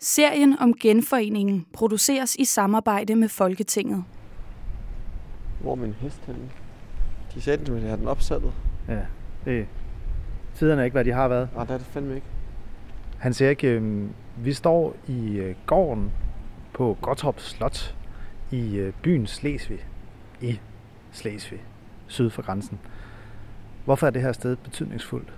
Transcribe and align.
Serien 0.00 0.58
om 0.58 0.74
genforeningen 0.80 1.66
produceres 1.72 2.36
i 2.36 2.44
samarbejde 2.44 3.16
med 3.16 3.28
Folketinget. 3.28 4.04
Hvor 5.60 5.72
er 5.72 5.76
min 5.76 5.94
hest 6.00 6.24
henne? 6.26 6.50
De 7.34 7.42
sagde, 7.42 7.76
at 7.76 7.82
jeg 7.82 7.90
har 7.90 7.96
den 7.96 8.08
opsattet. 8.08 8.52
Ja, 8.88 9.00
det 9.44 9.66
tiderne 10.54 10.80
er 10.80 10.84
ikke, 10.84 10.94
hvad 10.94 11.04
de 11.04 11.12
har 11.12 11.28
været. 11.28 11.48
Nej, 11.54 11.64
det 11.64 11.74
er 11.74 11.78
det 11.78 11.86
fandme 11.86 12.14
ikke. 12.14 12.26
Han 13.18 13.34
siger 13.34 13.50
ikke, 13.50 13.68
øh, 13.68 14.08
vi 14.36 14.52
står 14.52 14.96
i 15.06 15.36
øh, 15.36 15.54
gården 15.66 16.12
på 16.72 16.96
Gottorp 17.02 17.40
Slot 17.40 17.96
i 18.50 18.76
øh, 18.76 18.92
byen 19.02 19.26
Slesvig. 19.26 19.86
I 20.40 20.60
Slesvig, 21.12 21.60
syd 22.06 22.30
for 22.30 22.42
grænsen. 22.42 22.78
Hvorfor 23.84 24.06
er 24.06 24.10
det 24.10 24.22
her 24.22 24.32
sted 24.32 24.56
betydningsfuldt? 24.56 25.32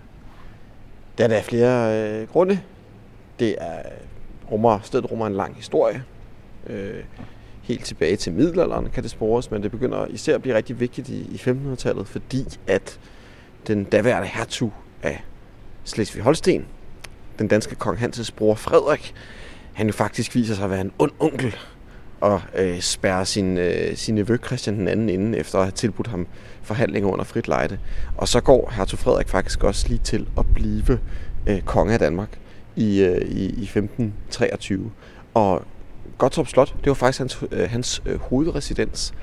Der 1.18 1.24
er 1.24 1.28
der 1.28 1.42
flere 1.42 2.02
øh, 2.20 2.28
grunde. 2.28 2.60
Det 3.38 3.54
er 3.58 3.82
rummer, 4.50 4.78
stedet 4.82 5.10
rummer 5.10 5.26
en 5.26 5.34
lang 5.34 5.56
historie. 5.56 6.04
Øh, 6.66 7.04
helt 7.62 7.84
tilbage 7.84 8.16
til 8.16 8.32
middelalderen 8.32 8.90
kan 8.90 9.02
det 9.02 9.10
spores, 9.10 9.50
men 9.50 9.62
det 9.62 9.70
begynder 9.70 10.06
især 10.06 10.34
at 10.34 10.42
blive 10.42 10.54
rigtig 10.54 10.80
vigtigt 10.80 11.08
i, 11.08 11.20
i 11.20 11.36
1500-tallet, 11.36 12.08
fordi 12.08 12.44
at 12.66 13.00
den 13.66 13.84
daværende 13.84 14.28
hertug 14.28 14.72
af 15.02 15.24
Slesvig-Holsten, 15.84 16.62
den 17.38 17.48
danske 17.48 17.74
kong 17.74 17.98
Hanses 17.98 18.30
bror 18.30 18.54
Frederik, 18.54 19.14
han 19.72 19.86
jo 19.86 19.92
faktisk 19.92 20.34
viser 20.34 20.54
sig 20.54 20.64
at 20.64 20.70
være 20.70 20.80
en 20.80 20.92
ond 20.98 21.12
onkel 21.18 21.56
og 22.20 22.42
øh, 22.54 22.80
spærre 22.80 23.26
sin, 23.26 23.58
øh, 23.58 23.96
sin 23.96 24.14
nevø 24.14 24.36
Christian 24.46 24.78
den 24.78 24.88
anden 24.88 25.08
inden, 25.08 25.34
efter 25.34 25.58
at 25.58 25.64
have 25.64 25.72
tilbudt 25.72 26.06
ham 26.06 26.26
forhandlinger 26.62 27.10
under 27.10 27.24
frit 27.24 27.48
lejde. 27.48 27.78
Og 28.16 28.28
så 28.28 28.40
går 28.40 28.72
hertug 28.76 28.98
Frederik 28.98 29.28
faktisk 29.28 29.64
også 29.64 29.88
lige 29.88 30.00
til 30.04 30.28
at 30.38 30.46
blive 30.54 30.98
øh, 31.46 31.60
konge 31.60 31.92
af 31.92 31.98
Danmark 31.98 32.39
i, 32.76 33.02
øh, 33.02 33.22
i, 33.22 33.44
i 33.44 33.62
1523. 33.62 34.90
Og 35.34 35.62
Gottorp 36.18 36.46
Slot, 36.46 36.74
det 36.80 36.86
var 36.86 36.94
faktisk 36.94 37.18
hans, 37.18 37.44
øh, 37.52 37.70
hans 37.70 38.02
øh, 38.06 38.20
hovedresidens. 38.20 39.14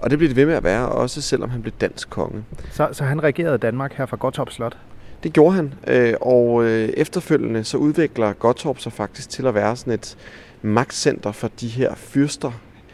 Og 0.00 0.10
det 0.10 0.18
blev 0.18 0.28
det 0.28 0.36
ved 0.36 0.46
med 0.46 0.54
at 0.54 0.64
være, 0.64 0.88
også 0.88 1.22
selvom 1.22 1.50
han 1.50 1.62
blev 1.62 1.72
dansk 1.80 2.10
konge. 2.10 2.44
Så, 2.70 2.88
så 2.92 3.04
han 3.04 3.22
regerede 3.22 3.58
Danmark 3.58 3.94
her 3.94 4.06
fra 4.06 4.16
Gottorp 4.16 4.50
Slot? 4.50 4.76
Det 5.22 5.32
gjorde 5.32 5.54
han, 5.54 5.74
øh, 5.86 6.14
og 6.20 6.64
øh, 6.64 6.88
efterfølgende 6.88 7.64
så 7.64 7.76
udvikler 7.76 8.32
Gottorp 8.32 8.78
sig 8.78 8.92
faktisk 8.92 9.30
til 9.30 9.46
at 9.46 9.54
være 9.54 9.76
sådan 9.76 9.92
et 9.92 10.16
magtcenter 10.62 11.32
for 11.32 11.48
de 11.60 11.68
her 11.68 11.94
fyrster, 11.94 12.50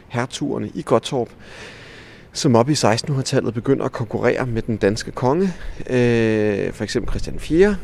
hertugerne 0.07 0.71
i 0.73 0.81
Gottorp, 0.85 1.29
som 2.33 2.55
op 2.55 2.69
i 2.69 2.73
1600-tallet 2.73 3.53
begynder 3.53 3.85
at 3.85 3.91
konkurrere 3.91 4.45
med 4.45 4.61
den 4.61 4.77
danske 4.77 5.11
konge, 5.11 5.53
øh, 5.89 6.73
for 6.73 6.83
eksempel 6.83 7.09
Christian 7.09 7.39
4., 7.39 7.67
og 7.67 7.75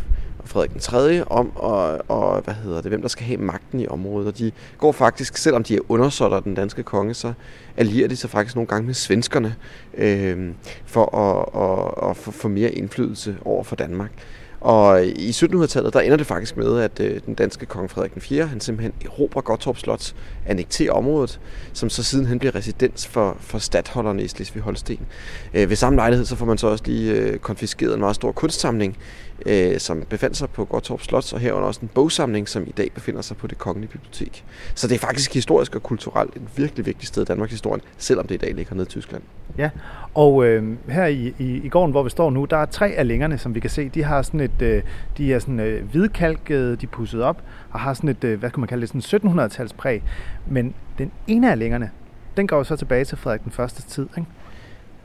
Frederik 0.47 0.71
den 0.71 0.79
3. 0.79 1.23
om, 1.23 1.51
og, 1.55 2.01
og, 2.07 2.41
hvad 2.41 2.53
hedder 2.53 2.81
det, 2.81 2.91
hvem 2.91 3.01
der 3.01 3.07
skal 3.07 3.25
have 3.25 3.37
magten 3.37 3.79
i 3.79 3.87
området. 3.87 4.27
Og 4.27 4.37
de 4.37 4.51
går 4.77 4.91
faktisk, 4.91 5.37
selvom 5.37 5.63
de 5.63 5.75
er 5.75 5.79
undersåtter 5.89 6.39
den 6.39 6.55
danske 6.55 6.83
konge, 6.83 7.13
så 7.13 7.33
allierer 7.77 8.07
de 8.07 8.15
sig 8.15 8.29
faktisk 8.29 8.55
nogle 8.55 8.67
gange 8.67 8.85
med 8.85 8.93
svenskerne 8.93 9.55
øh, 9.97 10.51
for 10.85 11.15
at, 11.15 11.61
at, 12.03 12.09
at 12.09 12.17
få 12.17 12.47
mere 12.47 12.71
indflydelse 12.71 13.37
over 13.45 13.63
for 13.63 13.75
Danmark. 13.75 14.11
Og 14.61 15.05
i 15.05 15.29
1700-tallet, 15.29 15.93
der 15.93 15.99
ender 15.99 16.17
det 16.17 16.27
faktisk 16.27 16.57
med, 16.57 16.79
at 16.79 16.99
øh, 16.99 17.21
den 17.25 17.33
danske 17.33 17.65
kong 17.65 17.89
Frederik 17.89 18.13
den 18.13 18.21
4., 18.21 18.45
han 18.45 18.59
simpelthen 18.59 18.93
erobrer 19.05 19.41
Gottorp 19.41 19.77
Slot, 19.77 20.15
annekterer 20.45 20.91
området, 20.91 21.39
som 21.73 21.89
så 21.89 22.03
siden 22.03 22.25
han 22.25 22.39
bliver 22.39 22.55
residens 22.55 23.07
for, 23.07 23.37
for 23.39 23.57
stadholderne 23.57 24.23
i 24.23 24.27
Slesvig-Holsten. 24.27 24.99
Øh, 25.53 25.69
ved 25.69 25.75
samme 25.75 25.97
lejlighed, 25.97 26.25
så 26.25 26.35
får 26.35 26.45
man 26.45 26.57
så 26.57 26.67
også 26.67 26.83
lige 26.87 27.11
øh, 27.11 27.39
konfiskeret 27.39 27.93
en 27.93 27.99
meget 27.99 28.15
stor 28.15 28.31
kunstsamling, 28.31 28.97
øh, 29.45 29.79
som 29.79 30.03
befandt 30.09 30.37
sig 30.37 30.49
på 30.49 30.65
Gottorp 30.65 31.01
Slot, 31.01 31.33
og 31.33 31.39
herunder 31.39 31.67
også 31.67 31.79
en 31.83 31.89
bogsamling, 31.93 32.49
som 32.49 32.63
i 32.67 32.71
dag 32.71 32.91
befinder 32.93 33.21
sig 33.21 33.37
på 33.37 33.47
det 33.47 33.57
kongelige 33.57 33.91
bibliotek. 33.91 34.45
Så 34.75 34.87
det 34.87 34.95
er 34.95 34.99
faktisk 34.99 35.33
historisk 35.33 35.75
og 35.75 35.83
kulturelt 35.83 36.35
et 36.35 36.41
virkelig 36.55 36.85
vigtigt 36.85 37.07
sted 37.07 37.21
i 37.21 37.25
Danmarks 37.25 37.51
historie, 37.51 37.81
selvom 37.97 38.27
det 38.27 38.35
i 38.35 38.37
dag 38.37 38.53
ligger 38.53 38.75
nede 38.75 38.85
i 38.85 38.89
Tyskland. 38.89 39.23
Ja, 39.57 39.69
og 40.13 40.45
øh, 40.45 40.63
her 40.89 41.05
i, 41.05 41.33
i, 41.39 41.61
i 41.63 41.69
gården, 41.69 41.91
hvor 41.91 42.03
vi 42.03 42.09
står 42.09 42.29
nu, 42.29 42.45
der 42.45 42.57
er 42.57 42.65
tre 42.65 42.87
af 42.87 43.07
længerne, 43.07 43.37
som 43.37 43.55
vi 43.55 43.59
kan 43.59 43.69
se, 43.69 43.89
de 43.89 44.03
har 44.03 44.21
sådan 44.21 44.39
et, 44.39 44.61
øh, 44.61 44.83
de 45.17 45.33
er 45.33 45.39
sådan 45.39 45.59
øh, 45.59 45.89
hvidkalkede, 45.91 46.75
de 46.75 46.85
er 46.85 46.89
pusset 46.91 47.23
op, 47.23 47.43
og 47.71 47.79
har 47.79 47.93
sådan 47.93 48.09
et, 48.09 48.23
øh, 48.23 48.39
hvad 48.39 48.49
kan 48.49 48.59
man 48.59 48.67
kalde 48.67 48.87
det, 48.87 49.03
sådan 49.03 49.31
1700-tals 49.31 49.73
præg. 49.73 50.03
Men 50.47 50.73
den 50.97 51.11
ene 51.27 51.51
af 51.51 51.59
længerne, 51.59 51.91
den 52.37 52.47
går 52.47 52.57
jo 52.57 52.63
så 52.63 52.75
tilbage 52.75 53.05
til 53.05 53.17
Frederik 53.17 53.43
den 53.43 53.51
første 53.51 53.81
tid, 53.81 54.07
ikke? 54.17 54.29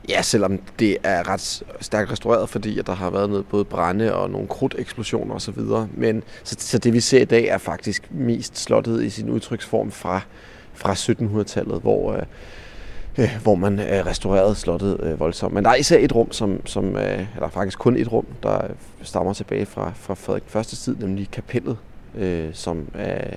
Ja, 0.09 0.21
selvom 0.21 0.59
det 0.79 0.97
er 1.03 1.29
ret 1.29 1.63
stærkt 1.81 2.11
restaureret, 2.11 2.49
fordi 2.49 2.79
at 2.79 2.87
der 2.87 2.95
har 2.95 3.09
været 3.09 3.29
noget 3.29 3.45
både 3.45 3.65
brænde 3.65 4.15
og 4.15 4.29
nogle 4.29 4.47
krudteksplosioner 4.47 5.35
osv. 5.35 5.59
Men 5.91 6.23
så, 6.43 6.55
så 6.59 6.77
det 6.77 6.93
vi 6.93 6.99
ser 6.99 7.21
i 7.21 7.25
dag 7.25 7.45
er 7.45 7.57
faktisk 7.57 8.11
mest 8.11 8.57
slottet 8.57 9.03
i 9.03 9.09
sin 9.09 9.29
udtryksform 9.29 9.91
fra, 9.91 10.21
fra 10.73 10.93
1700-tallet, 10.93 11.81
hvor, 11.81 12.13
øh, 12.13 12.21
øh, 13.17 13.39
hvor 13.43 13.55
man 13.55 13.79
øh, 13.79 14.05
restaurerede 14.05 14.55
slottet 14.55 14.99
øh, 15.03 15.19
voldsomt. 15.19 15.53
Men 15.53 15.63
der 15.63 15.69
er 15.69 15.75
især 15.75 15.97
et 15.99 16.15
rum, 16.15 16.31
som, 16.31 16.65
som 16.65 16.97
øh, 16.97 17.25
eller 17.35 17.49
faktisk 17.49 17.79
kun 17.79 17.97
et 17.97 18.11
rum, 18.11 18.25
der 18.43 18.61
stammer 19.01 19.33
tilbage 19.33 19.65
fra, 19.65 19.91
fra 19.95 20.13
Frederik 20.13 20.43
første 20.47 20.75
tid, 20.75 20.95
nemlig 20.95 21.31
kapellet, 21.31 21.77
øh, 22.15 22.49
som 22.53 22.87
er 22.93 23.35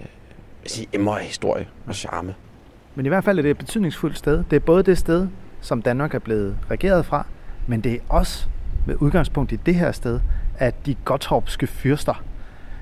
sige, 0.67 0.87
emmer 0.93 1.17
historie 1.19 1.67
og 1.87 1.95
charme. 1.95 2.35
Men 2.95 3.07
i 3.07 3.09
hvert 3.09 3.25
fald 3.25 3.39
er 3.39 3.43
det 3.43 3.51
et 3.51 3.59
betydningsfuldt 3.59 4.19
sted. 4.19 4.45
Det 4.51 4.57
er 4.57 4.61
både 4.61 4.83
det 4.83 4.99
sted, 4.99 5.29
som 5.67 5.83
Danmark 5.83 6.15
er 6.15 6.19
blevet 6.19 6.59
regeret 6.71 7.07
fra, 7.07 7.27
men 7.67 7.81
det 7.81 7.93
er 7.93 7.99
også 8.09 8.47
med 8.87 8.97
udgangspunkt 9.01 9.53
i 9.53 9.57
det 9.57 9.75
her 9.75 9.93
sted, 9.93 10.21
at 10.59 10.87
de 10.87 10.95
gottorpske 11.05 11.67
fyrster, 11.67 12.25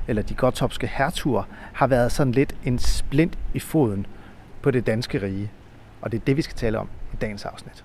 eller 0.09 0.23
de 0.23 0.35
gottorpske 0.35 0.87
hertuger, 0.87 1.43
har 1.73 1.87
været 1.87 2.13
sådan 2.13 2.33
lidt 2.33 2.55
en 2.65 2.79
splint 2.79 3.39
i 3.55 3.59
foden 3.59 4.07
på 4.63 4.71
det 4.71 4.87
danske 4.87 5.23
rige. 5.23 5.51
Og 6.01 6.13
det 6.13 6.21
er 6.21 6.25
det, 6.25 6.37
vi 6.37 6.43
skal 6.43 6.57
tale 6.57 6.79
om 6.79 6.89
i 7.13 7.17
dagens 7.17 7.45
afsnit. 7.45 7.85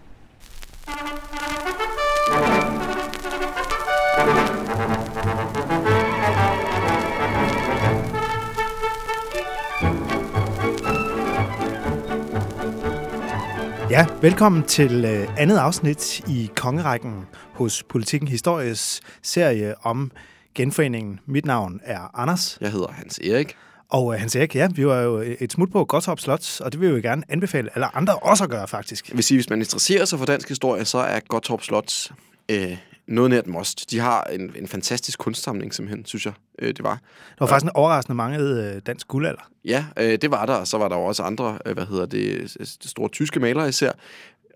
Ja, 13.90 14.06
velkommen 14.22 14.64
til 14.64 15.06
øh, 15.06 15.40
andet 15.40 15.58
afsnit 15.58 16.20
i 16.20 16.50
Kongerækken 16.56 17.26
hos 17.54 17.84
Politikken 17.84 18.28
Histories 18.28 19.02
serie 19.22 19.76
om 19.86 20.12
genforeningen. 20.56 21.20
Mit 21.26 21.46
navn 21.46 21.80
er 21.84 22.20
Anders. 22.20 22.58
Jeg 22.62 22.72
hedder 22.72 22.92
Hans 22.92 23.20
Erik. 23.20 23.56
Og 23.90 24.14
øh, 24.14 24.20
Hans 24.20 24.36
Erik, 24.36 24.56
ja, 24.56 24.68
vi 24.76 24.88
var 24.88 25.02
jo 25.02 25.24
et 25.40 25.52
smut 25.52 25.72
på 25.72 25.86
Gottorp 25.86 26.20
Slot, 26.20 26.62
og 26.62 26.72
det 26.72 26.82
vil 26.82 26.90
vi 26.90 26.96
jo 26.96 27.02
gerne 27.02 27.24
anbefale 27.30 27.70
alle 27.76 27.96
andre 27.96 28.16
også 28.16 28.44
at 28.44 28.50
gøre, 28.50 28.68
faktisk. 28.68 29.10
Jeg 29.10 29.16
vil 29.16 29.24
sige, 29.24 29.38
hvis 29.38 29.50
man 29.50 29.60
interesserer 29.60 30.06
sig 30.06 30.20
for 30.20 30.26
dansk 30.26 30.50
historie, 30.50 30.86
så 30.86 30.98
er 30.98 31.20
Gottorp 31.28 31.62
Slot 31.62 32.12
øh, 32.52 32.78
noget 33.10 33.30
nær 33.30 33.40
et 33.40 33.48
must. 33.48 33.92
De 33.92 34.00
har 34.00 34.24
en, 34.24 34.52
en 34.56 34.68
fantastisk 34.68 35.20
kunstsamling, 35.20 35.74
simpelthen, 35.74 36.06
synes 36.06 36.26
jeg, 36.26 36.34
øh, 36.60 36.68
det 36.68 36.84
var. 36.84 36.96
Der 37.30 37.46
var 37.46 37.48
faktisk 37.48 37.66
en 37.66 37.72
overraskende 37.76 38.16
mange 38.16 38.40
øh, 38.40 38.82
dansk 38.86 39.08
guldalder. 39.08 39.50
Ja, 39.66 39.86
øh, 39.98 40.18
det 40.22 40.32
var 40.32 40.46
der, 40.46 40.54
og 40.54 40.68
så 40.68 40.78
var 40.78 40.88
der 40.88 40.96
jo 40.96 41.04
også 41.04 41.24
andre, 41.24 41.60
øh, 41.66 41.74
hvad 41.74 41.86
hedder 41.86 42.06
det, 42.06 42.58
store 42.82 43.10
tyske 43.10 43.40
malere 43.40 43.70
især. 43.70 43.92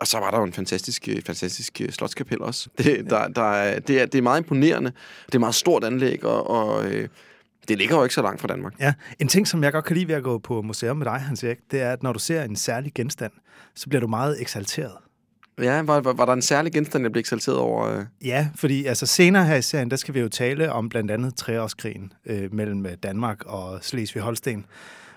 Og 0.02 0.08
så 0.08 0.20
var 0.20 0.32
der 0.32 0.38
jo 0.38 0.44
en 0.44 0.54
fantastisk, 0.54 1.08
øh, 1.08 1.22
fantastisk 1.22 1.82
øh, 1.82 1.90
slotskapel 1.90 2.42
også. 2.42 2.70
Det, 2.78 3.10
der, 3.10 3.28
der 3.28 3.52
er, 3.52 3.80
det, 3.80 4.02
er, 4.02 4.06
det 4.06 4.18
er 4.18 4.22
meget 4.22 4.40
imponerende. 4.40 4.92
Det 5.26 5.36
er 5.36 5.40
meget 5.40 5.56
stort 5.56 5.84
anlæg, 5.84 6.26
og, 6.26 6.50
og 6.50 6.86
øh, 6.86 7.08
det 7.68 7.78
ligger 7.78 7.98
jo 7.98 8.04
ikke 8.04 8.16
så 8.16 8.22
langt 8.22 8.42
fra 8.42 8.48
Danmark. 8.48 8.74
Ja, 8.80 8.94
en 9.20 9.28
ting, 9.28 9.48
som 9.48 9.64
jeg 9.64 9.72
godt 9.72 9.86
kan 9.86 9.96
lide 9.96 10.08
ved 10.08 10.16
at 10.16 10.24
gå 10.24 10.38
på 10.38 10.62
museum 10.62 10.98
med 10.98 11.06
dig, 11.06 11.14
Hans 11.20 11.44
Erik, 11.44 11.58
det 11.72 11.82
er, 11.82 11.92
at 11.92 12.04
når 12.04 12.14
du 12.14 12.20
ser 12.20 12.44
en 12.44 12.56
særlig 12.56 12.94
genstand, 12.94 13.32
så 13.76 13.90
bliver 13.90 14.02
du 14.02 14.08
meget 14.08 14.42
eksalteret. 14.42 14.94
Ja, 15.62 15.82
var, 15.82 16.00
var, 16.00 16.14
var 16.14 16.26
der 16.26 16.34
en 16.34 16.42
særlig 16.42 16.74
genstand, 16.74 17.04
jeg 17.04 17.12
blev 17.12 17.20
eksalteret 17.20 17.58
over? 17.58 17.88
Øh? 17.88 18.06
Ja, 18.26 18.48
fordi 18.56 18.86
altså, 18.86 19.06
senere 19.06 19.46
her 19.46 19.56
i 19.56 19.62
serien, 19.62 19.92
der 19.92 19.96
skal 19.96 20.14
vi 20.14 20.20
jo 20.20 20.30
tale 20.30 20.72
om 20.72 20.90
blandt 20.90 21.12
andet 21.12 21.36
treårskrigen 21.36 22.14
øh, 22.26 22.54
mellem 22.54 22.86
Danmark 23.04 23.46
og 23.46 23.80
Slesvig-Holsten 23.82 24.66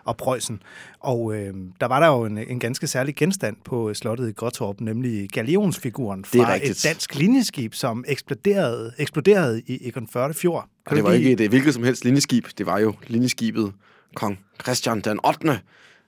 og 0.04 0.16
Preussen. 0.16 0.62
Og 1.00 1.34
øh, 1.34 1.54
der 1.80 1.86
var 1.86 2.00
der 2.00 2.06
jo 2.06 2.24
en, 2.24 2.38
en 2.38 2.60
ganske 2.60 2.86
særlig 2.86 3.16
genstand 3.16 3.56
på 3.64 3.94
slottet 3.94 4.28
i 4.28 4.32
Gråtorp, 4.32 4.80
nemlig 4.80 5.30
galionsfiguren 5.30 6.24
fra 6.24 6.56
et 6.56 6.80
dansk 6.84 7.14
linjeskib, 7.14 7.74
som 7.74 8.04
eksploderede, 8.08 8.92
eksploderede 8.98 9.62
i 9.66 9.88
Egon 9.88 10.08
40. 10.12 10.34
fjord. 10.34 10.68
Og 10.86 10.96
det 10.96 11.04
var 11.04 11.12
ikke 11.12 11.32
et, 11.32 11.40
et 11.40 11.48
hvilket 11.48 11.74
som 11.74 11.82
helst 11.82 12.04
linjeskib, 12.04 12.46
det 12.58 12.66
var 12.66 12.78
jo 12.78 12.94
linjeskibet 13.06 13.72
Kong 14.14 14.38
Christian 14.62 15.00
den 15.00 15.20
8., 15.26 15.60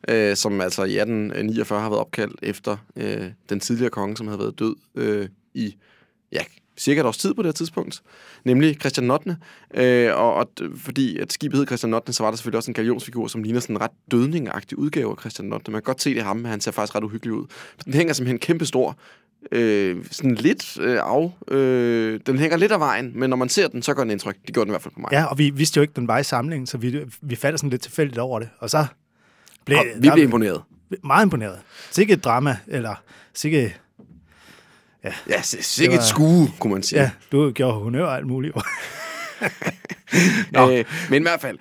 øh, 0.08 0.36
som 0.36 0.60
altså 0.60 0.82
i 0.82 0.98
1849 0.98 1.80
har 1.80 1.88
været 1.88 2.00
opkaldt 2.00 2.40
efter 2.42 2.76
øh, 2.96 3.26
den 3.48 3.60
tidligere 3.60 3.90
konge, 3.90 4.16
som 4.16 4.26
havde 4.26 4.38
været 4.38 4.58
død 4.58 4.74
øh, 4.94 5.28
i 5.54 5.76
ja, 6.32 6.42
cirka 6.78 7.00
et 7.00 7.06
års 7.06 7.18
tid 7.18 7.34
på 7.34 7.42
det 7.42 7.48
her 7.48 7.52
tidspunkt, 7.52 8.02
nemlig 8.44 8.76
Christian 8.80 9.06
Notne. 9.06 9.36
Øh, 9.74 10.10
og, 10.14 10.34
og 10.34 10.50
fordi 10.76 11.18
at 11.18 11.32
skibet 11.32 11.58
hed 11.58 11.66
Christian 11.66 11.90
Notne, 11.90 12.14
så 12.14 12.22
var 12.22 12.30
der 12.30 12.36
selvfølgelig 12.36 12.56
også 12.56 12.70
en 12.70 12.74
galionsfigur, 12.74 13.26
som 13.26 13.42
ligner 13.42 13.60
sådan 13.60 13.76
en 13.76 13.80
ret 13.80 13.90
dødningagtig 14.10 14.78
udgave 14.78 15.10
af 15.10 15.16
Christian 15.20 15.48
Notne. 15.48 15.72
Man 15.72 15.82
kan 15.82 15.86
godt 15.86 16.02
se 16.02 16.14
det 16.14 16.22
ham, 16.22 16.36
men 16.36 16.46
han 16.46 16.60
ser 16.60 16.70
faktisk 16.70 16.94
ret 16.94 17.04
uhyggelig 17.04 17.34
ud. 17.34 17.46
Den 17.84 17.94
hænger 17.94 18.12
simpelthen 18.12 18.38
kæmpestor, 18.38 18.98
øh, 19.52 20.04
sådan 20.10 20.34
lidt 20.34 20.78
øh, 20.80 20.98
af. 21.02 21.32
Øh, 21.48 22.20
den 22.26 22.38
hænger 22.38 22.56
lidt 22.56 22.72
af 22.72 22.80
vejen, 22.80 23.12
men 23.14 23.30
når 23.30 23.36
man 23.36 23.48
ser 23.48 23.68
den, 23.68 23.82
så 23.82 23.94
gør 23.94 24.02
den 24.02 24.10
indtryk. 24.10 24.36
Det 24.46 24.54
gjorde 24.54 24.64
den 24.64 24.70
i 24.70 24.72
hvert 24.72 24.82
fald 24.82 24.94
på 24.94 25.00
mig. 25.00 25.08
Ja, 25.12 25.24
og 25.24 25.38
vi 25.38 25.50
vidste 25.50 25.78
jo 25.78 25.82
ikke, 25.82 25.94
den 25.96 26.08
var 26.08 26.18
i 26.18 26.22
samlingen, 26.22 26.66
så 26.66 26.78
vi, 26.78 27.04
vi 27.20 27.36
faldt 27.36 27.60
sådan 27.60 27.70
lidt 27.70 27.82
tilfældigt 27.82 28.18
over 28.18 28.38
det. 28.38 28.48
Og 28.58 28.70
så 28.70 28.86
blev, 29.68 29.78
Og 29.78 30.02
vi 30.02 30.10
blev 30.14 30.24
imponeret. 30.24 30.62
Meget 31.04 31.24
imponeret. 31.24 31.58
Sikke 31.90 32.12
et 32.12 32.24
drama, 32.24 32.56
eller 32.66 32.94
sikke... 33.34 33.76
Ja, 35.28 35.42
s- 35.42 35.56
sikkert 35.60 35.98
var- 35.98 36.04
skue, 36.04 36.48
kunne 36.58 36.72
man 36.72 36.82
sige. 36.82 37.00
Ja, 37.00 37.10
du 37.32 37.50
gjorde 37.50 37.74
honør 37.74 38.04
og 38.04 38.16
alt 38.16 38.26
muligt. 38.26 38.54
Øh, 40.58 40.84
men 41.10 41.22
i 41.22 41.24
hvert 41.24 41.40
fald, 41.40 41.58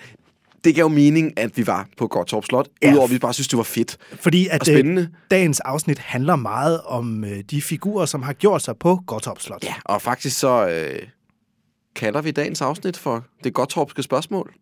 det 0.64 0.76
gav 0.76 0.82
jo 0.84 0.88
mening, 0.88 1.40
at 1.40 1.58
vi 1.58 1.68
var 1.68 1.88
på 1.98 2.08
Godtorp 2.08 2.46
Slot, 2.46 2.68
Ja. 2.82 2.88
ja. 2.88 2.94
udover 2.94 3.08
at 3.08 3.14
vi 3.14 3.20
bare 3.20 3.34
synes, 3.34 3.48
det 3.48 3.58
var 3.58 3.64
fedt. 3.64 3.98
Fordi 4.20 4.48
Og 4.48 4.56
at 4.56 4.66
spændende. 4.66 5.02
øh, 5.02 5.08
dagens 5.32 5.60
afsnit 5.60 6.00
handler 6.00 6.36
meget 6.36 6.82
om 6.82 7.24
øh, 7.24 7.40
de 7.52 7.62
figurer, 7.62 8.06
som 8.06 8.22
har 8.24 8.34
gjort 8.34 8.62
sig 8.62 8.78
på 8.78 9.00
Gottorp 9.08 9.40
Slot. 9.42 9.64
Ja, 9.64 9.74
og 9.86 10.02
faktisk 10.02 10.40
så 10.40 10.68
øh, 10.70 11.00
kalder 11.96 12.22
vi 12.22 12.32
dagens 12.32 12.62
afsnit 12.62 12.98
for 12.98 13.26
det 13.44 13.54
Godtorpske 13.54 14.04
spørgsmål. 14.04 14.54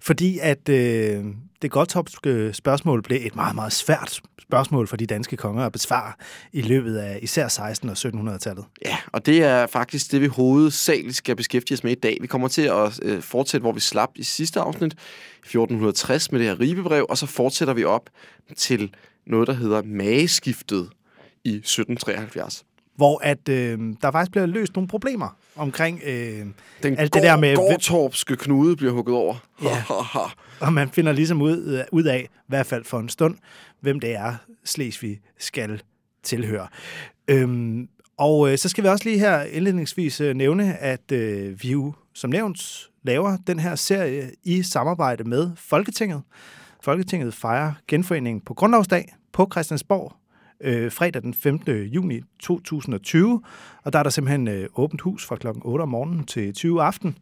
Fordi 0.00 0.38
at 0.42 0.68
øh, 0.68 1.24
det 1.62 1.70
Gottopske 1.70 2.30
øh, 2.30 2.54
spørgsmål 2.54 3.02
blev 3.02 3.18
et 3.26 3.36
meget, 3.36 3.54
meget 3.54 3.72
svært 3.72 4.20
spørgsmål 4.42 4.88
for 4.88 4.96
de 4.96 5.06
danske 5.06 5.36
konger 5.36 5.66
at 5.66 5.72
besvare 5.72 6.12
i 6.52 6.62
løbet 6.62 6.96
af 6.96 7.18
især 7.22 7.48
16- 7.48 7.90
og 7.90 8.32
1700-tallet. 8.32 8.64
Ja, 8.84 8.96
og 9.06 9.26
det 9.26 9.42
er 9.42 9.66
faktisk 9.66 10.12
det, 10.12 10.20
vi 10.20 10.26
hovedsageligt 10.26 11.16
skal 11.16 11.36
beskæftige 11.36 11.74
os 11.74 11.84
med 11.84 11.92
i 11.92 11.94
dag. 11.94 12.18
Vi 12.20 12.26
kommer 12.26 12.48
til 12.48 12.62
at 12.62 13.00
øh, 13.02 13.22
fortsætte, 13.22 13.62
hvor 13.62 13.72
vi 13.72 13.80
slap 13.80 14.10
i 14.16 14.22
sidste 14.22 14.60
afsnit, 14.60 14.92
1460 14.92 16.32
med 16.32 16.40
det 16.40 16.48
her 16.48 16.60
ribebrev, 16.60 17.06
og 17.08 17.18
så 17.18 17.26
fortsætter 17.26 17.74
vi 17.74 17.84
op 17.84 18.10
til 18.56 18.94
noget, 19.26 19.48
der 19.48 19.54
hedder 19.54 19.82
mageskiftet 19.82 20.90
i 21.44 21.54
1773. 21.54 22.64
Hvor 22.96 23.20
at 23.22 23.48
øh, 23.48 23.78
der 24.02 24.10
faktisk 24.10 24.30
bliver 24.30 24.46
løst 24.46 24.74
nogle 24.74 24.88
problemer 24.88 25.36
omkring, 25.56 26.00
øh, 26.06 26.46
Den 26.82 26.98
Alt 26.98 27.14
det 27.14 27.22
der 27.22 27.36
med- 27.36 27.56
Gårdtorpske 27.56 28.36
knude 28.36 28.76
bliver 28.76 28.92
hugget 28.92 29.16
over. 29.16 29.34
Ja. 29.62 29.82
og 30.60 30.72
man 30.72 30.88
finder 30.88 31.12
ligesom 31.12 31.42
ud, 31.42 31.78
øh, 31.78 31.84
ud 31.92 32.04
af, 32.04 32.28
i 32.32 32.36
hvert 32.48 32.66
fald 32.66 32.84
for 32.84 32.98
en 33.00 33.08
stund, 33.08 33.34
hvem 33.80 34.00
det 34.00 34.14
er, 34.16 34.34
Slesvig 34.64 35.20
skal 35.38 35.82
tilhøre. 36.22 36.66
Øhm, 37.28 37.88
og 38.18 38.50
øh, 38.52 38.58
så 38.58 38.68
skal 38.68 38.84
vi 38.84 38.88
også 38.88 39.04
lige 39.08 39.18
her 39.18 39.42
indledningsvis 39.42 40.20
øh, 40.20 40.34
nævne, 40.34 40.76
at 40.76 41.12
øh, 41.12 41.62
vi 41.62 41.70
jo 41.70 41.92
som 42.14 42.30
nævnt 42.30 42.88
laver 43.02 43.36
den 43.46 43.58
her 43.58 43.74
serie 43.74 44.30
i 44.44 44.62
samarbejde 44.62 45.24
med 45.24 45.50
Folketinget. 45.56 46.22
Folketinget 46.82 47.34
fejrer 47.34 47.72
genforeningen 47.88 48.40
på 48.40 48.54
Grundlovsdag 48.54 49.14
på 49.32 49.48
Christiansborg 49.52 50.12
øh, 50.62 50.92
fredag 50.92 51.22
den 51.22 51.34
15. 51.34 51.82
juni 51.82 52.20
2020. 52.40 53.42
Og 53.82 53.92
der 53.92 53.98
er 53.98 54.02
der 54.02 54.10
simpelthen 54.10 54.48
øh, 54.48 54.68
åbent 54.74 55.00
hus 55.00 55.26
fra 55.26 55.36
klokken 55.36 55.62
8 55.64 55.82
om 55.82 55.88
morgenen 55.88 56.24
til 56.24 56.54
20 56.54 56.82
aften. 56.82 57.18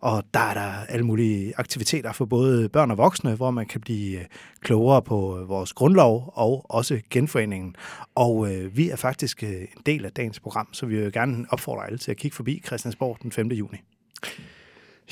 Og 0.00 0.24
der 0.34 0.40
er 0.40 0.54
der 0.54 0.72
alle 0.88 1.06
mulige 1.06 1.52
aktiviteter 1.56 2.12
for 2.12 2.24
både 2.24 2.68
børn 2.68 2.90
og 2.90 2.98
voksne, 2.98 3.34
hvor 3.34 3.50
man 3.50 3.66
kan 3.66 3.80
blive 3.80 4.18
øh, 4.18 4.24
klogere 4.60 5.02
på 5.02 5.38
øh, 5.38 5.48
vores 5.48 5.72
grundlov 5.72 6.32
og 6.34 6.66
også 6.68 7.00
genforeningen. 7.10 7.76
Og 8.14 8.54
øh, 8.54 8.76
vi 8.76 8.90
er 8.90 8.96
faktisk 8.96 9.42
øh, 9.42 9.50
en 9.50 9.82
del 9.86 10.04
af 10.04 10.12
dagens 10.12 10.40
program, 10.40 10.68
så 10.72 10.86
vi 10.86 11.00
vil 11.00 11.12
gerne 11.12 11.46
opfordre 11.50 11.86
alle 11.86 11.98
til 11.98 12.10
at 12.10 12.16
kigge 12.16 12.34
forbi 12.34 12.62
Christiansborg 12.66 13.18
den 13.22 13.32
5. 13.32 13.48
juni. 13.48 13.78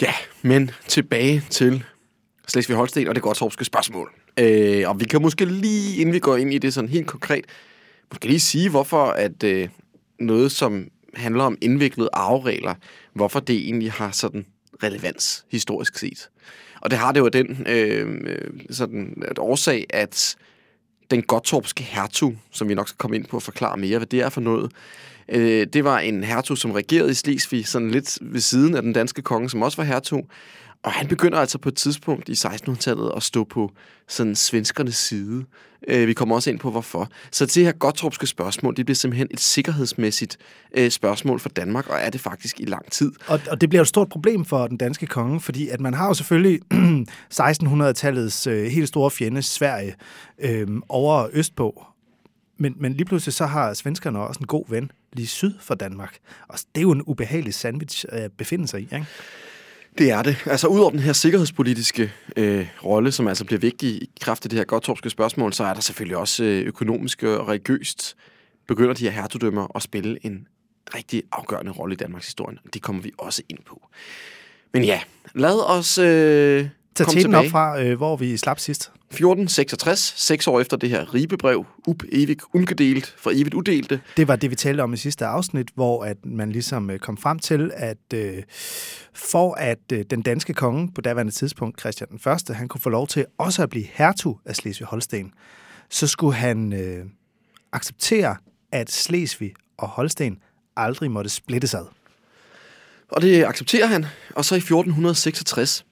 Ja, 0.01 0.13
men 0.43 0.71
tilbage 0.89 1.45
til 1.51 1.85
Slesvig 2.49 2.77
Holsten 2.77 3.09
og 3.09 3.15
det 3.15 3.23
Godtorpske 3.23 3.65
spørgsmål. 3.65 4.13
Øh, 4.41 4.89
og 4.89 5.01
vi 5.01 5.05
kan 5.05 5.23
måske 5.23 5.45
lige, 5.45 6.01
inden 6.01 6.15
vi 6.15 6.19
går 6.19 6.37
ind 6.37 6.55
i 6.55 6.59
det 6.59 6.75
sådan 6.75 6.91
helt 6.91 7.07
konkret, 7.07 7.45
måske 8.11 8.27
lige 8.27 8.41
sige, 8.41 8.71
hvorfor 8.71 9.05
at 9.05 9.45
øh, 9.45 9.69
noget, 10.21 10.53
som 10.53 10.89
handler 11.15 11.45
om 11.45 11.59
indviklede 11.61 12.11
arveregler, 12.13 12.75
hvorfor 13.13 13.41
det 13.41 13.57
egentlig 13.57 13.93
har 13.93 14.11
sådan 14.11 14.47
relevans 14.83 15.45
historisk 15.51 15.99
set. 15.99 16.29
Og 16.81 16.91
det 16.91 16.99
har 16.99 17.13
det 17.13 17.21
jo 17.21 17.29
den 17.29 17.67
øh, 17.69 18.37
sådan, 18.71 19.23
et 19.31 19.39
årsag, 19.39 19.87
at 19.91 20.37
den 21.11 21.23
Gottorpske 21.23 21.83
hertug, 21.83 22.37
som 22.51 22.69
vi 22.69 22.75
nok 22.75 22.89
skal 22.89 22.99
komme 22.99 23.17
ind 23.17 23.27
på 23.27 23.37
og 23.37 23.43
forklare 23.43 23.77
mere, 23.77 23.99
hvad 23.99 24.07
det 24.07 24.21
er 24.21 24.29
for 24.29 24.41
noget, 24.41 24.73
øh, 25.29 25.67
det 25.73 25.85
var 25.85 25.99
en 25.99 26.25
hertug, 26.25 26.59
som 26.59 26.71
regerede 26.71 27.11
i 27.11 27.15
Slesvig, 27.15 27.67
sådan 27.67 27.91
lidt 27.91 28.19
ved 28.21 28.41
siden 28.41 28.75
af 28.75 28.83
den 28.83 28.93
danske 28.93 29.23
konge, 29.23 29.51
som 29.51 29.63
også 29.63 29.77
var 29.77 29.85
hertug. 29.85 30.29
Og 30.85 30.93
han 30.93 31.09
begynder 31.09 31.39
altså 31.39 31.59
på 31.59 31.69
et 31.69 31.75
tidspunkt 31.75 32.29
i 32.29 32.33
1600-tallet 32.33 33.13
at 33.17 33.23
stå 33.23 33.45
på 33.45 33.73
sådan 34.09 34.35
svenskernes 34.35 34.97
side. 34.97 35.45
Øh, 35.89 36.09
vi 36.09 36.13
kommer 36.13 36.35
også 36.35 36.51
ind 36.51 36.59
på, 36.59 36.71
hvorfor. 36.71 37.09
Så 37.31 37.47
det 37.47 37.65
her 37.65 37.73
Gottorpske 37.73 38.27
spørgsmål, 38.27 38.77
det 38.77 38.87
bliver 38.87 38.97
simpelthen 38.97 39.29
et 39.31 39.41
sikkerhedsmæssigt 39.41 40.37
øh, 40.77 40.91
spørgsmål 40.91 41.41
for 41.41 41.49
Danmark, 41.49 41.89
og 41.89 41.97
er 42.01 42.11
det 42.11 42.21
faktisk 42.21 42.61
i 42.61 42.65
lang 42.65 42.91
tid. 42.91 43.13
Og, 43.27 43.41
og 43.51 43.61
det 43.61 43.69
bliver 43.69 43.83
et 43.83 43.89
stort 43.89 44.09
problem 44.09 44.45
for 44.45 44.67
den 44.67 44.77
danske 44.77 45.07
konge, 45.07 45.41
fordi 45.41 45.69
at 45.69 45.81
man 45.81 45.95
har 45.95 46.07
jo 46.07 46.15
selvfølgelig 46.15 46.61
1600-tallets 47.41 48.51
øh, 48.51 48.67
helt 48.67 48.89
store 48.89 49.11
fjende, 49.11 49.43
Sverige, 49.43 49.95
øh, 50.39 50.69
over 50.89 51.27
østpå. 51.33 51.87
Men, 52.59 52.75
men 52.77 52.93
lige 52.93 53.05
pludselig 53.05 53.35
så 53.35 53.47
har 53.47 53.75
svenskerne 53.75 54.19
også 54.19 54.41
en 54.41 54.47
god 54.47 54.65
ven 54.69 54.91
lige 55.13 55.27
syd 55.27 55.55
for 55.61 55.75
Danmark. 55.75 56.17
Og 56.49 56.59
det 56.59 56.81
er 56.81 56.83
jo 56.83 56.91
en 56.91 57.03
ubehagelig 57.03 57.55
sandwich 57.55 58.05
øh, 58.13 58.21
at 58.21 58.33
befinde 58.33 58.69
sig 58.69 58.81
i, 58.81 58.85
ikke? 58.85 59.07
Det 59.99 60.11
er 60.11 60.23
det. 60.23 60.37
Altså 60.47 60.67
udover 60.67 60.91
den 60.91 60.99
her 60.99 61.13
sikkerhedspolitiske 61.13 62.13
øh, 62.37 62.67
rolle, 62.85 63.13
som 63.13 63.29
altså 63.29 63.45
bliver 63.45 63.61
vigtig 63.61 63.91
i 63.91 64.11
kraft 64.21 64.45
af 64.45 64.51
det 64.51 64.59
her 64.59 64.65
Gottorpske 64.65 65.11
spørgsmål, 65.11 65.53
så 65.53 65.65
er 65.65 65.75
der 65.75 65.81
selvfølgelig 65.81 66.17
også 66.17 66.45
øh, 66.45 66.67
økonomisk 66.67 67.23
og 67.23 67.49
religiøst 67.49 68.17
begynder 68.69 68.95
de 68.95 69.05
her 69.05 69.11
hertugdømmer 69.11 69.77
at 69.77 69.83
spille 69.83 70.19
en 70.27 70.47
rigtig 70.95 71.23
afgørende 71.33 71.73
rolle 71.73 71.93
i 71.93 71.97
Danmarks 71.97 72.27
historie. 72.27 72.59
Det 72.75 72.83
kommer 72.83 73.03
vi 73.03 73.13
også 73.19 73.43
ind 73.49 73.59
på. 73.67 73.89
Men 74.73 74.85
ja, 74.85 75.01
lad 75.35 75.71
os 75.71 75.99
øh, 75.99 76.05
Tag 76.95 77.07
komme 77.07 77.21
teten 77.21 77.35
op 77.35 77.45
tilbage. 77.45 77.51
fra, 77.51 77.83
øh, 77.83 77.97
hvor 77.97 78.17
vi 78.17 78.37
slap 78.37 78.59
sidst. 78.59 78.93
1466, 79.15 80.15
seks 80.17 80.47
år 80.47 80.61
efter 80.61 80.77
det 80.77 80.91
her 80.91 81.15
ribebrev, 81.15 81.67
up 81.87 82.03
evigt 82.13 82.43
ungedelt, 82.53 83.15
for 83.19 83.31
evigt 83.31 83.55
udelte. 83.55 84.01
Det 84.17 84.29
var 84.29 84.37
det, 84.37 84.51
vi 84.51 84.57
talte 84.57 84.81
om 84.81 84.93
i 84.93 84.97
sidste 84.97 85.27
afsnit, 85.27 85.69
hvor 85.75 86.05
at 86.05 86.27
man 86.27 86.53
ligesom 86.53 86.91
øh, 86.91 86.99
kom 86.99 87.17
frem 87.17 87.39
til, 87.39 87.71
at 87.75 88.13
øh, 88.15 88.43
for 89.13 89.55
at 89.55 89.93
øh, 89.93 90.05
den 90.11 90.23
danske 90.23 90.55
konge 90.55 90.93
på 90.93 91.01
daværende 91.01 91.33
tidspunkt, 91.33 91.81
Christian 91.81 92.09
den 92.11 92.19
Første, 92.19 92.55
han 92.55 92.69
kunne 92.69 92.81
få 92.81 92.91
lov 92.91 93.07
til 93.07 93.27
også 93.39 93.63
at 93.63 93.71
blive 93.71 93.87
hertug 93.93 94.41
af 94.45 94.55
Slesvig-Holsten, 94.55 95.33
så 95.91 96.07
skulle 96.07 96.35
han 96.35 96.73
øh, 96.73 97.05
acceptere, 97.73 98.37
at 98.73 98.91
Slesvig 98.91 99.53
og 99.77 99.89
Holsten 99.89 100.39
aldrig 100.77 101.11
måtte 101.11 101.31
splittes 101.31 101.75
ad. 101.75 101.87
Og 103.09 103.23
det 103.23 103.45
accepterer 103.45 103.87
han. 103.87 104.07
Og 104.35 104.45
så 104.45 104.55
i 104.55 104.59
1466, 104.59 105.85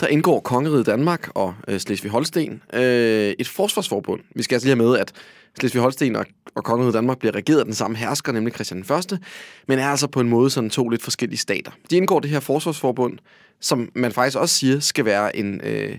der 0.00 0.06
indgår 0.06 0.40
Kongeriget 0.40 0.86
Danmark 0.86 1.28
og 1.34 1.54
øh, 1.68 1.80
Slesvig-Holsten 1.80 2.62
øh, 2.74 3.34
et 3.38 3.48
forsvarsforbund. 3.48 4.20
Vi 4.34 4.42
skal 4.42 4.54
altså 4.54 4.66
lige 4.66 4.76
have 4.76 4.88
med, 4.88 4.98
at 4.98 5.12
Slesvig-Holsten 5.60 6.16
og, 6.16 6.26
og 6.54 6.64
Kongeriget 6.64 6.94
Danmark 6.94 7.18
bliver 7.18 7.34
regeret 7.34 7.58
af 7.58 7.64
den 7.64 7.74
samme 7.74 7.96
hersker, 7.96 8.32
nemlig 8.32 8.54
Christian 8.54 8.82
den 8.82 8.96
1., 8.96 9.18
men 9.68 9.78
er 9.78 9.86
altså 9.86 10.06
på 10.06 10.20
en 10.20 10.28
måde 10.28 10.50
sådan 10.50 10.70
to 10.70 10.88
lidt 10.88 11.02
forskellige 11.02 11.38
stater. 11.38 11.72
De 11.90 11.96
indgår 11.96 12.20
det 12.20 12.30
her 12.30 12.40
forsvarsforbund, 12.40 13.18
som 13.60 13.90
man 13.94 14.12
faktisk 14.12 14.36
også 14.38 14.54
siger 14.54 14.80
skal 14.80 15.04
være 15.04 15.36
en, 15.36 15.60
øh, 15.64 15.98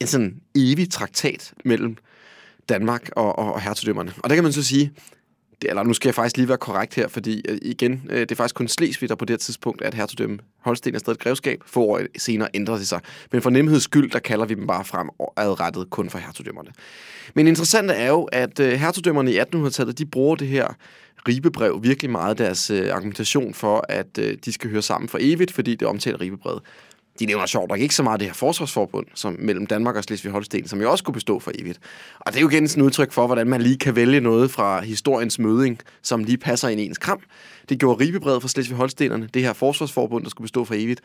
en 0.00 0.06
sådan 0.06 0.40
evig 0.54 0.90
traktat 0.90 1.52
mellem 1.64 1.96
Danmark 2.68 3.10
og, 3.16 3.38
og, 3.38 3.52
og 3.54 3.60
hertugdømmerne. 3.60 4.12
Og 4.22 4.30
der 4.30 4.34
kan 4.34 4.44
man 4.44 4.52
så 4.52 4.62
sige, 4.62 4.92
det, 5.64 5.70
eller 5.70 5.82
nu 5.82 5.94
skal 5.94 6.08
jeg 6.08 6.14
faktisk 6.14 6.36
lige 6.36 6.48
være 6.48 6.58
korrekt 6.58 6.94
her, 6.94 7.08
fordi 7.08 7.42
øh, 7.48 7.58
igen, 7.62 8.02
øh, 8.10 8.20
det 8.20 8.30
er 8.30 8.34
faktisk 8.34 8.54
kun 8.54 8.68
Slesvig, 8.68 9.08
der 9.08 9.14
på 9.14 9.24
det 9.24 9.32
her 9.32 9.38
tidspunkt 9.38 9.82
er 9.82 9.88
et 9.88 9.94
hertugdømme. 9.94 10.38
Holsten 10.60 10.94
er 10.94 10.98
stadig 10.98 11.14
et 11.14 11.20
grevskab. 11.20 11.62
Få 11.66 11.84
år 11.84 12.00
senere 12.18 12.48
ændrer 12.54 12.76
det 12.76 12.88
sig. 12.88 13.00
Men 13.32 13.42
for 13.42 13.50
nemheds 13.50 13.82
skyld, 13.82 14.10
der 14.10 14.18
kalder 14.18 14.46
vi 14.46 14.54
dem 14.54 14.66
bare 14.66 14.84
frem 14.84 15.08
adrettet 15.36 15.90
kun 15.90 16.10
for 16.10 16.18
hertugdømmerne. 16.18 16.70
Men 17.34 17.48
interessant 17.48 17.90
er 17.90 18.08
jo, 18.08 18.22
at 18.22 18.60
øh, 18.60 18.72
hertugdømmerne 18.72 19.32
i 19.32 19.40
1800-tallet, 19.40 19.98
de 19.98 20.06
bruger 20.06 20.36
det 20.36 20.48
her 20.48 20.66
ribebrev 21.28 21.80
virkelig 21.82 22.10
meget 22.10 22.38
deres 22.38 22.70
øh, 22.70 22.94
argumentation 22.94 23.54
for, 23.54 23.84
at 23.88 24.18
øh, 24.18 24.36
de 24.44 24.52
skal 24.52 24.70
høre 24.70 24.82
sammen 24.82 25.08
for 25.08 25.18
evigt, 25.20 25.52
fordi 25.52 25.74
det 25.74 25.88
omtaler 25.88 26.20
ribebrevet. 26.20 26.62
De 27.18 27.26
nævner 27.26 27.46
sjovt 27.46 27.68
nok 27.68 27.78
ikke 27.80 27.94
så 27.94 28.02
meget 28.02 28.20
det 28.20 28.28
her 28.28 28.34
forsvarsforbund 28.34 29.06
som 29.14 29.36
mellem 29.38 29.66
Danmark 29.66 29.96
og 29.96 30.02
Slesvig-Holsten, 30.10 30.68
som 30.68 30.80
jo 30.80 30.90
også 30.90 31.04
kunne 31.04 31.14
bestå 31.14 31.38
for 31.40 31.52
evigt. 31.54 31.78
Og 32.20 32.32
det 32.32 32.36
er 32.38 32.40
jo 32.42 32.48
igen 32.48 32.68
sådan 32.68 32.82
et 32.82 32.86
udtryk 32.86 33.12
for, 33.12 33.26
hvordan 33.26 33.46
man 33.46 33.62
lige 33.62 33.78
kan 33.78 33.96
vælge 33.96 34.20
noget 34.20 34.50
fra 34.50 34.80
historiens 34.80 35.38
møding, 35.38 35.78
som 36.02 36.24
lige 36.24 36.38
passer 36.38 36.68
ind 36.68 36.80
i 36.80 36.84
ens 36.86 36.98
kram. 36.98 37.20
Det 37.68 37.78
gjorde 37.80 38.04
ribebrevet 38.04 38.42
for 38.42 38.48
Slesvig-Holstenerne, 38.48 39.28
det 39.34 39.42
her 39.42 39.52
forsvarsforbund, 39.52 40.24
der 40.24 40.30
skulle 40.30 40.44
bestå 40.44 40.64
for 40.64 40.74
evigt. 40.74 41.00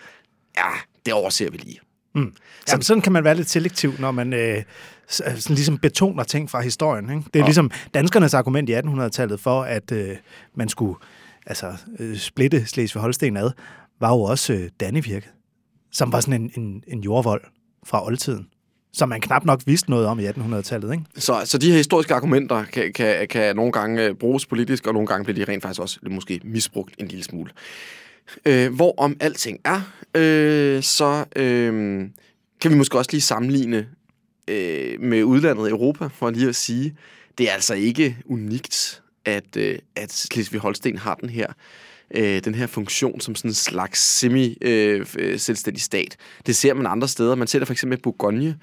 Ja, 0.58 0.70
det 1.06 1.14
overser 1.14 1.50
vi 1.52 1.58
lige. 1.58 1.80
Mm. 2.16 2.34
Jamen, 2.70 2.82
sådan 2.84 3.02
kan 3.02 3.12
man 3.14 3.24
være 3.24 3.36
lidt 3.36 3.50
selektiv, 3.50 3.94
når 4.00 4.12
man 4.12 4.34
øh, 4.34 4.64
s- 5.12 5.16
sådan 5.16 5.56
ligesom 5.56 5.78
betoner 5.78 6.24
ting 6.24 6.50
fra 6.50 6.62
historien. 6.62 7.10
Ikke? 7.10 7.22
Det 7.34 7.36
er 7.36 7.40
Ja. 7.40 7.46
ligesom 7.46 7.72
danskernes 7.94 8.34
argument 8.34 8.70
i 8.70 8.74
1800-tallet 8.76 9.40
for, 9.40 9.62
at 9.64 9.92
øh, 9.92 10.16
man 10.56 10.70
skulle 10.70 10.96
altså, 11.46 11.74
øh, 12.00 12.18
splitte 12.18 12.66
Slesvig-Holsten 12.68 13.38
ad, 13.38 13.52
var 14.00 14.10
jo 14.10 14.22
også 14.22 14.54
øh, 14.54 14.70
Dannevirke, 14.80 15.30
som 15.92 16.12
var 16.12 16.20
sådan 16.20 16.42
en, 16.42 16.52
en, 16.56 16.84
en 16.88 17.00
jordvold 17.00 17.42
fra 17.84 18.06
oldtiden, 18.06 18.48
som 18.94 19.10
man 19.10 19.22
knap 19.22 19.46
nok 19.46 19.62
vidste 19.66 19.90
noget 19.90 20.08
om 20.08 20.20
i 20.20 20.28
1800-tallet. 20.28 20.92
Ikke? 20.92 21.04
Så, 21.16 21.42
så 21.46 21.58
de 21.58 21.70
her 21.70 21.78
historiske 21.78 22.14
argumenter 22.14 22.64
kan, 22.64 22.94
kan, 22.94 23.28
kan 23.28 23.56
nogle 23.56 23.72
gange 23.72 24.04
øh, 24.04 24.16
bruges 24.16 24.46
politisk, 24.46 24.88
og 24.88 24.94
nogle 24.94 25.08
gange 25.08 25.24
bliver 25.24 25.46
de 25.46 25.52
rent 25.52 25.64
faktisk 25.64 25.82
også 25.82 26.00
måske 26.10 26.42
misbrugt 26.44 26.96
en 26.98 27.08
lille 27.08 27.24
smule. 27.24 27.52
Øh, 28.46 28.74
hvor 28.74 28.94
om 28.98 29.18
alting 29.20 29.60
er, 29.66 29.82
øh, 30.16 30.84
så 30.84 31.26
øh, 31.36 32.02
kan 32.62 32.72
vi 32.72 32.76
måske 32.76 32.98
også 32.98 33.12
lige 33.12 33.22
sammenligne 33.22 33.88
øh, 34.48 35.02
med 35.02 35.24
udlandet 35.24 35.70
Europa, 35.70 36.08
for 36.08 36.30
lige 36.30 36.50
at 36.50 36.56
sige, 36.56 36.96
det 37.38 37.50
er 37.50 37.54
altså 37.54 37.74
ikke 37.74 38.18
unikt, 38.26 39.02
at, 39.26 39.58
øh, 39.58 39.80
at 39.96 40.12
Slesvig-Holsten 40.12 40.98
har 40.98 41.16
den 41.16 41.30
her 41.30 41.48
øh, 42.16 42.44
den 42.44 42.56
her 42.56 42.68
funktion 42.68 43.22
som 43.22 43.36
sådan 43.36 43.52
en 43.52 43.56
slags 43.56 44.00
semi-selvstændig 44.00 45.80
øh, 45.80 45.84
stat. 45.84 46.18
Det 46.46 46.56
ser 46.56 46.74
man 46.74 46.86
andre 46.86 47.08
steder. 47.08 47.36
Man 47.36 47.48
ser 47.48 47.60
det 47.60 47.68
for 47.68 47.74
eksempel 47.74 47.98
i 47.98 48.02
Bourgogne 48.02 48.58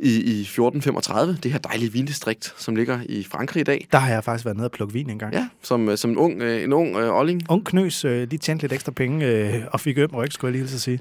i, 0.00 0.10
i 0.10 0.40
1435, 0.40 1.38
det 1.42 1.52
her 1.52 1.58
dejlige 1.58 1.92
vindistrikt, 1.92 2.54
som 2.56 2.76
ligger 2.76 3.00
i 3.08 3.24
Frankrig 3.24 3.60
i 3.60 3.64
dag. 3.64 3.88
Der 3.92 3.98
har 3.98 4.12
jeg 4.12 4.24
faktisk 4.24 4.44
været 4.44 4.56
nede 4.56 4.66
og 4.66 4.72
plukke 4.72 4.94
vin 4.94 5.10
engang. 5.10 5.34
Ja, 5.34 5.48
som, 5.62 5.96
som 5.96 6.10
en 6.10 6.16
ung, 6.16 6.42
øh, 6.42 6.62
en 6.62 6.72
ung 6.72 6.96
øh, 6.96 7.14
olling. 7.14 7.42
Ung 7.48 7.64
knøs, 7.66 8.04
øh, 8.04 8.28
lige 8.30 8.38
tjente 8.38 8.62
lidt 8.62 8.72
ekstra 8.72 8.92
penge 8.92 9.26
øh, 9.26 9.62
og 9.72 9.80
fik 9.80 9.98
øm 9.98 10.10
ryg, 10.14 10.32
skulle 10.32 10.52
jeg 10.52 10.60
lige 10.60 10.70
så 10.70 10.78
sige. 10.78 11.00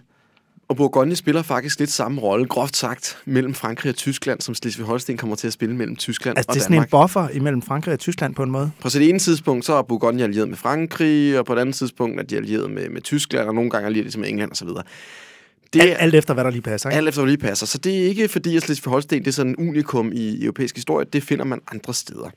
Og 0.69 0.75
Bourgogne 0.75 1.15
spiller 1.15 1.41
faktisk 1.41 1.79
lidt 1.79 1.91
samme 1.91 2.21
rolle, 2.21 2.45
groft 2.45 2.77
sagt, 2.77 3.17
mellem 3.25 3.53
Frankrig 3.53 3.89
og 3.89 3.95
Tyskland, 3.95 4.41
som 4.41 4.55
Slesvig-Holsten 4.55 5.17
kommer 5.17 5.35
til 5.35 5.47
at 5.47 5.53
spille 5.53 5.75
mellem 5.75 5.95
Tyskland 5.95 6.37
altså, 6.37 6.49
og 6.49 6.53
det 6.53 6.59
er 6.59 6.63
sådan 6.63 6.73
Danmark. 6.73 6.87
en 6.87 6.91
buffer 6.91 7.29
imellem 7.29 7.61
Frankrig 7.61 7.93
og 7.93 7.99
Tyskland 7.99 8.35
på 8.35 8.43
en 8.43 8.51
måde. 8.51 8.71
På 8.81 8.89
det 8.89 9.09
ene 9.09 9.19
tidspunkt, 9.19 9.65
så 9.65 9.73
er 9.73 9.81
Bourgogne 9.81 10.23
allieret 10.23 10.49
med 10.49 10.57
Frankrig, 10.57 11.39
og 11.39 11.45
på 11.45 11.55
det 11.55 11.61
andet 11.61 11.75
tidspunkt 11.75 12.19
er 12.19 12.23
de 12.23 12.37
allieret 12.37 12.71
med, 12.71 12.89
med 12.89 13.01
Tyskland, 13.01 13.47
og 13.47 13.55
nogle 13.55 13.69
gange 13.69 13.85
allieret 13.85 14.17
med 14.17 14.29
England 14.29 14.51
osv. 14.51 14.67
Det 15.73 15.81
er, 15.81 15.83
alt, 15.83 15.97
alt 15.99 16.15
efter, 16.15 16.33
hvad 16.33 16.43
der 16.43 16.49
lige 16.49 16.61
passer. 16.61 16.89
Ikke? 16.89 16.97
Alt 16.97 17.07
efter, 17.07 17.21
hvad 17.21 17.31
der 17.31 17.37
lige 17.37 17.47
passer. 17.47 17.65
Så 17.65 17.77
det 17.77 17.97
er 17.97 18.07
ikke 18.07 18.27
fordi, 18.27 18.57
at 18.57 18.63
Slesvig-Holsten 18.63 19.19
det 19.19 19.27
er 19.27 19.31
sådan 19.31 19.55
en 19.59 19.67
unikum 19.69 20.11
i 20.13 20.43
europæisk 20.43 20.75
historie. 20.75 21.05
Det 21.13 21.23
finder 21.23 21.45
man 21.45 21.59
andre 21.71 21.93
steder. 21.93 22.29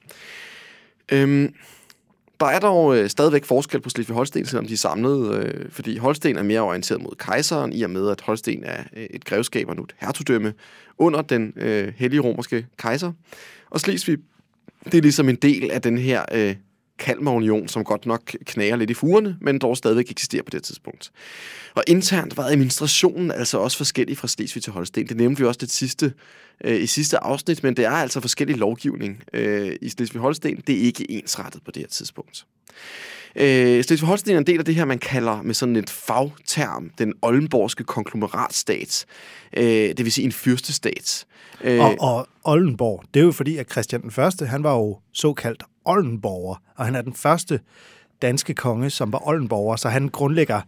Øhm, 1.13 1.55
der 2.41 2.47
er 2.47 2.59
dog 2.59 2.97
øh, 2.97 3.11
stadigvæk 3.11 3.45
forskel 3.45 3.81
på 3.81 3.89
Slesvig-Holsten, 3.91 4.45
selvom 4.45 4.67
de 4.67 4.73
er 4.73 4.77
samlet, 4.77 5.35
øh, 5.35 5.71
fordi 5.71 5.97
Holsten 5.97 6.37
er 6.37 6.43
mere 6.43 6.61
orienteret 6.61 7.03
mod 7.03 7.17
kejseren, 7.19 7.73
i 7.73 7.83
og 7.83 7.91
med, 7.91 8.09
at 8.09 8.21
Holsten 8.21 8.65
er 8.65 8.83
øh, 8.97 9.07
et 9.11 9.25
grevskab 9.25 9.69
og 9.69 9.77
nu 9.77 9.83
et 9.83 9.95
hertugdømme 9.99 10.55
under 10.99 11.23
den 11.23 11.53
øh, 11.57 11.93
hellige 11.97 12.21
romerske 12.21 12.67
kejser. 12.79 13.13
Og 13.71 13.81
Slesvig, 13.81 14.19
det 14.85 14.95
er 14.95 15.03
ligesom 15.03 15.29
en 15.29 15.37
del 15.37 15.71
af 15.71 15.83
den 15.83 15.99
her 15.99 16.25
øh, 16.33 16.55
Kalmarunion, 17.01 17.69
som 17.69 17.85
godt 17.85 18.07
nok 18.07 18.37
knager 18.45 18.77
lidt 18.77 18.91
i 18.91 18.95
fugerne, 18.95 19.37
men 19.41 19.59
dog 19.59 19.77
stadigvæk 19.77 20.11
eksisterer 20.11 20.43
på 20.43 20.51
det 20.51 20.63
tidspunkt. 20.63 21.11
Og 21.75 21.85
internt 21.87 22.37
var 22.37 22.45
administrationen 22.45 23.31
altså 23.31 23.59
også 23.59 23.77
forskellig 23.77 24.19
fra 24.19 24.29
Slesvig 24.29 24.63
til 24.63 24.73
Holsten. 24.73 25.09
Det 25.09 25.17
nævnte 25.17 25.43
vi 25.43 25.47
også 25.47 25.59
det 25.59 25.71
sidste, 25.71 26.13
øh, 26.65 26.83
i 26.83 26.87
sidste 26.87 27.19
afsnit, 27.19 27.63
men 27.63 27.77
det 27.77 27.85
er 27.85 27.91
altså 27.91 28.21
forskellig 28.21 28.57
lovgivning 28.57 29.23
øh, 29.33 29.73
i 29.83 29.89
Slesvig-Holsten. 29.89 30.61
Det 30.67 30.75
er 30.75 30.81
ikke 30.81 31.11
ensrettet 31.11 31.63
på 31.65 31.71
det 31.71 31.83
her 31.83 31.89
tidspunkt. 31.89 32.47
Øh, 33.37 33.85
Slesvig-Holsten 33.85 34.31
er 34.31 34.39
en 34.39 34.47
del 34.47 34.59
af 34.59 34.65
det 34.65 34.75
her, 34.75 34.85
man 34.85 34.99
kalder 34.99 35.43
med 35.43 35.55
sådan 35.55 35.77
et 35.77 35.91
fagterm, 35.91 36.91
den 36.99 37.15
oldenborgske 37.23 37.85
konglomeratstat. 37.85 39.07
Øh, 39.57 39.65
det 39.65 40.05
vil 40.05 40.13
sige 40.13 40.25
en 40.25 40.33
fyrstestat. 40.33 41.27
Øh, 41.65 41.81
og, 41.81 41.97
og 42.01 42.29
Oldenborg, 42.45 43.05
det 43.15 43.21
er 43.21 43.25
jo 43.25 43.33
fordi, 43.33 43.57
at 43.57 43.71
Christian 43.71 44.03
den 44.03 44.11
Første, 44.11 44.47
han 44.47 44.63
var 44.63 44.75
jo 44.75 44.99
såkaldt 45.13 45.63
Oldenborger, 45.85 46.63
og 46.77 46.85
han 46.85 46.95
er 46.95 47.03
den 47.03 47.15
første 47.15 47.61
danske 48.23 48.55
konge, 48.55 48.91
som 48.91 49.13
var 49.13 49.29
Oldenborger, 49.29 49.77
så 49.77 49.89
han 49.89 50.09
grundlægger 50.09 50.61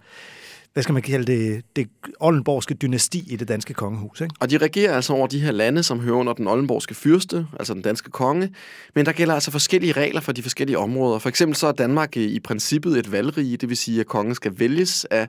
hvad 0.72 0.82
skal 0.82 0.92
man 0.92 1.02
kalde 1.02 1.32
det, 1.32 1.62
det 1.76 1.88
oldenborgske 2.20 2.74
dynasti 2.74 3.24
i 3.28 3.36
det 3.36 3.48
danske 3.48 3.74
kongehus. 3.74 4.20
Ikke? 4.20 4.34
Og 4.40 4.50
de 4.50 4.58
regerer 4.58 4.94
altså 4.96 5.12
over 5.12 5.26
de 5.26 5.40
her 5.40 5.52
lande, 5.52 5.82
som 5.82 6.00
hører 6.00 6.16
under 6.16 6.32
den 6.32 6.48
oldenborgske 6.48 6.94
fyrste, 6.94 7.46
altså 7.58 7.74
den 7.74 7.82
danske 7.82 8.10
konge. 8.10 8.54
Men 8.94 9.06
der 9.06 9.12
gælder 9.12 9.34
altså 9.34 9.50
forskellige 9.50 9.92
regler 9.92 10.20
for 10.20 10.32
de 10.32 10.42
forskellige 10.42 10.78
områder. 10.78 11.18
For 11.18 11.28
eksempel 11.28 11.56
så 11.56 11.66
er 11.66 11.72
Danmark 11.72 12.16
i 12.16 12.40
princippet 12.40 12.98
et 12.98 13.12
valgrige, 13.12 13.56
det 13.56 13.68
vil 13.68 13.76
sige, 13.76 14.00
at 14.00 14.06
kongen 14.06 14.34
skal 14.34 14.58
vælges 14.58 15.04
af 15.04 15.28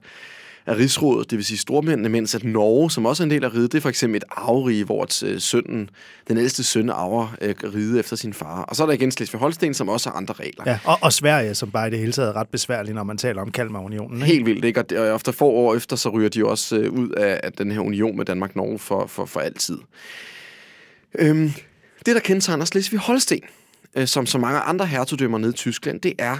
af 0.65 0.75
rigsrådet, 0.75 1.31
det 1.31 1.37
vil 1.37 1.45
sige 1.45 1.57
stormændene, 1.57 2.09
mens 2.09 2.35
at 2.35 2.43
Norge, 2.43 2.91
som 2.91 3.05
også 3.05 3.23
er 3.23 3.25
en 3.25 3.31
del 3.31 3.43
af 3.43 3.53
riget, 3.53 3.71
det 3.71 3.77
er 3.77 3.81
for 3.81 3.89
eksempel 3.89 4.17
et 4.17 4.23
arverige, 4.31 4.83
hvor 4.83 5.25
øh, 5.25 5.39
sønnen, 5.41 5.89
den 6.27 6.37
ældste 6.37 6.63
søn 6.63 6.89
arver 6.89 7.35
øh, 7.41 7.55
riget 7.63 7.99
efter 7.99 8.15
sin 8.15 8.33
far. 8.33 8.61
Og 8.61 8.75
så 8.75 8.83
er 8.83 8.87
der 8.87 8.93
igen 8.93 9.11
Slesvig 9.11 9.39
Holsten, 9.39 9.73
som 9.73 9.89
også 9.89 10.09
har 10.09 10.17
andre 10.17 10.33
regler. 10.33 10.63
Ja, 10.65 10.79
og, 10.83 10.97
og 11.01 11.13
Sverige, 11.13 11.55
som 11.55 11.71
bare 11.71 11.87
i 11.87 11.91
det 11.91 11.99
hele 11.99 12.11
taget 12.11 12.29
er 12.29 12.35
ret 12.35 12.49
besværligt, 12.49 12.95
når 12.95 13.03
man 13.03 13.17
taler 13.17 13.41
om 13.41 13.51
Kalmarunionen. 13.51 14.17
Ikke? 14.17 14.25
Helt 14.25 14.45
vildt, 14.45 14.65
ikke? 14.65 14.79
Og, 14.79 14.89
det, 14.89 14.97
og 14.97 15.15
efter 15.15 15.31
få 15.31 15.45
år 15.45 15.75
efter, 15.75 15.95
så 15.95 16.09
ryger 16.09 16.29
de 16.29 16.45
også 16.45 16.77
øh, 16.77 16.91
ud 16.91 17.09
af, 17.09 17.39
af 17.43 17.51
den 17.51 17.71
her 17.71 17.79
union 17.79 18.17
med 18.17 18.25
Danmark-Norge 18.25 18.79
for, 18.79 19.07
for, 19.07 19.25
for 19.25 19.39
altid. 19.39 19.77
Øhm, 21.19 21.51
det, 22.05 22.15
der 22.15 22.19
kendetegner 22.19 22.65
Slesvig 22.65 22.99
Holsten, 22.99 23.39
øh, 23.95 24.07
som 24.07 24.25
så 24.25 24.37
mange 24.37 24.59
andre 24.59 24.85
hertugdømmer 24.85 25.37
nede 25.37 25.49
i 25.49 25.53
Tyskland, 25.53 26.01
det 26.01 26.13
er, 26.19 26.37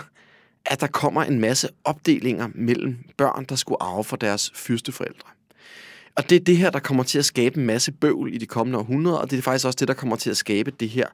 at 0.65 0.81
der 0.81 0.87
kommer 0.87 1.23
en 1.23 1.39
masse 1.39 1.69
opdelinger 1.83 2.49
mellem 2.55 2.97
børn, 3.17 3.45
der 3.49 3.55
skulle 3.55 3.83
arve 3.83 4.03
fra 4.03 4.17
deres 4.21 4.51
fyrsteforældre. 4.55 5.29
Og 6.15 6.29
det 6.29 6.35
er 6.35 6.39
det 6.39 6.57
her, 6.57 6.69
der 6.69 6.79
kommer 6.79 7.03
til 7.03 7.19
at 7.19 7.25
skabe 7.25 7.59
en 7.59 7.65
masse 7.65 7.91
bøvl 7.91 8.33
i 8.33 8.37
de 8.37 8.45
kommende 8.45 8.79
århundreder, 8.79 9.17
og 9.17 9.31
det 9.31 9.37
er 9.37 9.41
faktisk 9.41 9.65
også 9.65 9.77
det, 9.79 9.87
der 9.87 9.93
kommer 9.93 10.15
til 10.15 10.29
at 10.29 10.37
skabe 10.37 10.71
det 10.71 10.89
her 10.89 11.07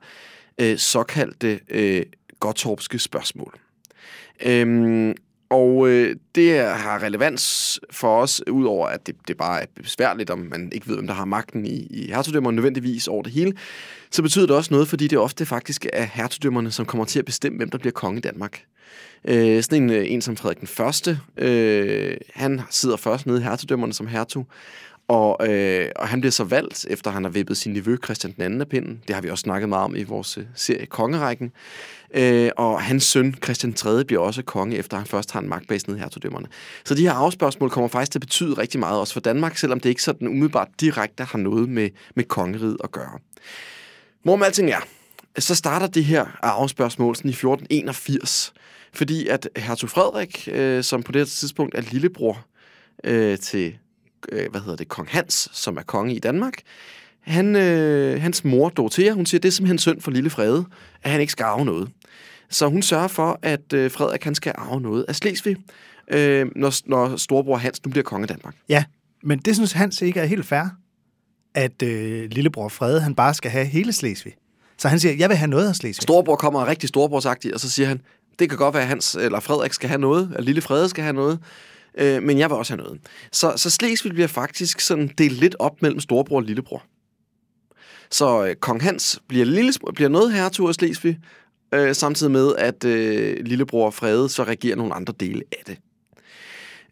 øh, 0.58 0.77
såkaldte 0.77 1.60
øh, 1.70 2.06
Gottorpske 2.39 3.00
spørgsmål. 3.00 3.60
Øhm, 4.46 5.15
og 5.50 5.89
øh, 5.89 6.15
det 6.36 6.60
har 6.60 7.03
relevans 7.03 7.79
for 7.91 8.22
os, 8.22 8.48
udover 8.48 8.88
at 8.88 9.08
det, 9.08 9.15
det 9.27 9.38
bare 9.38 9.62
er 9.62 9.65
besværligt, 9.75 10.29
om 10.29 10.39
man 10.39 10.72
ikke 10.72 10.88
ved, 10.88 10.96
hvem 10.96 11.08
der 11.08 11.13
har 11.13 11.25
magten 11.25 11.65
i, 11.65 11.88
i 11.89 12.08
hertugdømmerne 12.08 12.56
nødvendigvis 12.56 13.08
over 13.08 13.24
det 13.24 13.32
hele, 13.32 13.53
så 14.12 14.22
betyder 14.22 14.46
det 14.46 14.56
også 14.56 14.74
noget, 14.74 14.88
fordi 14.88 15.08
det 15.08 15.18
ofte 15.18 15.46
faktisk 15.46 15.86
er 15.94 16.03
hertugdømmerne, 16.03 16.72
som 16.72 16.86
kommer 16.86 17.06
til 17.06 17.20
at 17.20 17.25
bestemme, 17.25 17.58
hvem 17.58 17.70
der 17.70 17.77
bliver 17.77 17.91
konge 17.91 18.18
i 18.18 18.22
Danmark. 18.22 18.63
Øh, 19.25 19.63
sådan 19.63 19.84
en, 19.84 19.89
øh, 19.89 20.12
en 20.12 20.22
som 20.22 20.38
Frederik 20.38 20.60
den 20.60 20.68
Første, 20.68 21.20
øh, 21.38 22.18
han 22.34 22.62
sidder 22.70 22.98
først 22.98 23.25
nede 23.25 23.39
i 23.39 23.44
hertugdømmerne 23.44 23.94
som 23.94 24.08
hertug, 24.08 24.48
og, 25.10 25.50
øh, 25.50 25.89
og 25.96 26.08
han 26.08 26.22
bliver 26.22 26.32
så 26.32 26.44
valgt, 26.44 26.86
efter 26.89 27.12
han 27.12 27.24
har 27.24 27.32
vippet 27.32 27.58
sin 27.58 27.74
nevø 27.74 27.98
Christian 28.04 28.34
den 28.34 28.44
anden 28.44 28.62
af 28.62 28.68
pinden. 28.68 29.01
Det 29.08 29.16
har 29.16 29.22
vi 29.22 29.30
også 29.30 29.42
snakket 29.42 29.70
meget 29.70 29.84
om 29.84 29.96
i 29.96 30.04
vores 30.04 30.38
øh, 30.38 30.44
serie 30.56 30.86
Kongerækken. 30.86 31.51
Øh, 32.13 32.50
og 32.58 32.82
hans 32.82 33.04
søn 33.04 33.36
Christian 33.44 33.74
3. 33.74 34.06
bliver 34.06 34.22
også 34.22 34.44
konge, 34.44 34.78
efter 34.78 34.98
han 34.98 35.06
først 35.06 35.32
har 35.32 35.39
en 35.39 35.50
magtbase 35.50 35.88
nede 35.88 35.98
i 35.98 36.01
hertugdømmerne. 36.01 36.48
Så 36.86 36.96
de 36.96 37.01
her 37.01 37.13
afspørgsmål 37.13 37.70
kommer 37.70 37.88
faktisk 37.88 38.12
til 38.12 38.18
at 38.18 38.22
betyde 38.22 38.54
rigtig 38.54 38.80
meget 38.80 39.00
også 39.00 39.13
for 39.13 39.20
Danmark, 39.20 39.58
selvom 39.58 39.80
det 39.80 39.89
ikke 39.89 40.04
sådan 40.04 40.28
umiddelbart 40.28 40.68
direkte 40.80 41.24
har 41.24 41.38
noget 41.38 41.70
med, 41.70 41.89
med 42.16 42.24
kongeriget 42.24 42.78
at 42.84 42.92
gøre. 42.92 43.20
Hvorom 44.24 44.44
alting 44.44 44.70
er, 44.70 44.82
så 45.39 45.56
starter 45.56 45.88
det 45.88 46.06
her 46.06 46.25
afspørgsmål 46.42 47.16
sådan 47.16 47.30
i 47.30 47.32
1481, 47.32 48.54
fordi 48.94 49.28
at 49.28 49.50
hertug 49.56 49.89
Frederik, 49.89 50.50
øh, 50.51 50.84
som 50.84 51.04
på 51.04 51.12
det 51.12 51.20
her 51.20 51.25
tidspunkt 51.25 51.75
er 51.75 51.82
lillebror 51.82 52.46
øh, 53.04 53.38
til, 53.38 53.78
øh, 54.31 54.51
hvad 54.51 54.61
hedder 54.61 54.75
det, 54.75 54.88
kong 54.88 55.07
Hans, 55.11 55.49
som 55.53 55.77
er 55.77 55.81
konge 55.81 56.15
i 56.15 56.19
Danmark, 56.19 56.53
han, 57.21 57.55
øh, 57.55 58.21
hans 58.21 58.43
mor 58.43 58.69
Dorothea, 58.69 59.11
hun 59.11 59.25
siger, 59.25 59.41
det 59.41 59.47
er 59.47 59.51
simpelthen 59.51 59.77
synd 59.77 60.01
for 60.01 60.11
lille 60.11 60.29
Frede, 60.29 60.65
at 61.03 61.11
han 61.11 61.21
ikke 61.21 61.31
skal 61.31 61.43
arve 61.43 61.65
noget. 61.65 61.89
Så 62.49 62.67
hun 62.67 62.81
sørger 62.81 63.07
for, 63.07 63.39
at 63.41 63.73
øh, 63.73 63.91
Frederik 63.91 64.23
han 64.23 64.35
skal 64.35 64.53
arve 64.57 64.81
noget 64.81 65.05
af 65.07 65.15
Slesvig, 65.15 65.57
øh, 66.07 66.47
når, 66.55 66.89
når 66.89 67.15
storebror 67.15 67.57
Hans 67.57 67.85
nu 67.85 67.91
bliver 67.91 68.03
konge 68.03 68.23
af 68.23 68.27
Danmark. 68.27 68.55
Ja, 68.69 68.83
men 69.23 69.39
det 69.39 69.55
synes 69.55 69.71
Hans 69.71 70.01
ikke 70.01 70.19
er 70.19 70.25
helt 70.25 70.45
fair, 70.45 70.63
at 71.55 71.83
øh, 71.83 72.29
lillebror 72.31 72.69
Frede, 72.69 73.01
han 73.01 73.15
bare 73.15 73.33
skal 73.33 73.51
have 73.51 73.65
hele 73.65 73.93
Slesvig. 73.93 74.33
Så 74.77 74.88
han 74.88 74.99
siger, 74.99 75.13
jeg 75.13 75.29
vil 75.29 75.38
have 75.38 75.49
noget 75.49 75.69
af 75.69 75.75
Slesvig. 75.75 76.03
Storebror 76.03 76.35
kommer 76.35 76.67
rigtig 76.67 76.89
storebrorsagtigt, 76.89 77.53
og 77.53 77.59
så 77.59 77.69
siger 77.69 77.88
han, 77.88 78.01
det 78.39 78.49
kan 78.49 78.57
godt 78.57 78.73
være, 78.73 78.83
at 78.83 78.89
Hans 78.89 79.15
eller 79.15 79.39
Frederik 79.39 79.73
skal 79.73 79.89
have 79.89 80.01
noget, 80.01 80.33
at 80.35 80.43
lille 80.43 80.61
Frede 80.61 80.89
skal 80.89 81.03
have 81.03 81.13
noget, 81.13 81.39
øh, 81.98 82.24
men 82.24 82.39
jeg 82.39 82.50
vil 82.50 82.58
også 82.58 82.74
have 82.74 82.84
noget. 82.84 83.00
Så, 83.31 83.53
så 83.55 83.69
Slesvig 83.69 84.13
bliver 84.13 84.27
faktisk 84.27 84.79
sådan 84.79 85.12
delt 85.17 85.39
lidt 85.39 85.55
op 85.60 85.81
mellem 85.81 86.00
storebror 86.00 86.36
og 86.36 86.43
lillebror. 86.43 86.84
Så 88.12 88.46
øh, 88.46 88.55
kong 88.55 88.84
Hans 88.84 89.22
bliver, 89.27 89.46
lille, 89.46 89.74
bliver 89.96 90.10
noget 90.10 90.34
hertug 90.34 90.67
af 90.67 90.75
Slesvig, 90.75 91.19
øh, 91.74 91.96
samtidig 91.96 92.31
med, 92.31 92.55
at 92.58 92.86
øh, 92.86 93.46
lillebror 93.46 93.89
Frede 93.89 94.29
så 94.29 94.43
regerer 94.43 94.75
nogle 94.75 94.93
andre 94.93 95.13
dele 95.19 95.43
af 95.51 95.63
det. 95.67 95.77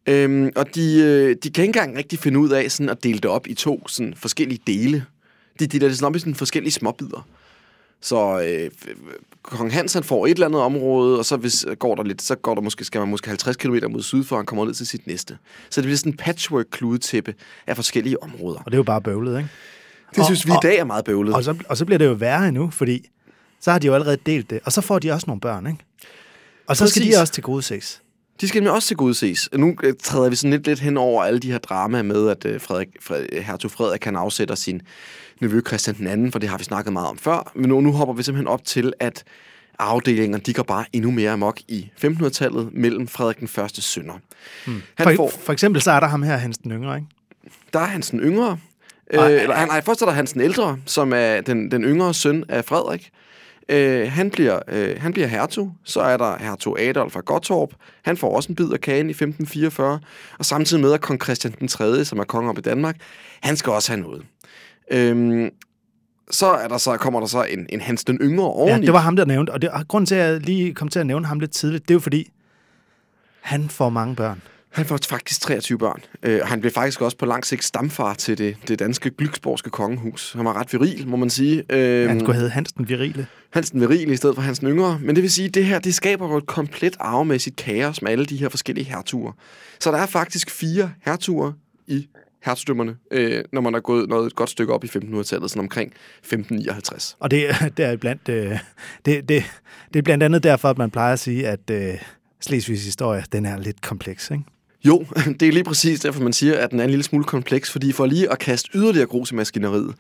Øhm, 0.09 0.51
og 0.55 0.75
de, 0.75 1.01
øh, 1.01 1.35
de 1.43 1.49
kan 1.49 1.63
ikke 1.63 1.79
engang 1.79 1.97
rigtig 1.97 2.19
finde 2.19 2.39
ud 2.39 2.49
af 2.49 2.71
sådan 2.71 2.89
at 2.89 3.03
dele 3.03 3.19
det 3.19 3.25
op 3.25 3.47
i 3.47 3.53
to 3.53 3.87
sådan, 3.87 4.13
forskellige 4.15 4.61
dele. 4.67 5.05
De 5.59 5.67
deler 5.67 5.87
det 5.87 5.97
sådan 5.97 6.07
op 6.07 6.15
i 6.15 6.19
sådan 6.19 6.35
forskellige 6.35 6.71
småbidder. 6.71 7.27
Så 8.01 8.41
øh, 8.41 8.71
kong 9.41 9.73
Hans 9.73 9.93
han 9.93 10.03
får 10.03 10.25
et 10.25 10.31
eller 10.31 10.45
andet 10.45 10.61
område, 10.61 11.19
og 11.19 11.25
så 11.25 11.37
hvis 11.37 11.65
går 11.79 11.95
der 11.95 12.03
lidt, 12.03 12.21
så 12.21 12.35
går 12.35 12.55
der 12.55 12.61
måske, 12.61 12.85
skal 12.85 12.99
man 12.99 13.07
måske 13.07 13.27
50 13.27 13.55
km 13.55 13.75
mod 13.89 14.03
syd, 14.03 14.23
for 14.23 14.35
han 14.35 14.45
kommer 14.45 14.65
ned 14.65 14.73
til 14.73 14.87
sit 14.87 15.07
næste. 15.07 15.37
Så 15.69 15.81
det 15.81 15.85
bliver 15.85 15.97
sådan 15.97 16.11
en 16.11 16.17
patchwork-kludetæppe 16.17 17.33
af 17.67 17.75
forskellige 17.75 18.23
områder. 18.23 18.59
Og 18.59 18.65
det 18.65 18.73
er 18.73 18.77
jo 18.77 18.83
bare 18.83 19.01
bøvlet, 19.01 19.37
ikke? 19.37 19.49
Det 20.09 20.19
og, 20.19 20.25
synes 20.25 20.45
vi 20.45 20.51
og, 20.51 20.57
i 20.63 20.67
dag 20.67 20.77
er 20.77 20.83
meget 20.83 21.05
bøvlet. 21.05 21.33
Og 21.35 21.43
så, 21.43 21.55
og 21.69 21.77
så 21.77 21.85
bliver 21.85 21.97
det 21.97 22.05
jo 22.05 22.13
værre 22.13 22.47
endnu, 22.47 22.69
fordi 22.69 23.09
så 23.59 23.71
har 23.71 23.79
de 23.79 23.87
jo 23.87 23.93
allerede 23.93 24.17
delt 24.25 24.49
det, 24.49 24.59
og 24.65 24.71
så 24.71 24.81
får 24.81 24.99
de 24.99 25.11
også 25.11 25.27
nogle 25.27 25.41
børn, 25.41 25.67
ikke? 25.67 25.79
Og 26.67 26.77
så 26.77 26.83
Præcis. 26.83 27.03
skal 27.03 27.11
de 27.11 27.21
også 27.21 27.33
til 27.33 27.43
gode 27.43 27.61
ses. 27.61 28.01
De 28.41 28.47
skal 28.47 28.59
nemlig 28.59 28.71
også 28.73 28.87
til 28.87 28.97
gode 28.97 29.13
ses. 29.13 29.49
Nu 29.53 29.75
øh, 29.83 29.93
træder 30.03 30.29
vi 30.29 30.35
sådan 30.35 30.51
lidt, 30.51 30.67
lidt 30.67 30.79
hen 30.79 30.97
over 30.97 31.23
alle 31.23 31.39
de 31.39 31.51
her 31.51 31.57
dramaer 31.57 32.01
med, 32.01 32.29
at 32.29 32.45
øh, 32.45 32.61
Frederik, 32.61 32.87
Frederik, 33.01 33.43
hertug 33.43 33.71
Frederik 33.71 33.99
kan 33.99 34.15
afsætte 34.15 34.55
sin 34.55 34.81
nevø 35.41 35.61
Christian 35.67 35.95
den 35.95 36.07
anden, 36.07 36.31
for 36.31 36.39
det 36.39 36.49
har 36.49 36.57
vi 36.57 36.63
snakket 36.63 36.93
meget 36.93 37.07
om 37.07 37.17
før. 37.17 37.51
Men 37.55 37.69
nu, 37.69 37.81
nu 37.81 37.91
hopper 37.91 38.13
vi 38.13 38.23
simpelthen 38.23 38.47
op 38.47 38.65
til, 38.65 38.93
at 38.99 39.23
afdelingerne 39.79 40.43
de 40.45 40.53
går 40.53 40.63
bare 40.63 40.85
endnu 40.93 41.11
mere 41.11 41.31
amok 41.31 41.59
i 41.67 41.91
1500-tallet 42.05 42.69
mellem 42.73 43.07
Frederik 43.07 43.39
den 43.39 43.47
første 43.47 43.81
sønner. 43.81 44.13
Hmm. 44.65 44.81
Han 44.95 45.07
for, 45.07 45.15
får, 45.15 45.31
for 45.43 45.53
eksempel 45.53 45.81
så 45.81 45.91
er 45.91 45.99
der 45.99 46.07
ham 46.07 46.23
her, 46.23 46.37
Hans 46.37 46.57
den 46.57 46.71
yngre, 46.71 46.95
ikke? 46.95 47.07
Der 47.73 47.79
er 47.79 47.85
Hans 47.85 48.09
den 48.09 48.19
yngre, 48.19 48.57
Øh, 49.13 49.31
eller, 49.31 49.55
han, 49.55 49.67
nej, 49.67 49.81
først 49.81 50.01
er 50.01 50.05
der 50.05 50.13
Hans 50.13 50.33
den 50.33 50.41
ældre, 50.41 50.77
som 50.85 51.13
er 51.13 51.41
den, 51.41 51.71
den 51.71 51.83
yngre 51.83 52.13
søn 52.13 52.43
af 52.49 52.65
Frederik. 52.65 53.09
Øh, 53.69 54.11
han, 54.11 54.31
bliver, 54.31 54.59
øh, 54.67 55.01
han 55.01 55.13
bliver 55.13 55.27
hertug. 55.27 55.71
Så 55.83 56.01
er 56.01 56.17
der 56.17 56.37
hertug 56.39 56.79
Adolf 56.79 57.15
af 57.15 57.25
Gottorp. 57.25 57.69
Han 58.05 58.17
får 58.17 58.35
også 58.35 58.49
en 58.51 58.55
bid 58.55 58.71
af 58.73 58.81
kagen 58.81 59.07
i 59.09 59.11
1544. 59.11 59.99
Og 60.39 60.45
samtidig 60.45 60.83
med, 60.83 60.93
at 60.93 61.01
kong 61.01 61.23
Christian 61.23 61.53
den 61.59 61.67
3., 61.67 62.05
som 62.05 62.19
er 62.19 62.23
konge 62.23 62.49
op 62.49 62.57
i 62.57 62.61
Danmark, 62.61 62.95
han 63.41 63.57
skal 63.57 63.71
også 63.73 63.91
have 63.91 64.01
noget. 64.01 64.23
Øhm, 64.91 65.49
så, 66.31 66.45
er 66.47 66.67
der 66.67 66.77
så 66.77 66.97
kommer 66.97 67.19
der 67.19 67.27
så 67.27 67.43
en, 67.43 67.65
en 67.69 67.81
Hans 67.81 68.03
den 68.03 68.17
yngre 68.21 68.45
oveni. 68.45 68.71
Ja, 68.71 68.81
det 68.81 68.93
var 68.93 68.99
ham, 68.99 69.15
der 69.15 69.25
nævnte. 69.25 69.51
Og 69.51 69.61
det, 69.61 69.69
og 69.69 69.87
grunden 69.87 70.05
til, 70.05 70.15
at 70.15 70.31
jeg 70.31 70.41
lige 70.41 70.73
kom 70.73 70.87
til 70.87 70.99
at 70.99 71.05
nævne 71.05 71.25
ham 71.25 71.39
lidt 71.39 71.51
tidligt, 71.51 71.83
det 71.83 71.91
er 71.91 71.95
jo 71.95 71.99
fordi, 71.99 72.31
han 73.41 73.69
får 73.69 73.89
mange 73.89 74.15
børn. 74.15 74.41
Han 74.69 74.85
får 74.85 74.99
faktisk 75.09 75.41
23 75.41 75.77
børn, 75.77 76.01
øh, 76.23 76.39
han 76.43 76.59
blev 76.59 76.71
faktisk 76.71 77.01
også 77.01 77.17
på 77.17 77.25
lang 77.25 77.45
sigt 77.45 77.63
stamfar 77.63 78.13
til 78.13 78.37
det, 78.37 78.57
det 78.67 78.79
danske 78.79 79.11
Glücksborgske 79.21 79.69
kongehus. 79.69 80.33
Han 80.33 80.45
var 80.45 80.53
ret 80.53 80.73
viril, 80.73 81.07
må 81.07 81.17
man 81.17 81.29
sige. 81.29 81.63
Øh, 81.69 82.09
Han 82.09 82.19
skulle 82.19 82.35
hedde 82.35 82.49
Hans 82.49 82.73
den 82.73 82.89
Virile. 82.89 83.27
Hansen 83.49 83.81
Viril 83.81 84.11
i 84.11 84.15
stedet 84.15 84.35
for 84.35 84.41
Hansen 84.41 84.67
Yngre. 84.67 84.99
Men 85.01 85.15
det 85.15 85.21
vil 85.21 85.31
sige, 85.31 85.47
at 85.47 85.53
det 85.53 85.65
her 85.65 85.79
det 85.79 85.95
skaber 85.95 86.29
jo 86.29 86.37
et 86.37 86.45
komplet 86.45 86.95
arvemæssigt 86.99 87.55
kaos 87.55 88.01
med 88.01 88.11
alle 88.11 88.25
de 88.25 88.37
her 88.37 88.49
forskellige 88.49 88.85
hertuger. 88.85 89.31
Så 89.79 89.91
der 89.91 89.97
er 89.97 90.05
faktisk 90.05 90.49
fire 90.49 90.91
hertuger 91.05 91.51
i 91.87 92.07
hertugdømmerne, 92.43 92.95
øh, 93.11 93.43
når 93.53 93.61
man 93.61 93.75
er 93.75 93.79
gået 93.79 94.09
noget 94.09 94.27
et 94.27 94.35
godt 94.35 94.49
stykke 94.49 94.73
op 94.73 94.83
i 94.83 94.87
1500-tallet, 94.87 95.49
sådan 95.49 95.59
omkring 95.59 95.93
1559. 96.19 97.17
Og 97.19 97.31
det, 97.31 97.47
det 97.77 97.85
er 97.85 97.97
blandt, 97.97 98.29
øh, 98.29 98.59
det, 99.05 99.29
det, 99.29 99.43
det 99.93 99.99
er 99.99 100.03
blandt 100.03 100.23
andet 100.23 100.43
derfor, 100.43 100.69
at 100.69 100.77
man 100.77 100.91
plejer 100.91 101.13
at 101.13 101.19
sige, 101.19 101.47
at 101.47 101.69
øh, 101.71 101.93
Slesvigs 102.41 102.85
historie, 102.85 103.23
den 103.31 103.45
er 103.45 103.57
lidt 103.57 103.81
kompleks, 103.81 104.31
ikke? 104.31 104.43
Jo, 104.85 105.05
det 105.39 105.47
er 105.47 105.51
lige 105.51 105.63
præcis 105.63 105.99
derfor, 105.99 106.21
man 106.21 106.33
siger, 106.33 106.57
at 106.57 106.71
den 106.71 106.79
er 106.79 106.83
en 106.83 106.89
lille 106.89 107.03
smule 107.03 107.25
kompleks, 107.25 107.71
fordi 107.71 107.91
for 107.91 108.05
lige 108.05 108.31
at 108.31 108.39
kaste 108.39 108.69
yderligere 108.75 109.07
grus 109.07 109.31
i 109.31 109.35
maskineriet, 109.35 109.95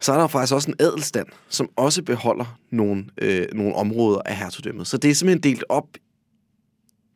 så 0.00 0.12
er 0.12 0.18
der 0.18 0.26
faktisk 0.26 0.54
også 0.54 0.70
en 0.70 0.76
adelstand, 0.78 1.26
som 1.48 1.70
også 1.76 2.02
beholder 2.02 2.58
nogle, 2.70 3.04
øh, 3.22 3.46
nogle 3.52 3.74
områder 3.74 4.20
af 4.26 4.36
hertugdømmet. 4.36 4.86
Så 4.86 4.96
det 4.96 5.10
er 5.10 5.14
simpelthen 5.14 5.52
delt 5.52 5.64
op 5.68 5.86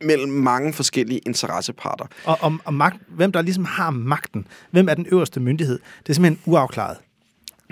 mellem 0.03 0.31
mange 0.31 0.73
forskellige 0.73 1.19
interesseparter. 1.19 2.05
Og, 2.25 2.37
og, 2.41 2.57
og 2.65 2.73
magt, 2.73 2.97
hvem 3.07 3.31
der 3.31 3.41
ligesom 3.41 3.65
har 3.65 3.89
magten, 3.89 4.47
hvem 4.71 4.89
er 4.89 4.93
den 4.93 5.05
øverste 5.11 5.39
myndighed, 5.39 5.79
det 5.99 6.09
er 6.09 6.13
simpelthen 6.13 6.39
uafklaret. 6.45 6.97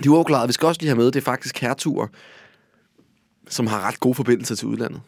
De 0.03 0.07
er 0.09 0.13
uafklarede. 0.13 0.47
Vi 0.47 0.53
skal 0.53 0.67
også 0.67 0.81
lige 0.81 0.89
have 0.89 0.97
med, 0.97 1.05
det 1.05 1.15
er 1.15 1.21
faktisk 1.21 1.61
hertuger, 1.61 2.07
som 3.49 3.67
har 3.67 3.87
ret 3.87 3.99
gode 3.99 4.15
forbindelser 4.15 4.55
til 4.55 4.67
udlandet. 4.67 5.01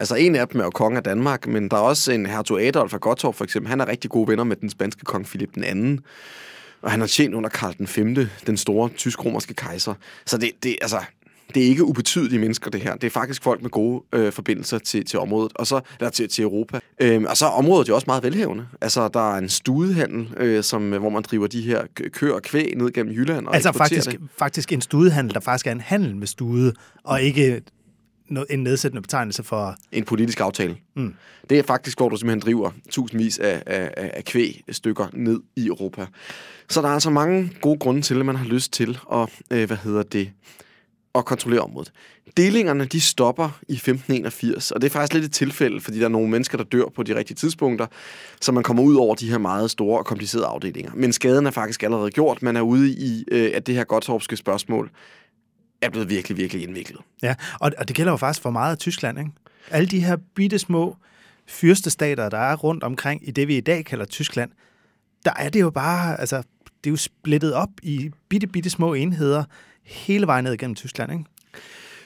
Altså 0.00 0.14
en 0.14 0.36
af 0.36 0.48
dem 0.48 0.60
er 0.60 0.64
jo 0.64 0.70
konge 0.70 0.96
af 0.96 1.04
Danmark, 1.04 1.46
men 1.46 1.68
der 1.68 1.76
er 1.76 1.80
også 1.80 2.12
en 2.12 2.26
hertug 2.26 2.60
Adolf 2.60 2.94
af 2.94 3.00
Gottorp 3.00 3.34
for 3.34 3.44
eksempel. 3.44 3.70
Han 3.70 3.80
er 3.80 3.88
rigtig 3.88 4.10
gode 4.10 4.28
venner 4.28 4.44
med 4.44 4.56
den 4.56 4.70
spanske 4.70 5.04
kong 5.04 5.26
Philip 5.26 5.54
den 5.54 5.64
anden. 5.64 6.00
Og 6.82 6.90
han 6.90 7.00
har 7.00 7.06
tjent 7.06 7.34
under 7.34 7.50
Karl 7.50 7.74
den 7.78 7.86
5., 7.86 8.16
den 8.46 8.56
store 8.56 8.88
tysk-romerske 8.88 9.54
kejser. 9.54 9.94
Så 10.26 10.38
det, 10.38 10.50
det, 10.62 10.76
altså, 10.82 11.00
det 11.54 11.62
er 11.62 11.66
ikke 11.66 11.84
ubetydelige 11.84 12.38
mennesker, 12.38 12.70
det 12.70 12.80
her. 12.80 12.94
Det 12.96 13.04
er 13.06 13.10
faktisk 13.10 13.42
folk 13.42 13.62
med 13.62 13.70
gode 13.70 14.02
øh, 14.12 14.32
forbindelser 14.32 14.78
til, 14.78 15.04
til 15.04 15.18
området, 15.18 15.52
og 15.54 15.66
så 15.66 15.80
eller 16.00 16.10
til, 16.10 16.28
til 16.28 16.44
Europa. 16.44 16.80
Øhm, 17.00 17.24
og 17.24 17.36
så 17.36 17.46
er 17.46 17.50
området 17.50 17.88
jo 17.88 17.94
også 17.94 18.04
meget 18.06 18.22
velhævende. 18.22 18.66
Altså, 18.80 19.08
der 19.08 19.34
er 19.34 19.38
en 19.38 19.48
studehandel, 19.48 20.28
øh, 20.36 20.62
som, 20.64 20.90
hvor 20.90 21.10
man 21.10 21.22
driver 21.22 21.46
de 21.46 21.60
her 21.62 21.82
kø- 21.94 22.08
køer 22.08 22.32
og 22.34 22.42
kvæg 22.42 22.72
ned 22.76 22.92
gennem 22.92 23.14
Jylland 23.14 23.46
og 23.46 23.54
Altså 23.54 23.72
faktisk, 23.72 24.10
det. 24.10 24.20
faktisk 24.38 24.72
en 24.72 24.80
studehandel, 24.80 25.34
der 25.34 25.40
faktisk 25.40 25.66
er 25.66 25.72
en 25.72 25.80
handel 25.80 26.16
med 26.16 26.26
stude, 26.26 26.72
og 27.04 27.22
ikke 27.22 27.62
no- 28.32 28.44
en 28.50 28.62
nedsættende 28.62 29.02
betegnelse 29.02 29.42
for... 29.42 29.76
En 29.92 30.04
politisk 30.04 30.40
aftale. 30.40 30.76
Mm. 30.96 31.14
Det 31.50 31.58
er 31.58 31.62
faktisk, 31.62 31.98
hvor 31.98 32.08
du 32.08 32.16
simpelthen 32.16 32.40
driver 32.40 32.70
tusindvis 32.90 33.38
af, 33.38 33.62
af, 33.66 33.90
af 33.96 34.10
af 34.14 34.24
kvægstykker 34.24 35.06
ned 35.12 35.40
i 35.56 35.66
Europa. 35.66 36.06
Så 36.68 36.82
der 36.82 36.88
er 36.88 36.92
altså 36.92 37.10
mange 37.10 37.52
gode 37.60 37.78
grunde 37.78 38.02
til, 38.02 38.20
at 38.20 38.26
man 38.26 38.36
har 38.36 38.44
lyst 38.44 38.72
til 38.72 38.98
at, 39.12 39.28
øh, 39.50 39.66
hvad 39.66 39.76
hedder 39.76 40.02
det, 40.02 40.30
at 41.14 41.24
kontrollere 41.24 41.60
området. 41.60 41.92
Delingerne, 42.36 42.84
de 42.84 43.00
stopper 43.00 43.60
i 43.68 43.72
1581, 43.72 44.70
og 44.70 44.80
det 44.80 44.86
er 44.86 44.90
faktisk 44.90 45.14
lidt 45.14 45.24
et 45.24 45.32
tilfælde, 45.32 45.80
fordi 45.80 45.98
der 45.98 46.04
er 46.04 46.08
nogle 46.08 46.30
mennesker, 46.30 46.58
der 46.58 46.64
dør 46.64 46.84
på 46.94 47.02
de 47.02 47.16
rigtige 47.16 47.34
tidspunkter, 47.34 47.86
så 48.40 48.52
man 48.52 48.62
kommer 48.62 48.82
ud 48.82 48.94
over 48.94 49.14
de 49.14 49.30
her 49.30 49.38
meget 49.38 49.70
store 49.70 49.98
og 49.98 50.06
komplicerede 50.06 50.46
afdelinger. 50.46 50.92
Men 50.94 51.12
skaden 51.12 51.46
er 51.46 51.50
faktisk 51.50 51.82
allerede 51.82 52.10
gjort. 52.10 52.42
Man 52.42 52.56
er 52.56 52.60
ude 52.60 52.90
i, 52.90 53.24
øh, 53.32 53.50
at 53.54 53.66
det 53.66 53.74
her 53.74 53.84
Gottorpske 53.84 54.36
spørgsmål 54.36 54.90
er 55.82 55.90
blevet 55.90 56.10
virkelig, 56.10 56.38
virkelig 56.38 56.62
indviklet. 56.62 57.00
Ja, 57.22 57.34
og, 57.60 57.72
og 57.78 57.88
det 57.88 57.96
gælder 57.96 58.12
jo 58.12 58.16
faktisk 58.16 58.42
for 58.42 58.50
meget 58.50 58.72
af 58.72 58.78
Tyskland, 58.78 59.18
ikke? 59.18 59.30
Alle 59.70 59.88
de 59.88 60.00
her 60.00 60.16
bitte 60.34 60.58
små 60.58 60.96
fyrstestater, 61.46 62.28
der 62.28 62.38
er 62.38 62.56
rundt 62.56 62.84
omkring 62.84 63.28
i 63.28 63.30
det, 63.30 63.48
vi 63.48 63.56
i 63.56 63.60
dag 63.60 63.84
kalder 63.84 64.04
Tyskland, 64.04 64.50
der 65.24 65.32
er 65.36 65.48
det 65.48 65.60
jo 65.60 65.70
bare, 65.70 66.20
altså, 66.20 66.36
det 66.84 66.90
er 66.90 66.90
jo 66.90 66.96
splittet 66.96 67.54
op 67.54 67.70
i 67.82 68.10
bitte, 68.28 68.46
bitte 68.46 68.70
små 68.70 68.94
enheder 68.94 69.44
hele 69.84 70.26
vejen 70.26 70.44
ned 70.44 70.52
igennem 70.52 70.74
Tyskland, 70.74 71.12
ikke? 71.12 71.24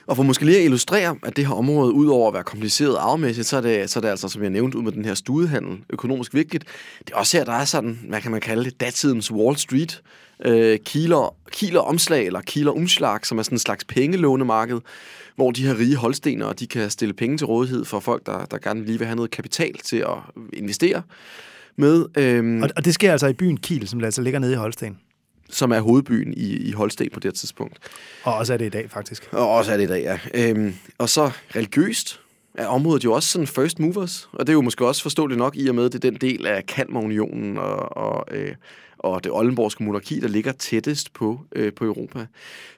Og 0.06 0.16
for 0.16 0.22
måske 0.22 0.44
lige 0.44 0.58
at 0.58 0.64
illustrere, 0.64 1.16
at 1.22 1.36
det 1.36 1.46
her 1.46 1.54
område, 1.54 1.92
udover 1.92 2.28
at 2.28 2.34
være 2.34 2.44
kompliceret 2.44 2.96
arvemæssigt, 2.96 3.46
så 3.46 3.56
er 3.56 3.60
det, 3.60 3.90
så 3.90 3.98
er 3.98 4.00
det 4.00 4.08
altså, 4.08 4.28
som 4.28 4.42
jeg 4.42 4.50
nævnte, 4.50 4.78
ud 4.78 4.82
med 4.82 4.92
den 4.92 5.04
her 5.04 5.14
studehandel, 5.14 5.78
økonomisk 5.90 6.34
vigtigt. 6.34 6.64
Det 6.98 7.12
er 7.12 7.16
også 7.16 7.36
her, 7.36 7.44
der 7.44 7.52
er 7.52 7.64
sådan, 7.64 7.98
hvad 8.08 8.20
kan 8.20 8.30
man 8.30 8.40
kalde 8.40 8.64
det, 8.64 8.80
datidens 8.80 9.32
Wall 9.32 9.56
Street. 9.56 10.02
Øh, 10.44 10.78
Kieler, 10.78 11.34
Kieler 11.50 11.80
omslag, 11.80 12.26
eller 12.26 12.40
Kieler 12.40 12.72
umslag, 12.72 13.26
som 13.26 13.38
er 13.38 13.42
sådan 13.42 13.54
en 13.54 13.58
slags 13.58 13.84
pengelånemarked, 13.84 14.80
hvor 15.36 15.50
de 15.50 15.66
her 15.66 15.78
rige 15.78 15.96
holstenere, 15.96 16.52
de 16.52 16.66
kan 16.66 16.90
stille 16.90 17.14
penge 17.14 17.38
til 17.38 17.46
rådighed 17.46 17.84
for 17.84 18.00
folk, 18.00 18.26
der, 18.26 18.44
der 18.44 18.58
gerne 18.58 18.84
lige 18.84 18.98
vil 18.98 19.06
have 19.06 19.16
noget 19.16 19.30
kapital 19.30 19.74
til 19.84 19.96
at 19.96 20.42
investere 20.52 21.02
med, 21.76 22.04
øhm, 22.18 22.62
Og, 22.62 22.70
og 22.76 22.84
det 22.84 22.94
sker 22.94 23.12
altså 23.12 23.26
i 23.26 23.32
byen 23.32 23.56
Kiel, 23.56 23.88
som 23.88 24.04
altså 24.04 24.22
ligger 24.22 24.40
nede 24.40 24.52
i 24.52 24.56
Holsten. 24.56 24.98
Som 25.50 25.72
er 25.72 25.80
hovedbyen 25.80 26.34
i, 26.36 26.56
i 26.56 26.72
Holsten 26.72 27.10
på 27.10 27.20
det 27.20 27.34
tidspunkt. 27.34 27.78
Og 28.22 28.34
også 28.34 28.52
er 28.52 28.56
det 28.56 28.66
i 28.66 28.68
dag, 28.68 28.90
faktisk. 28.90 29.28
Og 29.32 29.50
også 29.50 29.72
er 29.72 29.76
det 29.76 29.84
i 29.84 29.88
dag, 29.88 30.02
ja. 30.02 30.18
Øhm, 30.34 30.74
og 30.98 31.08
så 31.08 31.30
religiøst 31.56 32.20
er 32.54 32.66
området 32.66 33.04
jo 33.04 33.12
også 33.12 33.28
sådan 33.28 33.46
first 33.46 33.78
movers, 33.78 34.28
og 34.32 34.46
det 34.46 34.52
er 34.52 34.54
jo 34.54 34.60
måske 34.60 34.86
også 34.86 35.02
forståeligt 35.02 35.38
nok 35.38 35.56
i 35.56 35.68
og 35.68 35.74
med, 35.74 35.84
at 35.84 35.92
det 35.92 36.04
er 36.04 36.10
den 36.10 36.20
del 36.20 36.46
af 36.46 36.66
Kalmarunionen 36.66 37.58
og, 37.58 37.96
og, 37.96 38.24
øh, 38.30 38.54
og 38.98 39.24
det 39.24 39.32
oldenborgske 39.32 39.84
monarki, 39.84 40.20
der 40.20 40.28
ligger 40.28 40.52
tættest 40.52 41.12
på, 41.12 41.40
øh, 41.52 41.72
på 41.72 41.84
Europa. 41.84 42.26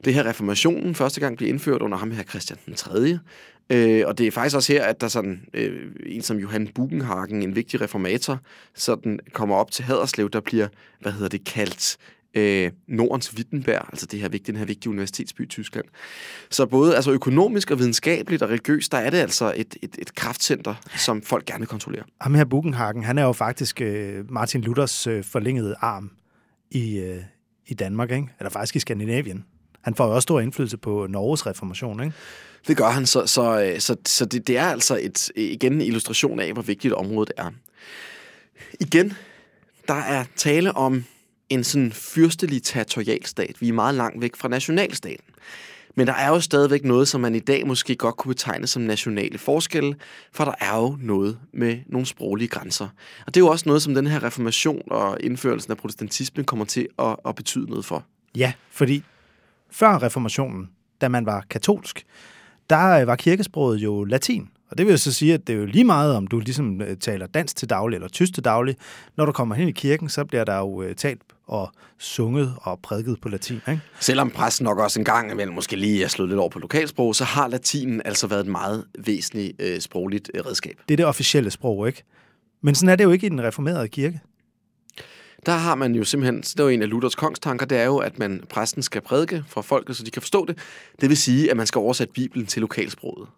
Det 0.05 0.15
her 0.15 0.27
reformationen 0.27 0.95
første 0.95 1.21
gang 1.21 1.37
blev 1.37 1.49
indført 1.49 1.83
under 1.83 1.99
ham 1.99 2.11
her 2.11 2.23
Christian 2.23 2.59
den 2.67 2.75
3. 2.75 3.19
Øh, 3.71 4.03
og 4.07 4.19
det 4.19 4.27
er 4.27 4.31
faktisk 4.31 4.57
også 4.57 4.73
her, 4.73 4.85
at 4.85 5.01
der 5.01 5.09
sådan 5.09 5.43
øh, 5.55 5.91
en 6.07 6.23
som 6.23 6.37
Johan 6.39 6.69
Bugenhagen, 6.75 7.43
en 7.43 7.57
vigtig 7.57 7.81
reformator, 7.81 8.39
sådan 8.75 9.21
kommer 9.33 9.57
op 9.57 9.71
til 9.71 9.85
Haderslev, 9.85 10.31
der 10.31 10.41
bliver, 10.41 10.69
hvad 11.01 11.13
hedder 11.13 11.29
det, 11.29 11.45
kaldt 11.45 11.97
øh, 12.35 12.71
Nordens 12.87 13.35
Wittenberg, 13.37 13.87
altså 13.89 14.07
det 14.07 14.21
her 14.21 14.29
vigtige, 14.29 14.53
den 14.53 14.59
her 14.59 14.67
vigtige 14.67 14.91
universitetsby 14.91 15.43
i 15.43 15.47
Tyskland. 15.47 15.85
Så 16.51 16.67
både 16.67 16.97
altså 16.97 17.13
økonomisk 17.13 17.71
og 17.71 17.79
videnskabeligt 17.79 18.43
og 18.43 18.49
religiøst, 18.49 18.93
der 18.93 18.99
er 18.99 19.11
det 19.11 19.19
altså 19.19 19.53
et, 19.57 19.77
et, 19.83 19.97
et 19.99 20.15
kraftcenter, 20.15 20.75
som 20.97 21.23
folk 21.23 21.47
gerne 21.47 21.59
vil 21.59 21.69
kontrollere. 21.69 22.05
Ham 22.21 22.35
her 22.35 22.45
Bugenhagen, 22.45 23.05
han 23.05 23.19
er 23.19 23.23
jo 23.23 23.33
faktisk 23.33 23.81
øh, 23.81 24.33
Martin 24.33 24.61
Luthers 24.61 25.07
øh, 25.07 25.25
forlængede 25.25 25.75
arm 25.81 26.11
i, 26.71 26.99
øh, 26.99 27.23
i 27.67 27.75
Danmark, 27.75 28.11
ikke? 28.11 28.29
eller 28.39 28.51
faktisk 28.51 28.77
i 28.77 28.79
Skandinavien. 28.79 29.45
Han 29.83 29.95
får 29.95 30.07
jo 30.07 30.15
også 30.15 30.23
stor 30.23 30.41
indflydelse 30.41 30.77
på 30.77 31.07
Norges 31.07 31.47
reformation, 31.47 32.03
ikke? 32.03 32.15
Det 32.69 32.77
gør 32.77 32.89
han, 32.89 33.07
så, 33.07 33.27
så, 33.27 33.63
øh, 33.63 33.81
så, 33.81 33.97
så 34.07 34.25
det, 34.25 34.47
det 34.47 34.59
er 34.59 34.65
altså 34.67 34.99
et, 35.03 35.31
igen 35.37 35.73
en 35.73 35.81
illustration 35.81 36.41
af, 36.41 36.53
hvor 36.53 36.63
vigtigt 36.63 36.95
området 36.95 37.33
er. 37.37 37.51
Igen, 38.81 39.13
der 39.89 39.95
er 39.95 40.25
tale 40.37 40.77
om 40.77 41.05
en 41.51 41.65
sådan 41.65 41.93
fyrstelig 41.93 42.63
territorialstat. 42.63 43.61
Vi 43.61 43.69
er 43.69 43.73
meget 43.73 43.95
langt 43.95 44.23
væk 44.23 44.37
fra 44.37 44.49
nationalstaten. 44.49 45.25
Men 45.95 46.07
der 46.07 46.13
er 46.13 46.29
jo 46.29 46.41
stadigvæk 46.41 46.85
noget, 46.85 47.09
som 47.09 47.21
man 47.21 47.35
i 47.35 47.39
dag 47.39 47.67
måske 47.67 47.97
godt 47.97 48.17
kunne 48.17 48.35
betegne 48.35 48.67
som 48.67 48.83
nationale 48.83 49.39
forskelle, 49.39 49.95
for 50.33 50.45
der 50.45 50.53
er 50.61 50.77
jo 50.77 50.97
noget 51.01 51.39
med 51.53 51.79
nogle 51.87 52.07
sproglige 52.07 52.49
grænser. 52.49 52.89
Og 53.27 53.35
det 53.35 53.41
er 53.41 53.45
jo 53.45 53.51
også 53.51 53.65
noget, 53.67 53.83
som 53.83 53.95
den 53.95 54.07
her 54.07 54.23
reformation 54.23 54.83
og 54.87 55.17
indførelsen 55.21 55.71
af 55.71 55.77
protestantismen 55.77 56.45
kommer 56.45 56.65
til 56.65 56.89
at, 56.99 57.17
at 57.27 57.35
betyde 57.35 57.71
noget 57.71 57.85
for. 57.85 58.05
Ja, 58.37 58.53
fordi 58.71 59.03
før 59.71 60.03
reformationen, 60.03 60.71
da 61.01 61.09
man 61.09 61.27
var 61.27 61.45
katolsk, 61.51 62.07
der 62.71 63.01
øh, 63.01 63.07
var 63.07 63.17
kirkesproget 63.17 63.79
jo 63.79 64.05
latin. 64.05 64.49
Og 64.71 64.79
det 64.79 64.87
vil 64.87 64.93
jo 64.93 64.99
så 64.99 65.13
sige, 65.13 65.35
at 65.35 65.47
det 65.47 65.53
er 65.53 65.59
jo 65.59 65.67
lige 65.67 65.85
meget, 65.85 66.17
om 66.17 66.27
du 66.27 66.39
ligesom 66.39 66.81
øh, 66.81 66.97
taler 66.97 67.27
dansk 67.27 67.57
til 67.57 67.71
daglig 67.71 67.97
eller 67.97 68.09
tysk 68.09 68.35
til 68.35 68.45
daglig. 68.45 68.77
Når 69.17 69.27
du 69.27 69.33
kommer 69.33 69.55
hen 69.55 69.69
i 69.69 69.73
kirken, 69.73 70.09
så 70.09 70.25
bliver 70.25 70.45
der 70.45 70.59
jo 70.59 70.83
øh, 70.83 70.95
talt 70.95 71.23
og 71.47 71.73
sunget 71.99 72.55
og 72.63 72.79
prædiket 72.83 73.21
på 73.21 73.29
latin. 73.29 73.61
Ikke? 73.69 73.81
Selvom 74.01 74.31
præsten 74.31 74.65
nok 74.65 74.79
også 74.79 75.01
en 75.01 75.05
gang 75.05 75.31
imellem 75.31 75.55
måske 75.55 75.77
lige 75.77 76.05
er 76.05 76.09
slået 76.09 76.29
lidt 76.29 76.41
over 76.41 76.49
på 76.49 76.59
lokalsprog, 76.59 77.15
så 77.15 77.25
har 77.25 77.49
latinen 77.49 78.03
altså 78.05 78.27
været 78.27 78.41
et 78.41 78.47
meget 78.47 78.85
væsentligt 78.99 79.53
øh, 79.59 79.81
sprogligt 79.81 80.31
øh, 80.35 80.47
redskab. 80.47 80.77
Det 80.89 80.95
er 80.95 80.97
det 80.97 81.07
officielle 81.07 81.51
sprog, 81.51 81.89
ikke? 81.89 82.03
Men 82.63 82.75
sådan 82.75 82.89
er 82.89 82.97
det 82.97 83.05
jo 83.05 83.11
ikke 83.11 83.27
i 83.27 83.31
den 83.31 83.43
reformerede 83.43 83.89
kirke. 83.89 84.21
Der 85.47 85.53
har 85.53 85.75
man 85.75 85.95
jo 85.95 86.05
simpelthen, 86.05 86.41
det 86.41 86.61
jo 86.61 86.69
en 86.69 86.83
af 86.83 86.91
Luthers 86.91 87.15
kongstanker, 87.15 87.67
det 87.67 87.79
er 87.79 87.85
jo, 87.85 87.97
at 87.97 88.19
man 88.19 88.45
præsten 88.51 88.83
skal 88.83 89.01
prædike 89.01 89.45
for 89.47 89.63
folket, 89.63 89.97
så 89.97 90.05
de 90.05 90.11
kan 90.11 90.23
forstå 90.23 90.47
det. 90.47 90.59
Det 91.01 91.09
vil 91.09 91.17
sige, 91.17 91.51
at 91.51 91.57
man 91.57 91.67
skal 91.67 91.79
oversætte 91.79 92.13
Bibelen 92.13 92.47
til 92.47 92.61
lokalsproget. 92.61 93.29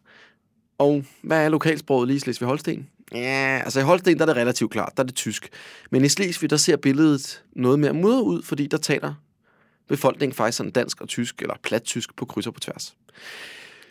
Og 0.81 1.05
hvad 1.23 1.45
er 1.45 1.49
lokalsproget 1.49 2.09
lige 2.09 2.17
i 2.17 2.21
Slesvig-Holsten? 2.21 2.87
Ja, 3.15 3.61
altså 3.65 3.81
i 3.81 3.83
Holsten 3.83 4.17
der 4.17 4.23
er 4.23 4.27
det 4.27 4.37
relativt 4.37 4.71
klart, 4.71 4.93
der 4.97 5.03
er 5.03 5.07
det 5.07 5.15
tysk. 5.15 5.49
Men 5.91 6.05
i 6.05 6.09
Slesvig, 6.09 6.51
der 6.51 6.57
ser 6.57 6.77
billedet 6.77 7.43
noget 7.53 7.79
mere 7.79 7.93
mudret 7.93 8.23
ud, 8.23 8.43
fordi 8.43 8.67
der 8.67 8.77
taler 8.77 9.15
befolkningen 9.89 10.37
faktisk 10.37 10.57
sådan 10.57 10.73
dansk 10.73 11.01
og 11.01 11.09
tysk, 11.09 11.43
eller 11.43 11.55
plattysk 11.63 12.17
på 12.17 12.25
kryds 12.25 12.47
og 12.47 12.55
på 12.55 12.61
tværs. 12.61 12.97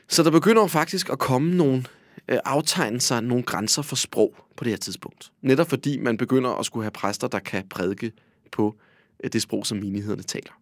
Så 0.08 0.23
der 0.23 0.32
begynder 0.32 0.67
faktisk 0.67 1.10
at 1.10 1.19
komme 1.19 1.56
nogle 1.56 1.84
øh, 2.28 2.38
aftegne 2.45 3.02
sig 3.02 3.23
nogle 3.23 3.43
grænser 3.43 3.82
for 3.82 3.95
sprog 3.95 4.36
på 4.56 4.63
det 4.63 4.71
her 4.71 4.78
tidspunkt. 4.78 5.32
Netop 5.41 5.69
fordi 5.69 5.97
man 5.97 6.17
begynder 6.17 6.49
at 6.49 6.65
skulle 6.65 6.84
have 6.84 6.91
præster, 6.91 7.28
der 7.28 7.39
kan 7.39 7.63
prædike 7.69 8.12
på 8.52 8.75
øh, 9.23 9.30
det 9.34 9.41
sprog, 9.41 9.65
som 9.65 9.78
menighederne 9.78 10.23
taler. 10.23 10.60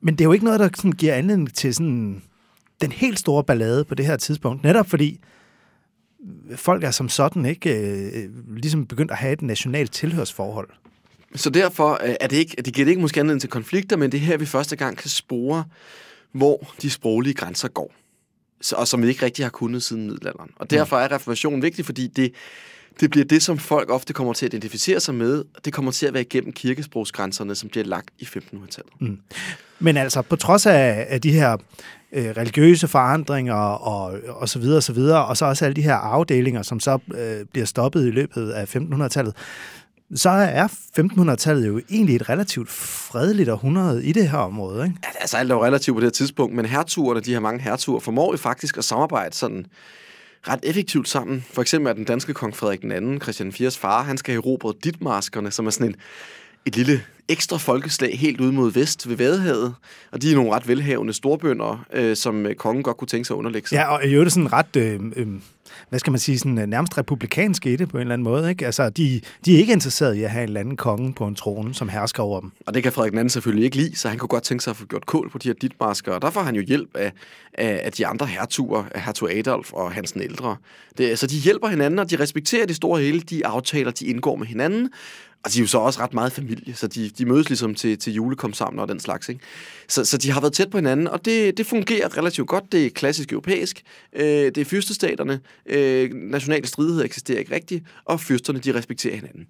Men 0.00 0.14
det 0.14 0.20
er 0.20 0.24
jo 0.24 0.32
ikke 0.32 0.44
noget, 0.44 0.60
der 0.60 0.68
sådan 0.76 0.92
giver 0.92 1.14
anledning 1.14 1.54
til 1.54 1.74
sådan 1.74 2.22
den 2.80 2.92
helt 2.92 3.18
store 3.18 3.44
ballade 3.44 3.84
på 3.84 3.94
det 3.94 4.06
her 4.06 4.16
tidspunkt. 4.16 4.62
Netop 4.62 4.90
fordi 4.90 5.20
folk 6.56 6.84
er 6.84 6.90
som 6.90 7.08
sådan 7.08 7.46
ikke 7.46 7.78
øh, 7.78 8.30
ligesom 8.56 8.86
begyndt 8.86 9.10
at 9.10 9.16
have 9.16 9.32
et 9.32 9.42
nationalt 9.42 9.92
tilhørsforhold. 9.92 10.68
Så 11.34 11.50
derfor 11.50 11.98
øh, 12.04 12.14
er 12.20 12.26
det 12.26 12.36
ikke, 12.36 12.62
det 12.62 12.74
giver 12.74 12.84
det 12.84 12.90
ikke 12.90 13.02
måske 13.02 13.20
anledning 13.20 13.40
til 13.40 13.50
konflikter, 13.50 13.96
men 13.96 14.12
det 14.12 14.18
er 14.18 14.24
her, 14.24 14.36
vi 14.36 14.46
første 14.46 14.76
gang 14.76 14.96
kan 14.96 15.10
spore, 15.10 15.64
hvor 16.32 16.74
de 16.82 16.90
sproglige 16.90 17.34
grænser 17.34 17.68
går. 17.68 17.92
Så, 18.60 18.76
og 18.76 18.88
som 18.88 19.02
vi 19.02 19.08
ikke 19.08 19.24
rigtig 19.24 19.44
har 19.44 19.50
kunnet 19.50 19.82
siden 19.82 20.06
middelalderen. 20.06 20.50
Og 20.56 20.70
derfor 20.70 20.98
er 20.98 21.12
reformationen 21.12 21.62
vigtig, 21.62 21.84
fordi 21.84 22.06
det, 22.06 22.32
det 23.00 23.10
bliver 23.10 23.24
det, 23.24 23.42
som 23.42 23.58
folk 23.58 23.90
ofte 23.90 24.12
kommer 24.12 24.32
til 24.32 24.46
at 24.46 24.54
identificere 24.54 25.00
sig 25.00 25.14
med. 25.14 25.44
Det 25.64 25.72
kommer 25.72 25.92
til 25.92 26.06
at 26.06 26.14
være 26.14 26.22
igennem 26.22 26.52
kirkesprogsgrænserne, 26.52 27.54
som 27.54 27.68
bliver 27.68 27.84
lagt 27.84 28.10
i 28.18 28.24
1500-tallet. 28.24 28.92
Mm. 29.00 29.18
Men 29.78 29.96
altså, 29.96 30.22
på 30.22 30.36
trods 30.36 30.66
af, 30.66 31.06
af 31.08 31.20
de 31.20 31.32
her 31.32 31.56
øh, 32.14 32.30
religiøse 32.36 32.88
forandringer 32.88 33.54
og, 33.54 34.18
og 34.28 34.48
så 34.48 34.58
videre 34.58 34.76
og 34.76 34.82
så 34.82 34.92
videre, 34.92 35.24
og 35.24 35.36
så 35.36 35.44
også 35.44 35.64
alle 35.64 35.74
de 35.74 35.82
her 35.82 35.94
afdelinger, 35.94 36.62
som 36.62 36.80
så 36.80 36.98
øh, 37.14 37.46
bliver 37.52 37.66
stoppet 37.66 38.06
i 38.06 38.10
løbet 38.10 38.50
af 38.50 38.76
1500-tallet, 38.76 39.34
så 40.14 40.30
er 40.30 40.68
1500-tallet 40.98 41.66
jo 41.66 41.80
egentlig 41.90 42.16
et 42.16 42.28
relativt 42.28 42.70
fredeligt 42.70 43.48
århundrede 43.48 44.04
i 44.04 44.12
det 44.12 44.28
her 44.28 44.38
område, 44.38 44.84
ikke? 44.84 44.96
Ja, 45.04 45.08
altså 45.20 45.36
alt 45.36 45.50
er 45.50 45.54
jo 45.54 45.64
relativt 45.64 45.94
på 45.94 46.00
det 46.00 46.06
her 46.06 46.10
tidspunkt, 46.10 46.54
men 46.54 46.66
hertugerne, 46.66 47.20
de 47.20 47.32
her 47.32 47.40
mange 47.40 47.60
hertuger, 47.60 48.00
formår 48.00 48.32
jo 48.32 48.36
faktisk 48.36 48.78
at 48.78 48.84
samarbejde 48.84 49.34
sådan 49.34 49.66
ret 50.48 50.60
effektivt 50.62 51.08
sammen. 51.08 51.44
For 51.52 51.62
eksempel 51.62 51.90
er 51.90 51.94
den 51.94 52.04
danske 52.04 52.34
kong 52.34 52.56
Frederik 52.56 52.84
II, 52.84 53.18
Christian 53.22 53.48
IV's 53.48 53.78
far, 53.78 54.02
han 54.02 54.16
skal 54.16 54.32
have 54.32 54.42
erobret 54.42 54.84
Ditmaskerne, 54.84 55.50
som 55.50 55.66
er 55.66 55.70
sådan 55.70 55.88
en, 55.88 55.96
et 56.66 56.76
lille 56.76 57.02
ekstra 57.28 57.56
folkeslag 57.56 58.18
helt 58.18 58.40
ude 58.40 58.52
mod 58.52 58.72
vest 58.72 59.08
ved 59.08 59.16
Vadehavet. 59.16 59.74
Og 60.12 60.22
de 60.22 60.30
er 60.30 60.34
nogle 60.34 60.52
ret 60.52 60.68
velhavende 60.68 61.12
storbønder, 61.12 61.84
øh, 61.92 62.16
som 62.16 62.46
øh, 62.46 62.54
kongen 62.54 62.82
godt 62.82 62.96
kunne 62.96 63.08
tænke 63.08 63.26
sig 63.26 63.34
at 63.34 63.38
underlægge 63.38 63.68
sig. 63.68 63.76
Ja, 63.76 63.92
og 63.92 64.04
i 64.04 64.14
øvrigt 64.14 64.32
sådan 64.32 64.52
ret, 64.52 64.76
øh, 64.76 65.00
øh, 65.16 65.26
hvad 65.88 65.98
skal 65.98 66.10
man 66.10 66.20
sige, 66.20 66.38
sådan 66.38 66.58
øh, 66.58 66.66
nærmest 66.66 66.98
republikanske 66.98 67.72
i 67.72 67.76
det 67.76 67.88
på 67.88 67.96
en 67.96 68.00
eller 68.00 68.12
anden 68.12 68.24
måde. 68.24 68.50
Ikke? 68.50 68.66
Altså, 68.66 68.90
de, 68.90 69.20
de 69.44 69.54
er 69.54 69.58
ikke 69.58 69.72
interesserede 69.72 70.18
i 70.18 70.22
at 70.22 70.30
have 70.30 70.42
en 70.42 70.48
eller 70.48 70.60
anden 70.60 70.76
konge 70.76 71.12
på 71.12 71.26
en 71.26 71.34
trone, 71.34 71.74
som 71.74 71.88
hersker 71.88 72.22
over 72.22 72.40
dem. 72.40 72.50
Og 72.66 72.74
det 72.74 72.82
kan 72.82 72.92
Frederik 72.92 73.24
II 73.24 73.28
selvfølgelig 73.28 73.64
ikke 73.64 73.76
lide, 73.76 73.96
så 73.96 74.08
han 74.08 74.18
kunne 74.18 74.28
godt 74.28 74.42
tænke 74.42 74.64
sig 74.64 74.70
at 74.70 74.76
få 74.76 74.86
gjort 74.86 75.06
kål 75.06 75.30
på 75.30 75.38
de 75.38 75.48
her 75.48 75.54
ditmasker. 75.54 76.12
Og 76.12 76.22
der 76.22 76.30
får 76.30 76.42
han 76.42 76.54
jo 76.54 76.62
hjælp 76.62 76.90
af, 76.94 77.12
af, 77.54 77.80
af 77.84 77.92
de 77.92 78.06
andre 78.06 78.26
hertuger, 78.26 78.84
af 78.94 79.02
hertug 79.02 79.30
Adolf 79.30 79.72
og 79.72 79.92
Hansen 79.92 80.22
Ældre. 80.22 80.56
Det, 80.98 81.18
så 81.18 81.26
de 81.26 81.36
hjælper 81.36 81.68
hinanden, 81.68 81.98
og 81.98 82.10
de 82.10 82.16
respekterer 82.16 82.66
det 82.66 82.76
store 82.76 83.00
hele, 83.00 83.20
de 83.20 83.46
aftaler, 83.46 83.90
de 83.90 84.06
indgår 84.06 84.36
med 84.36 84.46
hinanden. 84.46 84.90
Og 85.44 85.52
de 85.52 85.58
er 85.58 85.62
jo 85.62 85.66
så 85.66 85.78
også 85.78 86.00
ret 86.00 86.14
meget 86.14 86.32
familie, 86.32 86.74
så 86.74 86.86
de, 86.86 87.10
de 87.18 87.26
mødes 87.26 87.48
ligesom 87.48 87.74
til, 87.74 87.98
til 87.98 88.12
julekom 88.12 88.52
sammen 88.52 88.80
og 88.80 88.88
den 88.88 89.00
slags. 89.00 89.28
Ikke? 89.28 89.40
Så, 89.88 90.04
så 90.04 90.16
de 90.18 90.30
har 90.30 90.40
været 90.40 90.52
tæt 90.52 90.70
på 90.70 90.78
hinanden, 90.78 91.08
og 91.08 91.24
det, 91.24 91.56
det 91.56 91.66
fungerer 91.66 92.18
relativt 92.18 92.48
godt. 92.48 92.72
Det 92.72 92.86
er 92.86 92.90
klassisk 92.90 93.32
europæisk. 93.32 93.82
Øh, 94.12 94.26
det 94.26 94.58
er 94.58 94.64
fyrstestaterne. 94.64 95.40
Øh, 95.66 96.10
nationale 96.14 96.66
stridigheder 96.66 97.04
eksisterer 97.04 97.38
ikke 97.38 97.54
rigtigt, 97.54 97.84
og 98.04 98.20
fyrsterne 98.20 98.58
de 98.58 98.74
respekterer 98.74 99.14
hinanden. 99.14 99.46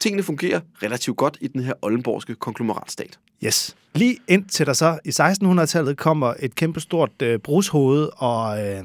Tingene 0.00 0.22
fungerer 0.22 0.60
relativt 0.82 1.16
godt 1.16 1.38
i 1.40 1.48
den 1.48 1.62
her 1.62 1.72
oldenborgske 1.82 2.34
konglomeratstat. 2.34 3.18
Yes. 3.44 3.76
Lige 3.94 4.18
indtil 4.28 4.66
der 4.66 4.72
så 4.72 4.98
i 5.04 5.08
1600-tallet 5.08 5.96
kommer 5.96 6.34
et 6.40 6.54
kæmpestort 6.54 7.22
øh, 7.22 7.38
brugshoved, 7.38 8.08
og 8.16 8.66
øh, 8.66 8.84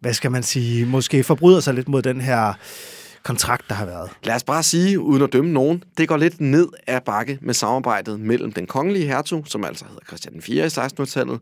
hvad 0.00 0.14
skal 0.14 0.30
man 0.30 0.42
sige, 0.42 0.86
måske 0.86 1.24
forbryder 1.24 1.60
sig 1.60 1.74
lidt 1.74 1.88
mod 1.88 2.02
den 2.02 2.20
her 2.20 2.54
kontrakt, 3.22 3.68
der 3.68 3.74
har 3.74 3.86
været. 3.86 4.10
Lad 4.22 4.34
os 4.34 4.44
bare 4.44 4.62
sige, 4.62 5.00
uden 5.00 5.22
at 5.22 5.32
dømme 5.32 5.52
nogen, 5.52 5.84
det 5.98 6.08
går 6.08 6.16
lidt 6.16 6.40
ned 6.40 6.68
ad 6.86 7.00
bakke 7.00 7.38
med 7.42 7.54
samarbejdet 7.54 8.20
mellem 8.20 8.52
den 8.52 8.66
kongelige 8.66 9.06
hertug, 9.06 9.46
som 9.46 9.64
altså 9.64 9.84
hedder 9.84 10.04
Christian 10.06 10.42
4 10.42 10.64
i 10.64 10.68
1600-tallet, 10.68 11.40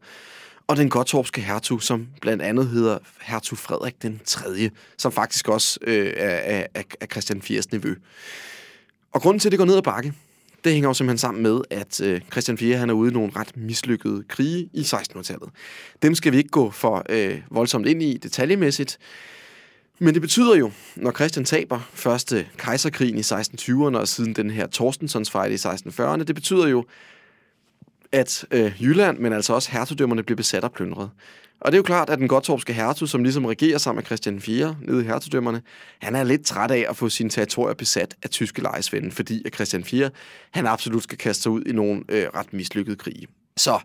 og 0.66 0.76
den 0.76 0.90
gottorpske 0.90 1.40
hertug, 1.40 1.82
som 1.82 2.08
blandt 2.20 2.42
andet 2.42 2.68
hedder 2.68 2.98
hertug 3.22 3.58
Frederik 3.58 4.02
den 4.02 4.20
3., 4.24 4.70
som 4.98 5.12
faktisk 5.12 5.48
også 5.48 5.78
øh, 5.82 6.12
er, 6.16 6.66
er, 6.74 6.82
er 7.00 7.06
Christian 7.06 7.42
4's 7.44 7.62
nevø. 7.72 7.94
Og 9.12 9.22
grunden 9.22 9.40
til, 9.40 9.48
at 9.48 9.52
det 9.52 9.58
går 9.58 9.66
ned 9.66 9.76
ad 9.76 9.82
bakke, 9.82 10.12
det 10.64 10.72
hænger 10.72 10.88
jo 10.88 10.94
simpelthen 10.94 11.18
sammen 11.18 11.42
med, 11.42 11.60
at 11.70 12.00
øh, 12.00 12.20
Christian 12.32 12.58
4. 12.58 12.76
han 12.76 12.90
er 12.90 12.94
ude 12.94 13.10
i 13.10 13.14
nogle 13.14 13.32
ret 13.36 13.56
mislykkede 13.56 14.24
krige 14.28 14.68
i 14.72 14.80
1600-tallet. 14.80 15.48
Dem 16.02 16.14
skal 16.14 16.32
vi 16.32 16.36
ikke 16.36 16.50
gå 16.50 16.70
for 16.70 17.06
øh, 17.08 17.40
voldsomt 17.50 17.86
ind 17.86 18.02
i 18.02 18.16
detaljemæssigt, 18.16 18.98
men 19.98 20.14
det 20.14 20.22
betyder 20.22 20.56
jo, 20.56 20.70
når 20.96 21.12
Christian 21.12 21.44
taber 21.44 21.80
første 21.92 22.46
kejserkrigen 22.56 23.18
i 23.18 23.20
1620'erne 23.20 23.96
og 23.96 24.08
siden 24.08 24.32
den 24.32 24.50
her 24.50 24.66
Torstensons 24.66 25.30
fejl 25.30 25.52
i 25.52 25.54
1640'erne, 25.54 26.22
det 26.22 26.34
betyder 26.34 26.68
jo, 26.68 26.84
at 28.12 28.44
øh, 28.50 28.82
Jylland, 28.82 29.18
men 29.18 29.32
altså 29.32 29.52
også 29.52 29.70
hertugdømmerne, 29.70 30.22
bliver 30.22 30.36
besat 30.36 30.64
og 30.64 30.72
plyndret. 30.72 31.10
Og 31.60 31.72
det 31.72 31.76
er 31.76 31.78
jo 31.78 31.82
klart, 31.82 32.10
at 32.10 32.18
den 32.18 32.28
gottorpske 32.28 32.72
hertug, 32.72 33.08
som 33.08 33.22
ligesom 33.22 33.44
regerer 33.44 33.78
sammen 33.78 33.98
med 33.98 34.04
Christian 34.04 34.40
4 34.40 34.76
nede 34.82 35.02
i 35.02 35.06
hertugdømmerne, 35.06 35.62
han 35.98 36.14
er 36.14 36.24
lidt 36.24 36.46
træt 36.46 36.70
af 36.70 36.86
at 36.88 36.96
få 36.96 37.08
sine 37.08 37.30
territorier 37.30 37.74
besat 37.74 38.16
af 38.22 38.30
tyske 38.30 38.62
lejesvende, 38.62 39.10
fordi 39.10 39.42
at 39.46 39.54
Christian 39.54 39.84
4, 39.84 40.10
han 40.50 40.66
absolut 40.66 41.02
skal 41.02 41.18
kaste 41.18 41.42
sig 41.42 41.52
ud 41.52 41.62
i 41.66 41.72
nogle 41.72 42.02
øh, 42.08 42.26
ret 42.34 42.52
mislykkede 42.52 42.96
krige. 42.96 43.26
Så 43.56 43.78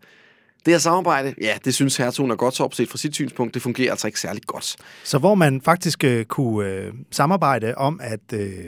det 0.66 0.74
her 0.74 0.80
samarbejde, 0.80 1.36
ja, 1.42 1.58
det 1.66 1.74
synes 1.74 1.98
hertugen 1.98 2.32
er 2.32 2.36
godt 2.36 2.62
opset 2.62 2.90
fra 2.90 2.98
sit 2.98 3.16
synspunkt. 3.16 3.54
Det 3.54 3.62
fungerer 3.62 3.92
altså 3.92 4.08
ikke 4.08 4.20
særlig 4.20 4.44
godt. 4.44 4.76
Så 5.04 5.18
hvor 5.18 5.36
man 5.36 5.62
faktisk 5.62 6.04
øh, 6.04 6.26
kunne 6.26 6.70
øh, 6.70 6.94
samarbejde 7.12 7.76
om 7.76 8.00
at 8.04 8.34
øh, 8.34 8.66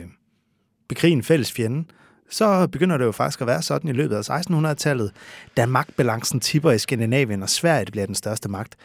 bekrige 0.88 1.12
en 1.12 1.22
fælles 1.22 1.52
fjende, 1.52 1.84
så 2.30 2.66
begynder 2.66 2.96
det 2.96 3.04
jo 3.04 3.12
faktisk 3.12 3.40
at 3.40 3.46
være 3.46 3.62
sådan 3.62 3.90
i 3.90 3.92
løbet 3.92 4.16
af 4.16 4.30
1600-tallet, 4.30 5.12
da 5.56 5.66
magtbalancen 5.66 6.40
tipper 6.40 6.70
i 6.70 6.78
Skandinavien, 6.78 7.42
og 7.42 7.48
Sverige 7.48 7.86
bliver 7.92 8.06
den 8.06 8.14
største 8.14 8.48
magt, 8.48 8.76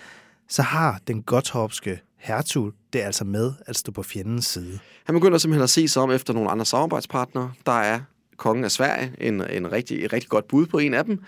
så 0.50 0.62
har 0.62 1.00
den 1.08 1.24
gottorpske 1.24 2.00
hertug 2.17 2.74
det 2.93 3.02
er 3.02 3.06
altså 3.06 3.24
med 3.24 3.54
at 3.65 3.76
stå 3.76 3.91
på 3.91 4.04
fjendens 4.04 4.45
side. 4.45 4.80
Han 5.06 5.15
begynder 5.15 5.38
simpelthen 5.38 5.63
at 5.63 5.69
se 5.69 5.88
sig 5.88 6.02
om 6.02 6.12
efter 6.12 6.34
nogle 6.34 6.50
andre 6.50 6.65
samarbejdspartnere. 6.65 7.52
Der 7.65 7.71
er 7.71 8.00
kongen 8.38 8.63
af 8.63 8.71
Sverige, 8.71 9.12
en, 9.17 9.41
en 9.50 9.71
rigtig, 9.71 10.06
et 10.06 10.13
rigtig 10.13 10.30
godt 10.30 10.47
bud 10.47 10.65
på 10.65 10.78
en 10.78 10.93
af 10.93 11.06
dem. 11.06 11.24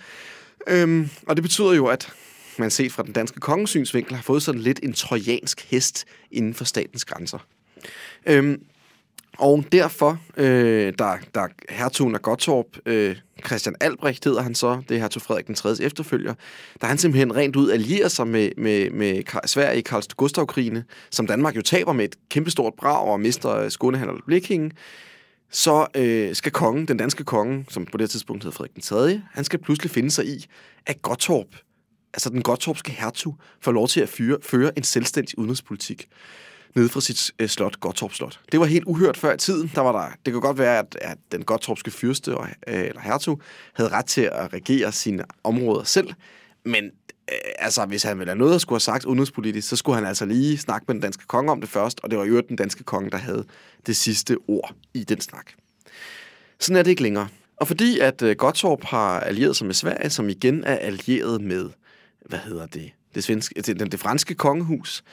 Øhm, 0.68 1.10
og 1.28 1.36
det 1.36 1.44
betyder 1.44 1.74
jo, 1.74 1.86
at 1.86 2.14
man 2.58 2.72
set 2.72 2.92
fra 2.92 3.04
den 3.04 3.14
danske 3.14 3.40
kongesynsvinkel 3.40 4.16
har 4.16 4.24
fået 4.24 4.44
sådan 4.44 4.62
lidt 4.62 4.80
en 4.84 4.94
trojansk 4.94 5.72
hest 5.72 6.06
inden 6.32 6.54
for 6.54 6.66
statens 6.66 7.06
grænser. 7.06 7.38
Øhm, 8.26 8.62
og 9.38 9.66
derfor, 9.72 10.20
øh, 10.38 10.94
der, 11.00 11.18
der 11.36 11.48
hertugen 11.70 12.16
af 12.16 12.22
Gottorp, 12.22 12.66
øh, 12.86 13.16
Christian 13.46 13.76
Albrecht 13.82 14.26
hedder 14.26 14.42
han 14.42 14.56
så, 14.56 14.82
det 14.90 14.98
er 14.98 15.02
hertug 15.02 15.22
Frederik 15.22 15.48
den 15.48 15.56
3. 15.56 15.70
efterfølger, 15.82 16.34
der 16.82 16.88
han 16.88 16.98
simpelthen 16.98 17.36
rent 17.36 17.56
ud 17.56 17.72
allierer 17.72 18.08
sig 18.08 18.28
med, 18.28 18.50
med, 18.58 18.90
med 18.90 19.24
Sverige 19.46 19.80
i 19.80 19.82
Karls 19.82 20.08
Gustav-krigene, 20.08 20.84
som 21.12 21.28
Danmark 21.28 21.56
jo 21.56 21.62
taber 21.62 21.94
med 21.94 22.06
et 22.06 22.16
kæmpestort 22.30 22.74
brag 22.78 23.08
og 23.08 23.20
mister 23.20 23.70
Skånehandel 23.70 24.16
og 24.16 24.24
Blikingen 24.26 24.72
så 25.54 25.88
øh, 25.96 26.36
skal 26.36 26.52
kongen, 26.52 26.88
den 26.88 26.98
danske 26.98 27.24
konge, 27.24 27.66
som 27.70 27.86
på 27.86 27.98
det 27.98 28.10
tidspunkt 28.10 28.44
hedder 28.44 28.56
Frederik 28.56 28.74
den 28.74 28.82
3., 28.82 29.22
han 29.34 29.44
skal 29.44 29.60
pludselig 29.60 29.92
finde 29.92 30.12
sig 30.12 30.26
i, 30.26 30.46
at 30.86 31.02
Gottorp, 31.02 31.48
altså 32.14 32.30
den 32.30 32.42
gottorpske 32.42 32.92
hertug, 32.92 33.36
får 33.62 33.72
lov 33.72 33.88
til 33.88 34.02
at 34.02 34.10
fyre, 34.10 34.38
føre 34.42 34.78
en 34.78 34.84
selvstændig 34.84 35.40
udenrigspolitik 35.40 36.10
nede 36.76 36.90
fra 36.90 37.02
sit 37.02 37.32
øh, 37.40 37.48
slot, 37.48 37.80
Gottorp 37.80 38.14
Slot. 38.14 38.40
Det 38.52 38.60
var 38.60 38.66
helt 38.66 38.86
uhørt 38.86 39.18
før 39.18 39.34
i 39.34 39.38
tiden. 39.38 39.72
Der 39.76 39.82
var 39.82 39.92
der, 39.92 40.16
det 40.26 40.34
kan 40.34 40.42
godt 40.42 40.58
være, 40.58 40.80
at, 40.80 40.98
at 41.02 41.18
den 41.32 41.44
gottorpske 41.44 41.92
fyrste 41.92 42.38
og, 42.38 42.48
øh, 42.68 42.84
eller 42.84 43.02
hertug 43.02 43.42
havde 43.74 43.90
ret 43.90 44.06
til 44.06 44.30
at 44.32 44.54
regere 44.54 44.92
sine 44.92 45.24
områder 45.44 45.84
selv, 45.84 46.14
men 46.66 46.92
Øh, 47.32 47.38
altså, 47.60 47.86
hvis 47.86 48.04
han 48.04 48.20
ville 48.20 48.30
have 48.30 48.40
noget 48.40 48.56
at 48.56 48.62
skulle 48.62 48.76
have 48.76 48.80
sagt 48.80 49.06
udenrigspolitisk, 49.06 49.70
så 49.70 49.76
skulle 49.76 49.96
han 49.96 50.06
altså 50.06 50.26
lige 50.26 50.58
snakke 50.58 50.86
med 50.88 50.96
den 50.96 51.02
danske 51.02 51.26
konge 51.28 51.52
om 51.52 51.62
det 51.62 51.70
først, 51.70 52.00
og 52.04 52.12
det 52.12 52.20
var 52.20 52.26
jo 52.26 52.42
den 52.42 52.56
danske 52.56 52.84
konge, 52.84 53.10
der 53.10 53.18
havde 53.18 53.46
det 53.86 53.96
sidste 53.96 54.38
ord 54.48 54.76
i 54.94 55.04
den 55.04 55.22
snak. 55.22 55.52
Sådan 56.60 56.76
er 56.76 56.84
det 56.84 56.90
ikke 56.90 57.04
længere. 57.04 57.28
Og 57.58 57.68
fordi 57.68 58.00
at 58.00 58.22
øh, 58.22 58.36
Gottorp 58.36 58.84
har 58.84 59.20
allieret 59.20 59.56
sig 59.56 59.68
med 59.68 59.74
Sverige, 59.74 60.10
som 60.10 60.30
igen 60.30 60.64
er 60.64 60.76
allieret 60.76 61.42
med, 61.42 61.70
hvad 62.26 62.40
hedder 62.40 62.66
det, 62.66 62.92
det, 63.16 63.24
svenske, 63.24 63.62
det, 63.62 63.80
det, 63.80 63.92
det 63.92 64.00
franske 64.00 64.36
kongehus, 64.36 65.04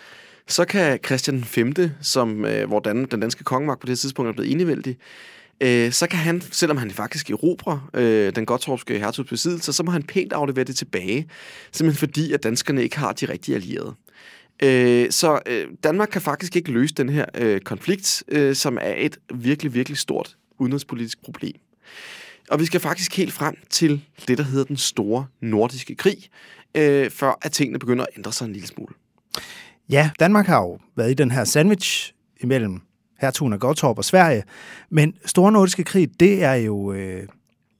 så 0.48 0.64
kan 0.64 0.98
Christian 1.06 1.44
V, 1.56 1.88
som, 2.02 2.44
øh, 2.44 2.68
hvor 2.68 2.80
den, 2.80 3.04
den 3.04 3.20
danske 3.20 3.44
kongemagt 3.44 3.80
på 3.80 3.86
det 3.86 3.98
tidspunkt 3.98 4.28
er 4.28 4.32
blevet 4.32 4.52
enevældig, 4.52 4.96
øh, 5.60 5.92
så 5.92 6.06
kan 6.06 6.18
han, 6.18 6.40
selvom 6.40 6.76
han 6.76 6.90
faktisk 6.90 7.30
erobrer 7.30 7.90
øh, 7.94 8.36
den 8.36 8.46
gottorpske 8.46 8.98
hertugs 8.98 9.30
besiddelse, 9.30 9.72
så 9.72 9.82
må 9.82 9.90
han 9.90 10.02
pænt 10.02 10.32
aflevere 10.32 10.64
det 10.64 10.76
tilbage, 10.76 11.28
simpelthen 11.72 11.98
fordi, 11.98 12.32
at 12.32 12.42
danskerne 12.42 12.82
ikke 12.82 12.98
har 12.98 13.12
de 13.12 13.26
rigtige 13.28 13.54
allierede. 13.54 13.94
Øh, 14.62 15.10
så 15.10 15.40
øh, 15.46 15.68
Danmark 15.84 16.08
kan 16.08 16.22
faktisk 16.22 16.56
ikke 16.56 16.72
løse 16.72 16.94
den 16.94 17.08
her 17.08 17.24
øh, 17.34 17.60
konflikt, 17.60 18.22
øh, 18.28 18.54
som 18.54 18.78
er 18.80 18.94
et 18.96 19.18
virkelig, 19.34 19.74
virkelig 19.74 19.98
stort 19.98 20.36
udenrigspolitisk 20.58 21.22
problem. 21.22 21.56
Og 22.50 22.60
vi 22.60 22.64
skal 22.64 22.80
faktisk 22.80 23.16
helt 23.16 23.32
frem 23.32 23.56
til 23.70 24.00
det, 24.28 24.38
der 24.38 24.44
hedder 24.44 24.64
den 24.64 24.76
store 24.76 25.26
nordiske 25.40 25.94
krig, 25.94 26.16
øh, 26.74 27.10
før 27.10 27.38
at 27.42 27.52
tingene 27.52 27.78
begynder 27.78 28.04
at 28.04 28.10
ændre 28.16 28.32
sig 28.32 28.44
en 28.44 28.52
lille 28.52 28.68
smule. 28.68 28.94
Ja, 29.88 30.10
Danmark 30.20 30.46
har 30.46 30.60
jo 30.60 30.78
været 30.96 31.10
i 31.10 31.14
den 31.14 31.30
her 31.30 31.44
sandwich 31.44 32.12
imellem 32.40 32.80
hertugen 33.20 33.52
af 33.52 33.60
Gottorp 33.60 33.98
og 33.98 34.04
Sverige, 34.04 34.42
men 34.90 35.14
Store 35.26 35.52
Nordiske 35.52 35.84
Krig, 35.84 36.20
det 36.20 36.44
er 36.44 36.54
jo, 36.54 36.92
øh, 36.92 37.26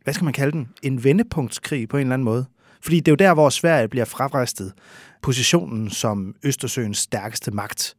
hvad 0.05 0.15
skal 0.15 0.25
man 0.25 0.33
kalde 0.33 0.53
den, 0.53 0.69
en 0.83 1.05
vendepunktskrig 1.05 1.89
på 1.89 1.97
en 1.97 2.01
eller 2.01 2.15
anden 2.15 2.25
måde. 2.25 2.47
Fordi 2.83 2.97
det 2.97 3.09
er 3.09 3.13
jo 3.13 3.17
der, 3.17 3.35
hvor 3.35 3.49
Sverige 3.49 3.89
bliver 3.89 4.05
frarejstet 4.05 4.73
positionen 5.23 5.91
som 5.91 6.35
Østersøens 6.43 6.99
stærkeste 6.99 7.51
magt. 7.51 7.97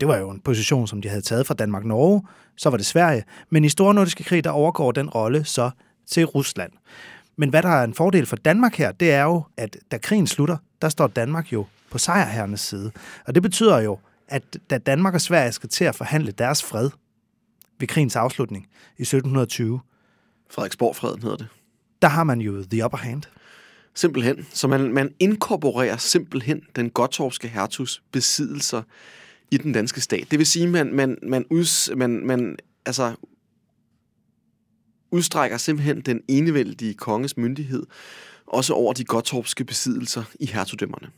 Det 0.00 0.08
var 0.08 0.16
jo 0.16 0.30
en 0.30 0.40
position, 0.40 0.86
som 0.86 1.02
de 1.02 1.08
havde 1.08 1.22
taget 1.22 1.46
fra 1.46 1.54
Danmark-Norge, 1.54 2.22
så 2.56 2.70
var 2.70 2.76
det 2.76 2.86
Sverige. 2.86 3.24
Men 3.50 3.64
i 3.64 3.68
Store 3.68 3.94
Nordiske 3.94 4.24
Krig, 4.24 4.44
der 4.44 4.50
overgår 4.50 4.92
den 4.92 5.08
rolle 5.08 5.44
så 5.44 5.70
til 6.06 6.24
Rusland. 6.24 6.72
Men 7.36 7.48
hvad 7.48 7.62
der 7.62 7.68
er 7.68 7.84
en 7.84 7.94
fordel 7.94 8.26
for 8.26 8.36
Danmark 8.36 8.74
her, 8.74 8.92
det 8.92 9.12
er 9.12 9.22
jo, 9.22 9.42
at 9.56 9.76
da 9.90 9.98
krigen 9.98 10.26
slutter, 10.26 10.56
der 10.82 10.88
står 10.88 11.06
Danmark 11.06 11.52
jo 11.52 11.66
på 11.90 11.98
sejrherrenes 11.98 12.60
side. 12.60 12.90
Og 13.26 13.34
det 13.34 13.42
betyder 13.42 13.80
jo, 13.80 13.98
at 14.28 14.58
da 14.70 14.78
Danmark 14.78 15.14
og 15.14 15.20
Sverige 15.20 15.52
skal 15.52 15.68
til 15.68 15.84
at 15.84 15.94
forhandle 15.94 16.32
deres 16.32 16.62
fred 16.62 16.90
ved 17.78 17.88
krigens 17.88 18.16
afslutning 18.16 18.66
i 18.98 19.02
1720, 19.02 19.80
Frederiksborg-freden 20.50 21.22
hedder 21.22 21.36
det. 21.36 21.48
der 22.02 22.08
har 22.08 22.24
man 22.24 22.40
jo 22.40 22.64
the 22.70 22.84
upper 22.84 22.98
hand. 22.98 23.22
Simpelthen. 23.94 24.46
Så 24.50 24.68
man, 24.68 24.92
man 24.92 25.14
inkorporerer 25.18 25.96
simpelthen 25.96 26.62
den 26.76 26.90
gottorpske 26.90 27.48
hertugs 27.48 28.02
besiddelser 28.12 28.82
i 29.50 29.56
den 29.56 29.72
danske 29.72 30.00
stat. 30.00 30.30
Det 30.30 30.38
vil 30.38 30.46
sige, 30.46 30.68
man, 30.68 30.94
man, 30.94 31.18
man, 31.22 31.46
uds, 31.50 31.90
man, 31.96 32.26
man 32.26 32.56
altså, 32.86 33.14
udstrækker 35.10 35.56
simpelthen 35.56 36.00
den 36.00 36.22
enevældige 36.28 36.94
konges 36.94 37.36
myndighed 37.36 37.86
også 38.46 38.74
over 38.74 38.92
de 38.92 39.04
gottorpske 39.04 39.64
besiddelser 39.64 40.24
i 40.40 40.46
hertugdømmerne. 40.46 41.10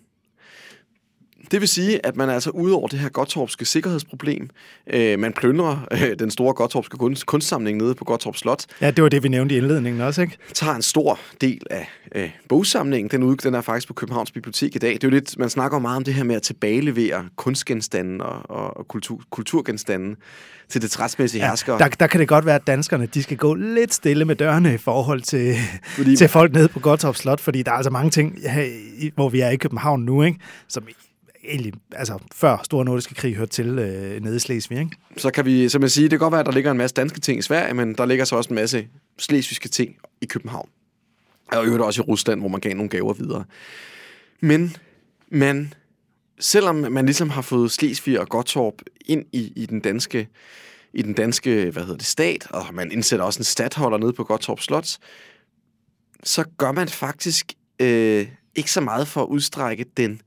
Det 1.50 1.60
vil 1.60 1.68
sige, 1.68 2.06
at 2.06 2.16
man 2.16 2.28
er 2.28 2.34
altså 2.34 2.50
ude 2.50 2.74
over 2.74 2.88
det 2.88 2.98
her 2.98 3.08
gottorpske 3.08 3.64
sikkerhedsproblem. 3.64 4.50
Øh, 4.92 5.18
man 5.18 5.32
plyndrer 5.32 5.86
øh, 5.90 6.18
den 6.18 6.30
store 6.30 6.54
gottorpske 6.54 6.96
kunst, 6.96 7.26
kunstsamling 7.26 7.78
nede 7.78 7.94
på 7.94 8.04
Gottorp 8.04 8.36
Slot. 8.36 8.64
Ja, 8.80 8.90
det 8.90 9.02
var 9.02 9.08
det, 9.08 9.22
vi 9.22 9.28
nævnte 9.28 9.54
i 9.54 9.58
indledningen 9.58 10.02
også, 10.02 10.22
ikke? 10.22 10.36
Tager 10.54 10.74
en 10.74 10.82
stor 10.82 11.20
del 11.40 11.60
af 11.70 11.88
øh, 12.14 12.30
bogsamlingen. 12.48 13.10
Den, 13.10 13.22
ud, 13.22 13.36
den 13.36 13.54
er 13.54 13.60
faktisk 13.60 13.88
på 13.88 13.94
Københavns 13.94 14.30
Bibliotek 14.30 14.76
i 14.76 14.78
dag. 14.78 14.92
Det 14.94 15.04
er 15.04 15.08
jo 15.08 15.10
lidt, 15.10 15.38
man 15.38 15.50
snakker 15.50 15.78
meget 15.78 15.96
om 15.96 16.04
det 16.04 16.14
her 16.14 16.24
med 16.24 16.36
at 16.36 16.42
tilbagelevere 16.42 17.28
kunstgenstande 17.36 18.24
og, 18.24 18.50
og, 18.50 18.76
og 18.76 18.88
kultur, 18.88 19.20
kulturgenstande 19.30 20.16
til 20.68 20.82
det 20.82 20.90
trætsmæssige 20.90 21.42
ja, 21.42 21.48
hersker. 21.48 21.78
Der, 21.78 21.88
der 21.88 22.06
kan 22.06 22.20
det 22.20 22.28
godt 22.28 22.46
være, 22.46 22.54
at 22.54 22.66
danskerne 22.66 23.06
de 23.06 23.22
skal 23.22 23.36
gå 23.36 23.54
lidt 23.54 23.94
stille 23.94 24.24
med 24.24 24.36
dørene 24.36 24.74
i 24.74 24.78
forhold 24.78 25.20
til, 25.20 25.54
fordi, 25.96 26.16
til 26.16 26.28
folk 26.28 26.52
nede 26.52 26.68
på 26.68 26.80
Gottorp 26.80 27.16
Slot, 27.16 27.40
fordi 27.40 27.62
der 27.62 27.70
er 27.70 27.76
altså 27.76 27.90
mange 27.90 28.10
ting, 28.10 28.38
her, 28.42 28.66
hvor 29.14 29.28
vi 29.28 29.40
er 29.40 29.50
i 29.50 29.56
København 29.56 30.02
nu, 30.02 30.22
ikke? 30.22 30.38
som 30.68 30.82
egentlig, 31.48 31.72
altså 31.92 32.18
før 32.34 32.60
Store 32.64 32.84
Nordiske 32.84 33.14
Krig 33.14 33.34
hørte 33.34 33.52
til 33.52 33.66
øh, 33.66 34.22
nede 34.22 34.36
i 34.36 34.38
Slesvig, 34.38 34.78
ikke? 34.78 34.96
Så 35.16 35.30
kan 35.30 35.44
vi 35.44 35.68
simpelthen 35.68 35.94
sige, 35.94 36.04
det 36.04 36.10
kan 36.10 36.18
godt 36.18 36.32
være, 36.32 36.40
at 36.40 36.46
der 36.46 36.52
ligger 36.52 36.70
en 36.70 36.78
masse 36.78 36.94
danske 36.94 37.20
ting 37.20 37.38
i 37.38 37.42
Sverige, 37.42 37.74
men 37.74 37.94
der 37.94 38.06
ligger 38.06 38.24
så 38.24 38.36
også 38.36 38.50
en 38.50 38.54
masse 38.54 38.88
slesvigske 39.18 39.68
ting 39.68 39.96
i 40.20 40.26
København. 40.26 40.68
Og 41.52 41.62
i 41.64 41.66
øvrigt 41.66 41.84
også 41.84 42.02
i 42.02 42.04
Rusland, 42.04 42.40
hvor 42.40 42.48
man 42.48 42.60
gav 42.60 42.74
nogle 42.74 42.88
gaver 42.88 43.12
videre. 43.12 43.44
Men 44.40 44.76
man, 45.28 45.74
selvom 46.40 46.74
man 46.74 47.06
ligesom 47.06 47.30
har 47.30 47.42
fået 47.42 47.70
Slesvig 47.70 48.20
og 48.20 48.28
Gottorp 48.28 48.74
ind 49.04 49.24
i, 49.32 49.52
i 49.56 49.66
den 49.66 49.80
danske 49.80 50.28
i 50.96 51.02
den 51.02 51.12
danske, 51.12 51.70
hvad 51.70 51.82
hedder 51.82 51.96
det, 51.96 52.06
stat, 52.06 52.46
og 52.50 52.74
man 52.74 52.92
indsætter 52.92 53.24
også 53.24 53.40
en 53.40 53.44
stadholder 53.44 53.98
nede 53.98 54.12
på 54.12 54.24
Gottorp 54.24 54.60
Slot, 54.60 54.98
så 56.24 56.44
gør 56.58 56.72
man 56.72 56.88
faktisk 56.88 57.52
øh, 57.80 58.28
ikke 58.54 58.72
så 58.72 58.80
meget 58.80 59.08
for 59.08 59.22
at 59.22 59.26
udstrække 59.26 59.84
den 59.96 60.20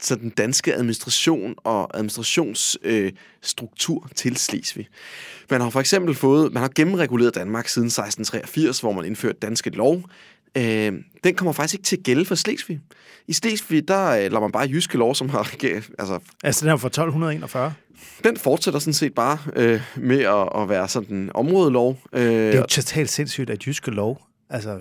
så 0.00 0.14
den 0.14 0.30
danske 0.30 0.74
administration 0.74 1.54
og 1.56 1.96
administrationsstruktur 1.96 4.04
øh, 4.04 4.10
til 4.14 4.36
Slesvig. 4.36 4.88
Man 5.50 5.60
har 5.60 5.70
for 5.70 5.80
eksempel 5.80 6.14
fået, 6.14 6.52
man 6.52 6.60
har 6.60 6.70
gennemreguleret 6.74 7.34
Danmark 7.34 7.68
siden 7.68 7.86
1683, 7.86 8.80
hvor 8.80 8.92
man 8.92 9.04
indførte 9.04 9.38
danske 9.38 9.70
lov. 9.70 10.02
Øh, 10.56 10.92
den 11.24 11.34
kommer 11.34 11.52
faktisk 11.52 11.74
ikke 11.74 11.84
til 11.84 11.96
at 11.96 12.02
gælde 12.02 12.24
for 12.24 12.34
Slesvig. 12.34 12.80
I 13.26 13.32
Slesvig, 13.32 13.88
der 13.88 14.10
øh, 14.10 14.16
lader 14.16 14.40
man 14.40 14.52
bare 14.52 14.68
jyske 14.68 14.98
lov, 14.98 15.14
som 15.14 15.28
har... 15.28 15.54
Altså, 15.98 16.18
altså 16.44 16.64
den 16.64 16.72
er 16.72 16.76
fra 16.76 16.88
1241? 16.88 17.74
Den 18.24 18.36
fortsætter 18.36 18.80
sådan 18.80 18.94
set 18.94 19.14
bare 19.14 19.38
øh, 19.56 19.80
med 19.96 20.20
at, 20.20 20.62
at 20.62 20.68
være 20.68 20.88
sådan 20.88 21.16
en 21.16 21.30
områdelov. 21.34 21.98
Øh, 22.12 22.22
det 22.22 22.54
er 22.54 22.58
jo 22.58 22.66
totalt 22.66 23.10
sindssygt, 23.10 23.50
at 23.50 23.66
jyske 23.66 23.90
lov, 23.90 24.22
altså 24.50 24.80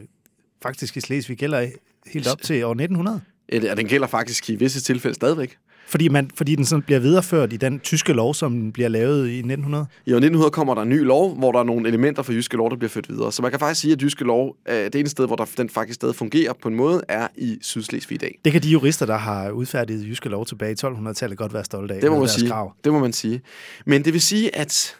faktisk 0.63 0.97
i 0.97 1.01
Slesvig 1.01 1.37
gælder 1.37 1.67
helt 2.07 2.27
op 2.27 2.41
til 2.41 2.63
år 2.63 2.71
1900. 2.71 3.21
Ja, 3.51 3.75
den 3.75 3.87
gælder 3.87 4.07
faktisk 4.07 4.49
i 4.49 4.55
visse 4.55 4.81
tilfælde 4.81 5.15
stadigvæk. 5.15 5.57
Fordi, 5.87 6.07
man, 6.07 6.29
fordi 6.35 6.55
den 6.55 6.65
sådan 6.65 6.83
bliver 6.83 6.99
videreført 6.99 7.53
i 7.53 7.57
den 7.57 7.79
tyske 7.79 8.13
lov, 8.13 8.33
som 8.33 8.71
bliver 8.71 8.89
lavet 8.89 9.27
i 9.27 9.37
1900? 9.37 9.85
I 10.05 10.09
1900 10.09 10.51
kommer 10.51 10.75
der 10.75 10.81
en 10.81 10.89
ny 10.89 11.03
lov, 11.03 11.37
hvor 11.37 11.51
der 11.51 11.59
er 11.59 11.63
nogle 11.63 11.87
elementer 11.87 12.23
fra 12.23 12.33
jyske 12.33 12.57
lov, 12.57 12.69
der 12.69 12.75
bliver 12.75 12.89
ført 12.89 13.09
videre. 13.09 13.31
Så 13.31 13.41
man 13.41 13.51
kan 13.51 13.59
faktisk 13.59 13.81
sige, 13.81 13.93
at 13.93 14.01
jyske 14.01 14.23
lov, 14.23 14.55
det 14.67 14.95
ene 14.95 15.09
sted, 15.09 15.27
hvor 15.27 15.35
der, 15.35 15.45
den 15.57 15.69
faktisk 15.69 15.95
stadig 15.95 16.15
fungerer 16.15 16.53
på 16.61 16.67
en 16.67 16.75
måde, 16.75 17.01
er 17.07 17.27
i 17.35 17.57
Sydslesvig 17.61 18.15
i 18.15 18.17
dag. 18.17 18.39
Det 18.45 18.51
kan 18.51 18.63
de 18.63 18.69
jurister, 18.69 19.05
der 19.05 19.17
har 19.17 19.51
udfærdiget 19.51 20.07
jyske 20.07 20.29
lov 20.29 20.45
tilbage 20.45 20.71
i 20.71 20.75
1200-tallet, 20.85 21.37
godt 21.37 21.53
være 21.53 21.63
stolte 21.63 21.93
af. 21.93 22.01
Det 22.01 22.11
må 22.11 22.19
man 22.19 22.27
sige. 22.27 22.49
Krav. 22.49 22.73
Det 22.83 22.91
må 22.91 22.99
man 22.99 23.13
sige. 23.13 23.41
Men 23.85 24.05
det 24.05 24.13
vil 24.13 24.21
sige, 24.21 24.55
at 24.55 24.95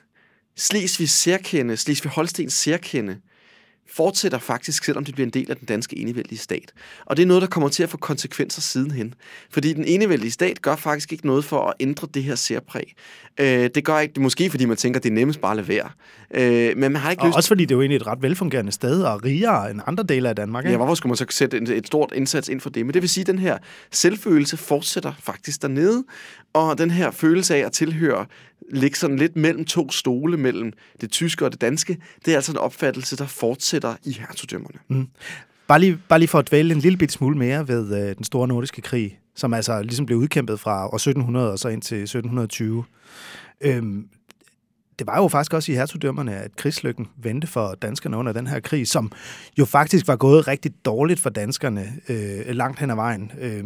Slesvig 0.58 1.10
særkende, 1.10 1.78
Slesvig 1.78 2.12
Holstens 2.12 2.54
særkende, 2.54 3.18
fortsætter 3.96 4.40
faktisk, 4.40 4.84
selvom 4.84 5.06
det 5.06 5.14
bliver 5.14 5.26
en 5.26 5.34
del 5.34 5.52
af 5.52 5.58
den 5.58 5.66
danske 5.66 5.98
enevældige 5.98 6.40
stat. 6.40 6.74
Og 7.06 7.18
det 7.18 7.24
er 7.24 7.28
noget, 7.28 7.42
der 7.42 7.48
kommer 7.48 7.70
til 7.70 7.84
at 7.84 7.90
få 7.90 7.98
konsekvenser 7.98 8.62
sidenhen. 8.62 9.14
Fordi 9.52 9.74
den 9.74 9.86
enevældige 9.86 10.32
stat 10.32 10.62
gør 10.62 10.76
faktisk 10.76 11.12
ikke 11.12 11.26
noget 11.26 11.46
for 11.46 11.68
at 11.68 11.74
ændre 11.80 12.08
det 12.14 12.24
her 12.24 12.36
særpræg. 12.36 12.96
Øh, 13.40 13.70
det 13.76 13.86
gør 13.86 14.00
ikke, 14.00 14.22
måske 14.22 14.50
fordi 14.50 14.66
man 14.66 14.78
tænker, 14.78 15.00
det 15.00 15.10
er 15.10 15.14
nemmest 15.14 15.42
bare 15.42 15.52
at 15.52 15.58
lade 15.58 15.68
være. 15.68 15.90
Øh, 16.34 16.78
men 16.78 16.92
man 16.92 16.96
har 16.96 17.12
ikke 17.12 17.24
og 17.24 17.28
lyst... 17.28 17.38
også 17.38 17.48
fordi 17.48 17.66
det 17.66 17.72
er 17.72 17.76
jo 17.76 17.82
egentlig 17.82 17.96
et 17.96 18.08
ret 18.08 18.22
velfungerende 18.22 18.72
sted, 18.72 19.04
og 19.04 19.24
rigere 19.26 19.72
end 19.72 19.82
andre 19.88 20.04
dele 20.04 20.30
af 20.30 20.36
Danmark. 20.36 20.66
Ikke? 20.66 20.72
Ja, 20.72 20.78
hvorfor 20.78 20.96
skulle 20.96 21.12
man 21.12 21.18
så 21.18 21.26
sætte 21.30 21.58
et 21.58 21.88
stort 21.88 22.12
indsats 22.16 22.50
ind 22.50 22.62
for 22.62 22.70
det? 22.70 22.86
Men 22.86 22.94
det 22.94 23.02
vil 23.02 23.10
sige, 23.10 23.22
at 23.22 23.28
den 23.28 23.40
her 23.40 23.58
selvfølelse 23.92 24.58
fortsætter 24.58 25.14
faktisk 25.20 25.62
dernede, 25.62 26.04
og 26.54 26.78
den 26.78 26.92
her 26.92 27.12
følelse 27.12 27.56
af 27.56 27.66
at 27.66 27.72
tilhøre 27.72 28.26
ligge 28.70 28.98
sådan 28.98 29.18
lidt 29.18 29.36
mellem 29.36 29.66
to 29.66 29.92
stole, 29.92 30.38
mellem 30.38 30.74
det 31.02 31.12
tyske 31.12 31.46
og 31.46 31.52
det 31.52 31.62
danske, 31.62 31.98
det 32.26 32.32
er 32.32 32.36
altså 32.36 32.52
en 32.52 32.58
opfattelse, 32.58 33.18
der 33.18 33.26
fortsætter 33.26 33.96
i 34.04 34.12
hertugdømmerne. 34.12 34.80
Mm. 34.88 35.08
Bare 35.68 35.80
lige, 35.80 36.00
bare 36.10 36.20
lige 36.20 36.30
for 36.30 36.40
at 36.40 36.50
dvæle 36.50 36.74
en 36.74 36.80
lille 36.80 36.98
bit 36.98 37.12
smule 37.12 37.38
mere 37.38 37.68
ved 37.68 38.10
øh, 38.10 38.16
den 38.16 38.24
store 38.24 38.48
nordiske 38.48 38.82
krig, 38.82 39.20
som 39.36 39.54
altså 39.54 39.82
ligesom 39.82 40.06
blev 40.06 40.18
udkæmpet 40.18 40.60
fra 40.60 40.88
år 40.88 40.96
1700 40.96 41.52
og 41.52 41.60
så 41.60 41.70
ind 41.70 41.82
til 41.82 41.98
1720. 41.98 42.84
Øhm, 43.62 44.06
det 45.00 45.08
var 45.08 45.18
jo 45.18 45.28
faktisk 45.28 45.54
også 45.54 45.72
i 45.72 45.76
hertugdømmerne, 45.76 46.36
at 46.36 46.56
krigslykken 46.56 47.08
vendte 47.18 47.48
for 47.48 47.76
danskerne 47.82 48.18
under 48.18 48.32
den 48.34 48.48
her 48.48 48.60
krig, 48.60 48.88
som 48.88 49.12
jo 49.60 49.66
faktisk 49.66 50.08
var 50.08 50.16
gået 50.16 50.48
rigtig 50.48 50.72
dårligt 50.86 51.20
for 51.20 51.30
danskerne 51.30 51.94
øh, 52.10 52.46
langt 52.48 52.80
hen 52.80 52.90
ad 52.90 52.96
vejen. 52.96 53.32
Øh, 53.40 53.64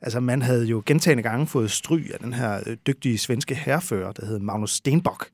altså 0.00 0.20
man 0.20 0.42
havde 0.42 0.64
jo 0.64 0.82
gentagende 0.86 1.22
gange 1.22 1.46
fået 1.46 1.70
stry 1.70 2.10
af 2.12 2.18
den 2.18 2.32
her 2.32 2.60
øh, 2.66 2.76
dygtige 2.86 3.18
svenske 3.18 3.54
herrefører, 3.54 4.12
der 4.12 4.26
hed 4.26 4.38
Magnus 4.38 4.70
Stenbock. 4.70 5.28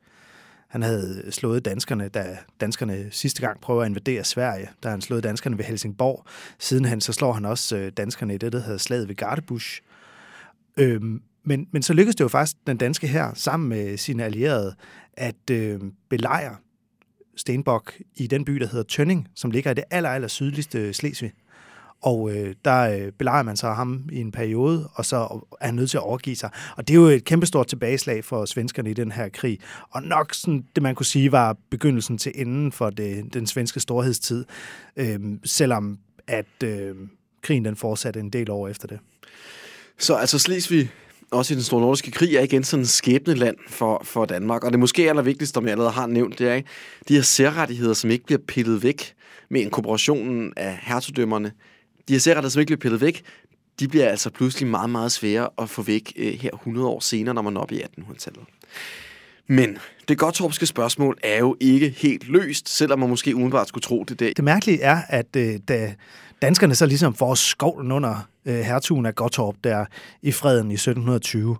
Han 0.68 0.83
havde 0.83 1.22
slået 1.31 1.64
danskerne, 1.64 2.09
da 2.09 2.38
danskerne 2.61 3.07
sidste 3.11 3.40
gang 3.40 3.61
prøver 3.61 3.83
at 3.83 3.88
invadere 3.88 4.24
Sverige, 4.24 4.68
da 4.83 4.88
han 4.88 5.00
slået 5.00 5.24
danskerne 5.24 5.59
ved 5.59 5.64
Helsingborg. 5.64 6.24
Sidenhen 6.59 7.00
så 7.00 7.12
slår 7.12 7.33
han 7.33 7.44
også 7.44 7.76
øh, 7.76 7.92
danskerne 7.96 8.35
i 8.35 8.38
det, 8.38 8.53
der 8.53 8.61
hedder 8.61 8.79
slaget 8.79 9.09
ved 9.09 9.14
Gardebusch. 9.14 9.83
Øhm, 10.76 11.22
men, 11.44 11.66
men 11.72 11.83
så 11.83 11.92
lykkedes 11.92 12.16
det 12.16 12.24
jo 12.24 12.29
faktisk 12.29 12.57
den 12.66 12.76
danske 12.76 13.07
her 13.07 13.35
sammen 13.35 13.68
med 13.68 13.96
sine 13.96 14.24
allierede 14.24 14.74
at 15.12 15.50
øh, 15.50 15.81
belejre 16.09 16.57
Stenbok 17.37 17.94
i 18.16 18.26
den 18.26 18.44
by, 18.44 18.53
der 18.53 18.66
hedder 18.66 18.85
Tønning, 18.85 19.29
som 19.35 19.50
ligger 19.50 19.70
i 19.70 19.74
det 19.74 19.85
aller, 19.90 20.11
aller 20.11 20.29
sydligste 20.29 20.92
Slesvig. 20.92 21.33
Og 22.03 22.37
øh, 22.37 22.55
der 22.64 22.81
øh, 22.81 23.12
belejrer 23.12 23.42
man 23.42 23.57
så 23.57 23.72
ham 23.72 24.09
i 24.12 24.20
en 24.20 24.33
periode, 24.33 24.88
og 24.94 25.05
så 25.05 25.16
er 25.61 25.66
han 25.66 25.74
nødt 25.74 25.90
til 25.90 25.96
at 25.96 26.03
overgive 26.03 26.37
sig. 26.37 26.50
Og 26.76 26.88
det 26.88 26.94
er 26.94 26.98
jo 26.98 27.07
et 27.07 27.24
kæmpestort 27.24 27.66
tilbageslag 27.66 28.24
for 28.24 28.44
svenskerne 28.44 28.90
i 28.90 28.94
den 28.94 29.12
her 29.12 29.29
krig. 29.29 29.59
Og 29.90 30.03
nok 30.03 30.35
sådan, 30.35 30.64
det 30.74 30.83
man 30.83 30.94
kunne 30.94 31.07
sige 31.07 31.33
var 31.33 31.57
begyndelsen 31.70 32.18
til 32.18 32.33
enden 32.35 32.72
for 32.72 32.90
det, 32.90 33.35
den 33.35 33.46
svenske 33.46 33.81
storhedstid, 33.81 34.44
øh, 34.96 35.20
selvom 35.44 35.98
at 36.26 36.62
øh, 36.64 36.94
krigen 37.42 37.64
den 37.64 37.76
fortsatte 37.76 38.20
en 38.20 38.31
del 38.31 38.50
år 38.50 38.68
efter 38.68 38.88
det. 38.88 38.98
Så 39.98 40.14
altså 40.14 40.38
Slesvig 40.38 40.90
også 41.31 41.55
i 41.55 41.57
den 41.57 41.64
store 41.64 41.81
nordiske 41.81 42.11
krig, 42.11 42.35
er 42.35 42.40
igen 42.40 42.64
sådan 42.64 42.83
en 42.83 42.87
skæbne 42.87 43.35
land 43.35 43.57
for, 43.69 44.03
for 44.05 44.25
Danmark. 44.25 44.64
Og 44.64 44.71
det 44.71 44.81
måske 44.81 45.09
allervigtigste, 45.09 45.55
som 45.55 45.64
jeg 45.64 45.73
allerede 45.73 45.93
har 45.93 46.07
nævnt, 46.07 46.38
det 46.38 46.49
er 46.49 46.55
ikke? 46.55 46.69
de 47.09 47.14
her 47.14 47.23
særrettigheder, 47.23 47.95
som 47.95 48.11
ikke 48.11 48.25
bliver 48.25 48.40
pillet 48.49 48.83
væk 48.83 49.14
med 49.49 49.61
inkorporationen 49.61 50.53
af 50.57 50.79
hertugdømmerne. 50.83 51.53
De 52.09 52.12
her 52.12 52.21
særrettigheder, 52.21 52.51
som 52.51 52.61
ikke 52.61 52.69
bliver 52.69 52.81
pillet 52.81 53.01
væk, 53.01 53.23
de 53.81 53.88
bliver 53.88 54.09
altså 54.09 54.31
pludselig 54.31 54.69
meget, 54.69 54.90
meget 54.90 55.12
svære 55.12 55.49
at 55.59 55.71
få 55.71 55.83
væk 55.83 56.12
øh, 56.16 56.33
her 56.33 56.51
100 56.55 56.87
år 56.87 57.01
senere, 57.01 57.35
når 57.35 57.43
man 57.43 57.57
er 57.57 57.61
oppe 57.61 57.75
i 57.75 57.81
1800-tallet. 57.81 58.43
Men 59.47 59.79
det 60.09 60.19
godtorpske 60.19 60.66
spørgsmål 60.66 61.19
er 61.23 61.38
jo 61.38 61.57
ikke 61.61 61.88
helt 61.88 62.29
løst, 62.29 62.69
selvom 62.69 62.99
man 62.99 63.09
måske 63.09 63.35
umiddelbart 63.35 63.69
skulle 63.69 63.83
tro 63.83 64.05
det 64.09 64.21
dag. 64.21 64.33
Det 64.37 64.45
mærkelige 64.45 64.81
er, 64.81 65.03
at 65.09 65.37
øh, 65.37 65.59
da 65.69 65.95
danskerne 66.42 66.74
så 66.74 66.87
ligesom 66.87 67.14
får 67.14 67.35
skovlen 67.35 67.92
under 67.92 68.29
øh, 68.46 68.61
hertugen 68.61 69.07
af 69.07 69.14
Gottorp 69.14 69.55
der 69.64 69.85
i 70.22 70.33
freden 70.33 70.70
i 70.70 70.74
1720, 70.74 71.57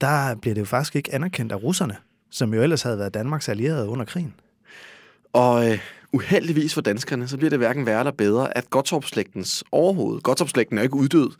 der 0.00 0.34
bliver 0.34 0.54
det 0.54 0.60
jo 0.60 0.66
faktisk 0.66 0.96
ikke 0.96 1.14
anerkendt 1.14 1.52
af 1.52 1.62
russerne, 1.62 1.96
som 2.30 2.54
jo 2.54 2.62
ellers 2.62 2.82
havde 2.82 2.98
været 2.98 3.14
Danmarks 3.14 3.48
allierede 3.48 3.88
under 3.88 4.04
krigen. 4.04 4.34
Og 5.32 5.70
øh, 5.70 5.78
uheldigvis 6.12 6.74
for 6.74 6.80
danskerne, 6.80 7.28
så 7.28 7.36
bliver 7.36 7.50
det 7.50 7.58
hverken 7.58 7.86
værre 7.86 7.98
eller 7.98 8.12
bedre, 8.12 8.56
at 8.56 8.70
Gottorp-slægtens 8.70 9.62
overhoved, 9.72 10.20
Gottorp-slægten 10.20 10.78
er 10.78 10.82
jo 10.82 10.84
ikke 10.84 10.96
uddød, 10.96 11.30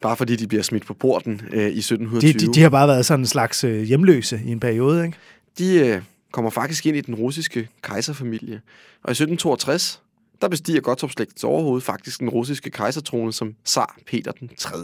bare 0.00 0.16
fordi 0.16 0.36
de 0.36 0.46
bliver 0.46 0.62
smidt 0.62 0.86
på 0.86 0.94
porten 0.94 1.40
øh, 1.52 1.68
i 1.68 1.78
1720. 1.78 2.32
De, 2.32 2.38
de, 2.38 2.54
de 2.54 2.62
har 2.62 2.70
bare 2.70 2.88
været 2.88 3.06
sådan 3.06 3.20
en 3.20 3.26
slags 3.26 3.64
øh, 3.64 3.82
hjemløse 3.82 4.40
i 4.44 4.50
en 4.50 4.60
periode, 4.60 5.04
ikke? 5.04 5.16
De 5.58 5.78
øh, 5.78 6.02
kommer 6.32 6.50
faktisk 6.50 6.86
ind 6.86 6.96
i 6.96 7.00
den 7.00 7.14
russiske 7.14 7.68
kejserfamilie. 7.82 8.60
Og 9.02 9.10
i 9.10 9.16
1762, 9.16 10.02
der 10.42 10.48
bestiger 10.48 10.80
Gottorp-slægtens 10.80 11.44
overhoved 11.44 11.80
faktisk 11.80 12.20
den 12.20 12.28
russiske 12.28 12.70
kejsertrone 12.70 13.32
som 13.32 13.54
zar 13.66 13.96
Peter 14.06 14.32
den 14.32 14.50
3. 14.58 14.76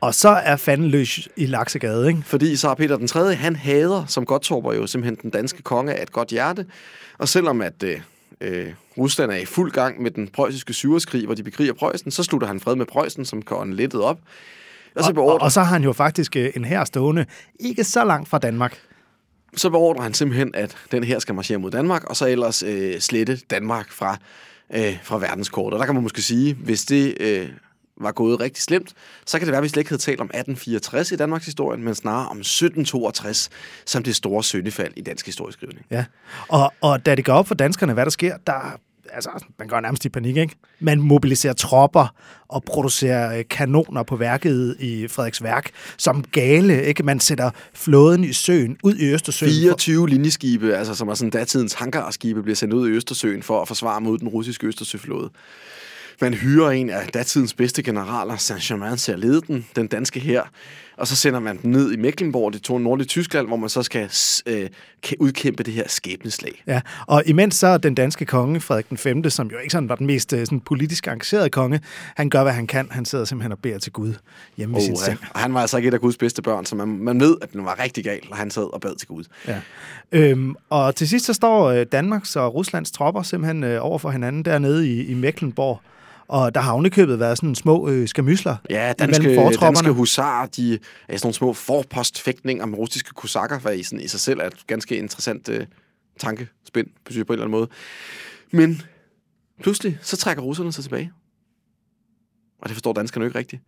Og 0.00 0.14
så 0.14 0.28
er 0.28 0.56
fanden 0.56 0.88
løs 0.88 1.28
i 1.36 1.46
Laksegade, 1.46 2.08
ikke? 2.08 2.22
Fordi 2.24 2.56
zar 2.56 2.74
Peter 2.74 2.96
den 2.96 3.06
3. 3.06 3.34
han 3.34 3.56
hader 3.56 4.04
som 4.06 4.26
Gottorper 4.26 4.72
jo 4.72 4.86
simpelthen 4.86 5.18
den 5.22 5.30
danske 5.30 5.62
konge 5.62 5.94
af 5.94 6.02
et 6.02 6.12
godt 6.12 6.28
hjerte. 6.28 6.66
Og 7.18 7.28
selvom 7.28 7.60
at 7.60 7.82
øh, 7.82 8.00
øh, 8.40 8.72
Rusland 8.98 9.30
er 9.30 9.36
i 9.36 9.44
fuld 9.44 9.72
gang 9.72 10.02
med 10.02 10.10
den 10.10 10.28
preussiske 10.28 10.72
syverskrig, 10.72 11.24
hvor 11.24 11.34
de 11.34 11.42
bekriger 11.42 11.72
Preussen, 11.72 12.10
så 12.10 12.22
slutter 12.22 12.48
han 12.48 12.60
fred 12.60 12.76
med 12.76 12.86
Preussen, 12.86 13.24
som 13.24 13.42
kan 13.42 13.72
lettet 13.72 14.02
op. 14.02 14.18
Og, 14.96 15.04
så 15.04 15.12
og, 15.16 15.40
og 15.40 15.52
så 15.52 15.60
har 15.60 15.72
han 15.72 15.84
jo 15.84 15.92
faktisk 15.92 16.36
øh, 16.36 16.50
en 16.56 16.64
her 16.64 16.84
stående 16.84 17.26
ikke 17.60 17.84
så 17.84 18.04
langt 18.04 18.28
fra 18.28 18.38
Danmark. 18.38 18.78
Så 19.56 19.70
beordrer 19.70 20.02
han 20.02 20.14
simpelthen, 20.14 20.54
at 20.54 20.76
den 20.92 21.04
her 21.04 21.18
skal 21.18 21.34
marchere 21.34 21.58
mod 21.58 21.70
Danmark, 21.70 22.04
og 22.04 22.16
så 22.16 22.26
ellers 22.26 22.62
øh, 22.62 23.00
slette 23.00 23.36
Danmark 23.50 23.92
fra, 23.92 24.16
øh, 24.74 24.98
fra 25.02 25.18
verdenskortet. 25.18 25.74
Og 25.74 25.78
der 25.78 25.86
kan 25.86 25.94
man 25.94 26.02
måske 26.02 26.22
sige, 26.22 26.54
hvis 26.54 26.84
det 26.84 27.14
øh, 27.20 27.48
var 27.96 28.12
gået 28.12 28.40
rigtig 28.40 28.62
slemt, 28.62 28.94
så 29.26 29.38
kan 29.38 29.46
det 29.46 29.52
være, 29.52 29.58
at 29.58 29.62
vi 29.62 29.68
slet 29.68 29.80
ikke 29.80 29.90
havde 29.90 30.02
talt 30.02 30.20
om 30.20 30.26
1864 30.26 31.12
i 31.12 31.16
Danmarks 31.16 31.44
historie, 31.44 31.80
men 31.80 31.94
snarere 31.94 32.28
om 32.28 32.38
1762 32.38 33.50
som 33.86 34.02
det 34.02 34.16
store 34.16 34.44
søndefald 34.44 34.92
i 34.96 35.02
dansk 35.02 35.26
historieskrivning. 35.26 35.86
Ja, 35.90 36.04
og, 36.48 36.72
og 36.80 37.06
da 37.06 37.14
det 37.14 37.24
går 37.24 37.32
op 37.32 37.48
for 37.48 37.54
danskerne, 37.54 37.92
hvad 37.92 38.04
der 38.04 38.10
sker, 38.10 38.36
der 38.46 38.78
altså, 39.12 39.30
man 39.58 39.68
går 39.68 39.80
nærmest 39.80 40.04
i 40.04 40.08
panik, 40.08 40.36
ikke? 40.36 40.56
Man 40.80 41.00
mobiliserer 41.00 41.52
tropper 41.52 42.14
og 42.48 42.62
producerer 42.64 43.38
øh, 43.38 43.44
kanoner 43.50 44.02
på 44.02 44.16
værket 44.16 44.76
i 44.80 45.08
Frederiksværk 45.08 45.70
som 45.96 46.24
gale, 46.32 46.84
ikke? 46.84 47.02
Man 47.02 47.20
sætter 47.20 47.50
flåden 47.74 48.24
i 48.24 48.32
søen, 48.32 48.76
ud 48.82 48.94
i 48.94 49.12
Østersøen. 49.12 49.52
24 49.52 50.00
for... 50.02 50.06
linjeskibe, 50.06 50.76
altså 50.76 50.94
som 50.94 51.08
er 51.08 51.14
sådan 51.14 51.30
datidens 51.30 51.74
hangarskibe, 51.74 52.42
bliver 52.42 52.56
sendt 52.56 52.74
ud 52.74 52.88
i 52.88 52.92
Østersøen 52.92 53.42
for 53.42 53.62
at 53.62 53.68
forsvare 53.68 54.00
mod 54.00 54.18
den 54.18 54.28
russiske 54.28 54.66
Østersøflåde. 54.66 55.30
Man 56.20 56.34
hyrer 56.34 56.70
en 56.70 56.90
af 56.90 57.06
datidens 57.06 57.54
bedste 57.54 57.82
generaler, 57.82 58.36
Saint-Germain, 58.36 58.96
til 58.96 59.12
at 59.12 59.18
lede 59.18 59.40
den, 59.40 59.66
den 59.76 59.86
danske 59.86 60.20
her, 60.20 60.42
og 60.96 61.06
så 61.06 61.16
sender 61.16 61.40
man 61.40 61.58
den 61.62 61.70
ned 61.70 61.92
i 61.92 61.96
Mecklenburg, 61.96 62.52
det 62.52 62.62
tog 62.62 62.80
nordlige 62.80 63.06
Tyskland, 63.06 63.46
hvor 63.46 63.56
man 63.56 63.68
så 63.68 63.82
skal 63.82 64.10
øh, 64.46 64.68
udkæmpe 65.20 65.62
det 65.62 65.74
her 65.74 65.88
skæbneslag. 65.88 66.62
Ja, 66.66 66.80
og 67.06 67.22
imens 67.26 67.54
så 67.54 67.78
den 67.78 67.94
danske 67.94 68.24
konge, 68.24 68.60
Frederik 68.60 68.88
den 68.88 68.96
5., 68.96 69.30
som 69.30 69.48
jo 69.48 69.58
ikke 69.58 69.72
sådan 69.72 69.88
var 69.88 69.94
den 69.94 70.06
mest 70.06 70.32
øh, 70.32 70.38
sådan, 70.38 70.60
politisk 70.60 71.08
engagerede 71.08 71.50
konge, 71.50 71.80
han 72.16 72.30
gør, 72.30 72.42
hvad 72.42 72.52
han 72.52 72.66
kan. 72.66 72.88
Han 72.90 73.04
sidder 73.04 73.24
simpelthen 73.24 73.52
og 73.52 73.58
beder 73.58 73.78
til 73.78 73.92
Gud 73.92 74.14
hjemme 74.56 74.76
oh, 74.76 74.82
i 74.82 74.84
sin 74.84 74.96
seng. 74.96 75.18
Og 75.34 75.40
han 75.40 75.54
var 75.54 75.60
altså 75.60 75.76
ikke 75.76 75.88
et 75.88 75.94
af 75.94 76.00
Guds 76.00 76.16
bedste 76.16 76.42
børn, 76.42 76.66
så 76.66 76.76
man, 76.76 76.88
man 76.88 77.20
ved, 77.20 77.36
at 77.42 77.52
den 77.52 77.64
var 77.64 77.82
rigtig 77.82 78.04
gal, 78.04 78.20
og 78.30 78.36
han 78.36 78.50
sad 78.50 78.74
og 78.74 78.80
bad 78.80 78.96
til 78.96 79.08
Gud. 79.08 79.24
Ja. 79.48 79.60
Øhm, 80.12 80.54
og 80.70 80.96
til 80.96 81.08
sidst 81.08 81.26
så 81.26 81.32
står 81.32 81.70
øh, 81.70 81.86
Danmarks 81.92 82.36
og 82.36 82.54
Ruslands 82.54 82.90
tropper 82.90 83.22
simpelthen 83.22 83.64
øh, 83.64 83.84
over 83.84 83.98
for 83.98 84.10
hinanden 84.10 84.44
dernede 84.44 84.90
i, 84.90 85.06
i 85.06 85.14
Mecklenburg. 85.14 85.80
Og 86.28 86.54
der 86.54 86.60
har 86.60 86.72
ovenikøbet 86.72 87.18
været 87.20 87.38
sådan 87.38 87.54
små 87.54 87.88
øh, 87.88 88.08
skamysler 88.08 88.56
Ja, 88.70 88.92
danske, 88.98 89.36
danske 89.60 89.90
husarer, 89.90 90.46
de 90.46 90.74
er 90.74 90.78
sådan 91.16 91.26
nogle 91.26 91.34
små 91.34 91.52
forpostfægtninger 91.52 92.66
med 92.66 92.78
russiske 92.78 93.10
kosakker, 93.10 93.58
hvad 93.58 93.76
i, 93.76 93.82
sådan, 93.82 94.00
i 94.00 94.08
sig 94.08 94.20
selv 94.20 94.40
er 94.40 94.46
et 94.46 94.66
ganske 94.66 94.96
interessant 94.96 95.48
øh, 95.48 95.66
tankespind 96.18 96.86
på, 97.04 97.12
på 97.12 97.12
en 97.12 97.20
eller 97.20 97.32
anden 97.32 97.50
måde. 97.50 97.68
Men 98.50 98.82
pludselig, 99.62 99.98
så 100.02 100.16
trækker 100.16 100.42
russerne 100.42 100.72
sig 100.72 100.84
tilbage. 100.84 101.12
Og 102.58 102.68
det 102.68 102.74
forstår 102.74 102.92
danskerne 102.92 103.24
jo 103.24 103.28
ikke 103.28 103.38
rigtigt. 103.38 103.62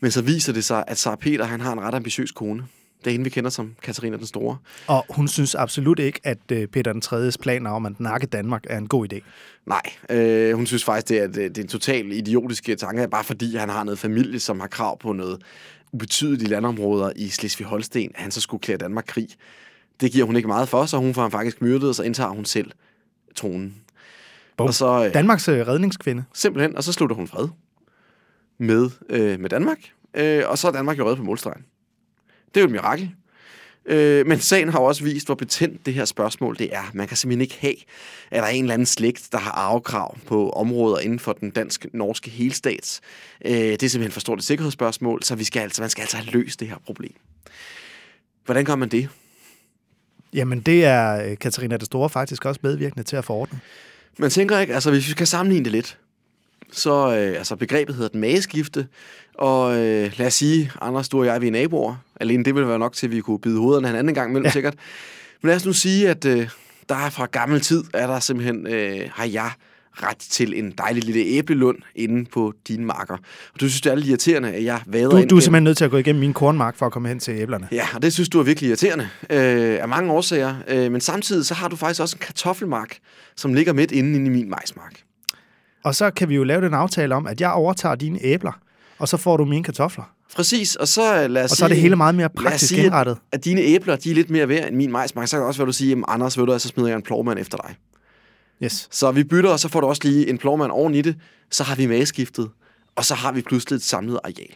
Men 0.00 0.10
så 0.10 0.22
viser 0.22 0.52
det 0.52 0.64
sig, 0.64 0.84
at 0.86 0.98
Sar 0.98 1.16
Peter 1.16 1.44
han 1.44 1.60
har 1.60 1.72
en 1.72 1.80
ret 1.80 1.94
ambitiøs 1.94 2.32
kone. 2.32 2.66
Det 2.98 3.06
er 3.06 3.10
hende, 3.10 3.24
vi 3.24 3.30
kender 3.30 3.50
som 3.50 3.74
Katarina 3.82 4.16
den 4.16 4.26
Store. 4.26 4.56
Og 4.86 5.04
hun 5.10 5.28
synes 5.28 5.54
absolut 5.54 5.98
ikke, 5.98 6.20
at 6.24 6.38
øh, 6.52 6.66
Peter 6.66 6.92
den 6.92 7.00
3. 7.00 7.30
planer 7.40 7.70
om 7.70 7.86
at 7.86 8.00
nakke 8.00 8.26
Danmark 8.26 8.64
er 8.70 8.78
en 8.78 8.88
god 8.88 9.12
idé. 9.12 9.20
Nej, 9.66 9.82
øh, 10.10 10.56
hun 10.56 10.66
synes 10.66 10.84
faktisk, 10.84 11.08
det 11.08 11.22
er, 11.22 11.26
det 11.26 11.58
er 11.58 11.62
en 11.62 11.68
total 11.68 12.12
idiotisk 12.12 12.70
tanke, 12.78 13.08
bare 13.08 13.24
fordi 13.24 13.56
han 13.56 13.68
har 13.68 13.84
noget 13.84 13.98
familie, 13.98 14.40
som 14.40 14.60
har 14.60 14.66
krav 14.66 14.98
på 14.98 15.12
noget 15.12 15.42
ubetydelige 15.92 16.48
landområder 16.48 17.12
i 17.16 17.28
Slesvig-Holsten, 17.28 18.10
at 18.14 18.22
han 18.22 18.30
så 18.30 18.40
skulle 18.40 18.60
klæde 18.60 18.78
Danmark 18.78 19.04
krig. 19.06 19.28
Det 20.00 20.12
giver 20.12 20.26
hun 20.26 20.36
ikke 20.36 20.48
meget 20.48 20.68
for, 20.68 20.86
så 20.86 20.96
hun 20.98 21.14
får 21.14 21.22
ham 21.22 21.30
faktisk 21.30 21.62
myrdet, 21.62 21.88
og 21.88 21.94
så 21.94 22.02
indtager 22.02 22.30
hun 22.30 22.44
selv 22.44 22.70
tronen. 23.36 23.74
Og 24.58 24.74
så, 24.74 25.04
øh, 25.06 25.14
Danmarks 25.14 25.48
øh, 25.48 25.68
redningskvinde. 25.68 26.24
Simpelthen, 26.34 26.76
og 26.76 26.84
så 26.84 26.92
slutter 26.92 27.16
hun 27.16 27.28
fred 27.28 27.48
med, 28.58 28.90
øh, 29.10 29.40
med 29.40 29.50
Danmark, 29.50 29.78
øh, 30.14 30.42
og 30.46 30.58
så 30.58 30.68
er 30.68 30.72
Danmark 30.72 30.98
jo 30.98 31.04
reddet 31.04 31.18
på 31.18 31.24
målstregen. 31.24 31.64
Det 32.58 32.62
er 32.62 32.68
jo 32.68 32.74
et 32.74 32.82
mirakel. 32.82 33.10
Øh, 33.86 34.26
men 34.26 34.40
sagen 34.40 34.68
har 34.68 34.78
også 34.78 35.04
vist, 35.04 35.26
hvor 35.26 35.34
betændt 35.34 35.86
det 35.86 35.94
her 35.94 36.04
spørgsmål 36.04 36.58
det 36.58 36.74
er. 36.74 36.90
Man 36.92 37.08
kan 37.08 37.16
simpelthen 37.16 37.40
ikke 37.40 37.56
have, 37.60 37.74
at 38.30 38.42
der 38.42 38.42
er 38.42 38.48
en 38.48 38.64
eller 38.64 38.74
anden 38.74 38.86
slægt, 38.86 39.28
der 39.32 39.38
har 39.38 39.50
arvekrav 39.50 40.18
på 40.26 40.50
områder 40.50 40.98
inden 40.98 41.18
for 41.18 41.32
den 41.32 41.50
dansk-norske 41.50 42.30
helstats. 42.30 43.00
Øh, 43.44 43.52
det 43.52 43.82
er 43.82 43.88
simpelthen 43.88 44.12
for 44.12 44.20
stort 44.20 44.38
et 44.38 44.44
sikkerhedsspørgsmål, 44.44 45.22
så 45.22 45.34
vi 45.34 45.44
skal 45.44 45.60
altså, 45.60 45.82
man 45.82 45.90
skal 45.90 46.02
altså 46.02 46.16
have 46.16 46.30
løst 46.30 46.60
det 46.60 46.68
her 46.68 46.76
problem. 46.86 47.14
Hvordan 48.44 48.64
gør 48.64 48.76
man 48.76 48.88
det? 48.88 49.08
Jamen, 50.34 50.60
det 50.60 50.84
er 50.84 51.30
øh, 51.30 51.38
Katarina 51.38 51.76
det 51.76 51.86
Store 51.86 52.10
faktisk 52.10 52.44
også 52.44 52.60
medvirkende 52.62 53.04
til 53.04 53.16
at 53.16 53.24
forordne. 53.24 53.60
Man 54.18 54.30
tænker 54.30 54.58
ikke, 54.58 54.74
altså 54.74 54.90
hvis 54.90 55.08
vi 55.08 55.14
kan 55.14 55.26
sammenligne 55.26 55.64
det 55.64 55.72
lidt, 55.72 55.98
så 56.72 57.06
øh, 57.06 57.38
altså 57.38 57.56
begrebet 57.56 57.94
hedder 57.94 58.08
den 58.08 58.20
mageskifte, 58.20 58.86
og 59.34 59.76
øh, 59.76 60.12
lad 60.16 60.26
os 60.26 60.34
sige, 60.34 60.72
Anders, 60.80 61.08
du 61.08 61.18
og 61.18 61.26
jeg, 61.26 61.40
vi 61.40 61.46
er 61.46 61.50
naboer. 61.50 61.96
Alene 62.20 62.44
det 62.44 62.54
ville 62.54 62.68
være 62.68 62.78
nok 62.78 62.92
til, 62.92 63.06
at 63.06 63.12
vi 63.12 63.20
kunne 63.20 63.38
bide 63.38 63.58
hovederne 63.58 63.88
en 63.88 63.96
anden 63.96 64.14
gang 64.14 64.32
mellem 64.32 64.44
ja. 64.44 64.50
sikkert. 64.50 64.74
Men 65.42 65.48
lad 65.48 65.56
os 65.56 65.66
nu 65.66 65.72
sige, 65.72 66.08
at 66.08 66.24
øh, 66.24 66.48
der 66.88 66.94
er 66.94 67.10
fra 67.10 67.26
gammel 67.26 67.60
tid, 67.60 67.84
er 67.94 68.06
der 68.06 68.20
simpelthen, 68.20 68.66
øh, 68.66 69.10
har 69.12 69.24
jeg 69.24 69.50
ret 70.02 70.18
til 70.18 70.58
en 70.58 70.74
dejlig 70.78 71.04
lille 71.04 71.20
æblelund 71.20 71.78
inde 71.94 72.24
på 72.24 72.52
dine 72.68 72.84
marker. 72.84 73.14
Og 73.54 73.60
du 73.60 73.68
synes, 73.68 73.80
det 73.80 73.92
er 73.92 73.96
lidt 73.96 74.08
irriterende, 74.08 74.52
at 74.52 74.64
jeg 74.64 74.80
vader 74.86 75.10
du, 75.10 75.16
ind 75.16 75.28
Du 75.28 75.36
er 75.36 75.40
simpelthen 75.40 75.64
nødt 75.64 75.76
til 75.76 75.84
at 75.84 75.90
gå 75.90 75.96
igennem 75.96 76.20
min 76.20 76.32
kornmark 76.32 76.76
for 76.76 76.86
at 76.86 76.92
komme 76.92 77.08
hen 77.08 77.18
til 77.18 77.34
æblerne. 77.34 77.68
Ja, 77.72 77.86
og 77.94 78.02
det 78.02 78.12
synes 78.12 78.28
du 78.28 78.38
er 78.38 78.42
virkelig 78.42 78.68
irriterende 78.68 79.08
øh, 79.30 79.82
af 79.82 79.88
mange 79.88 80.12
årsager. 80.12 80.54
Øh, 80.68 80.92
men 80.92 81.00
samtidig 81.00 81.46
så 81.46 81.54
har 81.54 81.68
du 81.68 81.76
faktisk 81.76 82.00
også 82.00 82.16
en 82.16 82.26
kartoffelmark, 82.26 82.98
som 83.36 83.54
ligger 83.54 83.72
midt 83.72 83.92
inde 83.92 84.16
i 84.16 84.28
min 84.28 84.50
majsmark. 84.50 85.02
Og 85.88 85.94
så 85.94 86.10
kan 86.10 86.28
vi 86.28 86.34
jo 86.34 86.44
lave 86.44 86.60
den 86.60 86.74
aftale 86.74 87.14
om, 87.14 87.26
at 87.26 87.40
jeg 87.40 87.52
overtager 87.52 87.94
dine 87.94 88.18
æbler, 88.22 88.60
og 88.98 89.08
så 89.08 89.16
får 89.16 89.36
du 89.36 89.44
mine 89.44 89.64
kartofler. 89.64 90.04
Præcis, 90.36 90.76
og 90.76 90.88
så 90.88 91.22
øh, 91.22 91.30
lad 91.30 91.44
os 91.44 91.50
Og 91.50 91.56
så 91.56 91.64
er 91.64 91.68
det 91.68 91.76
hele 91.76 91.96
meget 91.96 92.14
mere 92.14 92.28
praktisk 92.28 92.68
sige, 92.68 92.84
indrettet. 92.84 93.12
At, 93.12 93.18
at 93.32 93.44
dine 93.44 93.60
æbler, 93.60 93.96
de 93.96 94.10
er 94.10 94.14
lidt 94.14 94.30
mere 94.30 94.48
værd 94.48 94.68
end 94.68 94.76
min 94.76 94.92
majsmark. 94.92 95.28
Så 95.28 95.36
kan 95.36 95.40
det 95.40 95.46
også 95.46 95.60
være, 95.60 95.66
du 95.66 95.72
siger, 95.72 96.02
Anders, 96.08 96.38
ved 96.38 96.46
du, 96.46 96.58
så 96.58 96.68
smider 96.68 96.88
jeg 96.88 96.96
en 96.96 97.02
plovmand 97.02 97.38
efter 97.38 97.58
dig. 97.58 97.76
Yes. 98.62 98.88
Så 98.90 99.10
vi 99.10 99.24
bytter, 99.24 99.50
og 99.50 99.60
så 99.60 99.68
får 99.68 99.80
du 99.80 99.86
også 99.86 100.02
lige 100.04 100.28
en 100.28 100.38
plovmand 100.38 100.70
oven 100.70 100.94
i 100.94 101.02
det. 101.02 101.16
Så 101.50 101.64
har 101.64 101.76
vi 101.76 101.86
mageskiftet, 101.86 102.48
og 102.96 103.04
så 103.04 103.14
har 103.14 103.32
vi 103.32 103.42
pludselig 103.42 103.76
et 103.76 103.82
samlet 103.82 104.18
areal. 104.24 104.54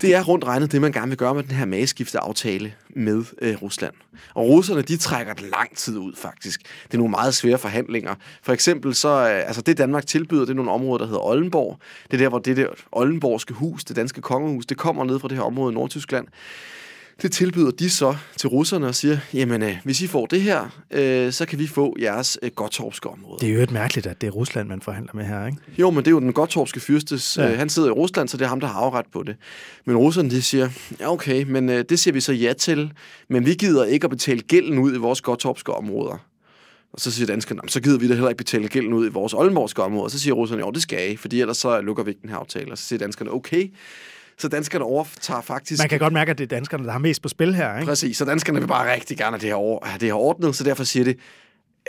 Det 0.00 0.14
er 0.14 0.22
rundt 0.22 0.44
regnet 0.44 0.72
det, 0.72 0.80
man 0.80 0.92
gerne 0.92 1.08
vil 1.08 1.18
gøre 1.18 1.34
med 1.34 1.42
den 1.42 1.52
her 1.52 1.64
mageskifteaftale 1.64 2.74
med 2.88 3.24
øh, 3.42 3.62
Rusland. 3.62 3.94
Og 4.34 4.48
russerne, 4.48 4.82
de 4.82 4.96
trækker 4.96 5.34
det 5.34 5.42
lang 5.42 5.76
tid 5.76 5.98
ud, 5.98 6.12
faktisk. 6.16 6.60
Det 6.62 6.94
er 6.94 6.98
nogle 6.98 7.10
meget 7.10 7.34
svære 7.34 7.58
forhandlinger. 7.58 8.14
For 8.42 8.52
eksempel 8.52 8.94
så, 8.94 9.08
øh, 9.08 9.46
altså 9.46 9.62
det 9.62 9.78
Danmark 9.78 10.06
tilbyder, 10.06 10.40
det 10.40 10.50
er 10.50 10.54
nogle 10.54 10.70
områder, 10.70 10.98
der 10.98 11.06
hedder 11.06 11.26
Oldenborg. 11.26 11.78
Det 12.10 12.14
er 12.14 12.18
der, 12.18 12.28
hvor 12.28 12.38
det 12.38 12.56
der 12.56 12.66
Oldenborgske 12.92 13.54
hus, 13.54 13.84
det 13.84 13.96
danske 13.96 14.20
kongehus, 14.20 14.66
det 14.66 14.76
kommer 14.76 15.04
ned 15.04 15.18
fra 15.18 15.28
det 15.28 15.36
her 15.36 15.44
område 15.44 15.72
i 15.72 15.74
Nordtyskland. 15.74 16.26
Det 17.22 17.32
tilbyder 17.32 17.70
de 17.70 17.90
så 17.90 18.16
til 18.36 18.48
russerne 18.48 18.86
og 18.86 18.94
siger, 18.94 19.18
jamen 19.34 19.62
øh, 19.62 19.76
hvis 19.84 20.00
I 20.00 20.06
får 20.06 20.26
det 20.26 20.40
her, 20.40 20.68
øh, 20.90 21.32
så 21.32 21.46
kan 21.46 21.58
vi 21.58 21.66
få 21.66 21.96
jeres 22.00 22.38
øh, 22.42 22.50
Gottorpske 22.54 23.08
område. 23.08 23.38
Det 23.40 23.48
er 23.48 23.54
jo 23.54 23.62
et 23.62 23.70
mærkeligt, 23.70 24.06
at 24.06 24.20
det 24.20 24.26
er 24.26 24.30
Rusland, 24.30 24.68
man 24.68 24.80
forhandler 24.80 25.14
med 25.14 25.24
her, 25.24 25.46
ikke? 25.46 25.58
Jo, 25.78 25.90
men 25.90 25.98
det 25.98 26.06
er 26.06 26.10
jo 26.10 26.20
den 26.20 26.32
Gottorpske 26.32 26.80
fyrstes. 26.80 27.36
Ja. 27.36 27.52
Øh, 27.52 27.58
han 27.58 27.68
sidder 27.68 27.88
i 27.88 27.92
Rusland, 27.92 28.28
så 28.28 28.36
det 28.36 28.44
er 28.44 28.48
ham, 28.48 28.60
der 28.60 28.66
har 28.66 28.80
afret 28.80 29.06
på 29.12 29.22
det. 29.22 29.36
Men 29.84 29.96
russerne, 29.96 30.30
de 30.30 30.42
siger, 30.42 30.68
ja 31.00 31.12
okay, 31.12 31.42
men 31.42 31.68
øh, 31.68 31.84
det 31.88 31.98
siger 31.98 32.14
vi 32.14 32.20
så 32.20 32.32
ja 32.32 32.52
til, 32.52 32.92
men 33.28 33.46
vi 33.46 33.54
gider 33.54 33.84
ikke 33.84 34.04
at 34.04 34.10
betale 34.10 34.40
gælden 34.40 34.78
ud 34.78 34.94
i 34.94 34.98
vores 34.98 35.20
Gottorpske 35.20 35.72
områder. 35.72 36.26
Og 36.92 37.00
så 37.00 37.10
siger 37.10 37.26
danskerne, 37.26 37.60
så 37.68 37.80
gider 37.80 37.98
vi 37.98 38.08
da 38.08 38.12
heller 38.12 38.28
ikke 38.28 38.44
betale 38.44 38.68
gælden 38.68 38.92
ud 38.92 39.06
i 39.06 39.08
vores 39.08 39.34
Oldenborgske 39.34 39.82
område. 39.82 40.04
Og 40.04 40.10
så 40.10 40.18
siger 40.18 40.34
russerne, 40.34 40.60
jo, 40.60 40.70
det 40.70 40.82
skal 40.82 41.12
I, 41.12 41.16
fordi 41.16 41.40
ellers 41.40 41.56
så 41.56 41.80
lukker 41.80 42.02
vi 42.02 42.10
ikke 42.10 42.22
den 42.22 42.30
her 42.30 42.36
aftale. 42.36 42.72
Og 42.72 42.78
så 42.78 42.84
siger 42.84 42.98
danskerne, 42.98 43.32
okay, 43.32 43.72
Så 44.38 44.48
danskerne 44.48 44.84
overtager 44.84 45.40
faktisk... 45.40 45.80
Man 45.80 45.88
kan 45.88 45.98
godt 45.98 46.12
mærke, 46.12 46.30
at 46.30 46.38
det 46.38 46.44
er 46.44 46.56
danskerne, 46.56 46.84
der 46.84 46.92
har 46.92 46.98
mest 46.98 47.22
på 47.22 47.28
spil 47.28 47.54
her, 47.54 47.76
ikke? 47.78 47.86
Præcis, 47.86 48.16
så 48.16 48.24
danskerne 48.24 48.60
vil 48.60 48.66
bare 48.66 48.92
rigtig 48.94 49.18
gerne 49.18 49.30
have 49.30 49.40
det 49.40 49.48
her, 49.48 49.54
over, 49.54 49.86
have 49.86 49.98
det 49.98 50.08
her 50.08 50.14
ordnet, 50.14 50.56
så 50.56 50.64
derfor 50.64 50.84
siger 50.84 51.04
det, 51.04 51.18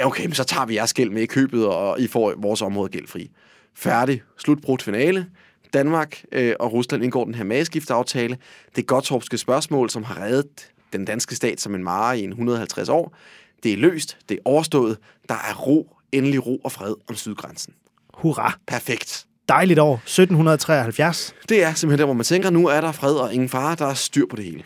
okay, 0.04 0.26
men 0.26 0.34
så 0.34 0.44
tager 0.44 0.66
vi 0.66 0.76
jeres 0.76 0.94
gæld 0.94 1.10
med 1.10 1.22
i 1.22 1.26
købet, 1.26 1.66
og 1.66 2.00
I 2.00 2.08
får 2.08 2.34
vores 2.38 2.62
område 2.62 2.90
gældfri. 2.90 3.32
Færdig. 3.76 4.22
Slutbrudt 4.38 4.84
finale. 4.84 5.26
Danmark 5.74 6.24
øh, 6.32 6.54
og 6.60 6.74
Rusland 6.74 7.04
indgår 7.04 7.26
den 7.26 7.36
her 7.36 7.44
mageskifteaftale. 7.44 8.38
Det 8.76 8.82
er 8.82 8.86
Gottorpske 8.86 9.38
spørgsmål, 9.38 9.90
som 9.90 10.04
har 10.04 10.22
reddet 10.22 10.72
den 10.94 11.06
danske 11.06 11.36
stat 11.36 11.62
som 11.62 11.76
en 11.76 11.84
mare 11.84 12.20
i 12.20 12.24
en 12.24 12.30
150 12.30 12.90
år. 12.90 13.16
Det 13.64 13.74
er 13.74 13.78
løst, 13.78 14.18
det 14.30 14.36
er 14.36 14.42
overstået, 14.46 14.98
der 15.30 15.36
er 15.36 15.56
ro, 15.56 15.96
endelig 16.12 16.46
ro 16.46 16.58
og 16.58 16.72
fred 16.72 16.96
om 17.10 17.16
sydgrænsen. 17.16 17.74
Hurra! 18.14 18.60
Perfekt. 18.68 19.26
Dejligt 19.50 19.80
år. 19.80 19.94
1773. 19.94 21.36
Det 21.50 21.64
er 21.64 21.74
simpelthen 21.74 22.00
der, 22.00 22.06
hvor 22.06 22.14
man 22.14 22.24
tænker, 22.24 22.50
nu 22.50 22.68
er 22.68 22.82
der 22.82 22.92
fred 22.92 23.16
og 23.16 23.34
ingen 23.34 23.50
fare, 23.50 23.76
der 23.76 23.86
er 23.86 23.94
styr 23.94 24.26
på 24.30 24.36
det 24.36 24.46
hele. 24.46 24.64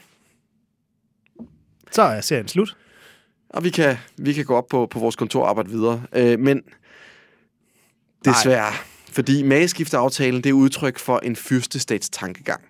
Så 1.91 2.01
er 2.01 2.21
serien 2.21 2.47
slut. 2.47 2.77
Og 3.49 3.63
vi 3.63 3.69
kan, 3.69 3.97
vi 4.17 4.33
kan 4.33 4.45
gå 4.45 4.55
op 4.55 4.67
på, 4.67 4.87
på 4.91 4.99
vores 4.99 5.15
kontor 5.15 5.43
og 5.43 5.49
arbejde 5.49 5.69
videre. 5.69 6.03
Øh, 6.15 6.39
men 6.39 6.61
desværre, 8.25 8.73
fordi 9.11 9.43
mageskifteaftalen 9.43 10.43
det 10.43 10.49
er 10.49 10.53
udtryk 10.53 10.99
for 10.99 11.19
en 11.19 11.35
fyrstestats 11.35 12.09
tankegang, 12.09 12.61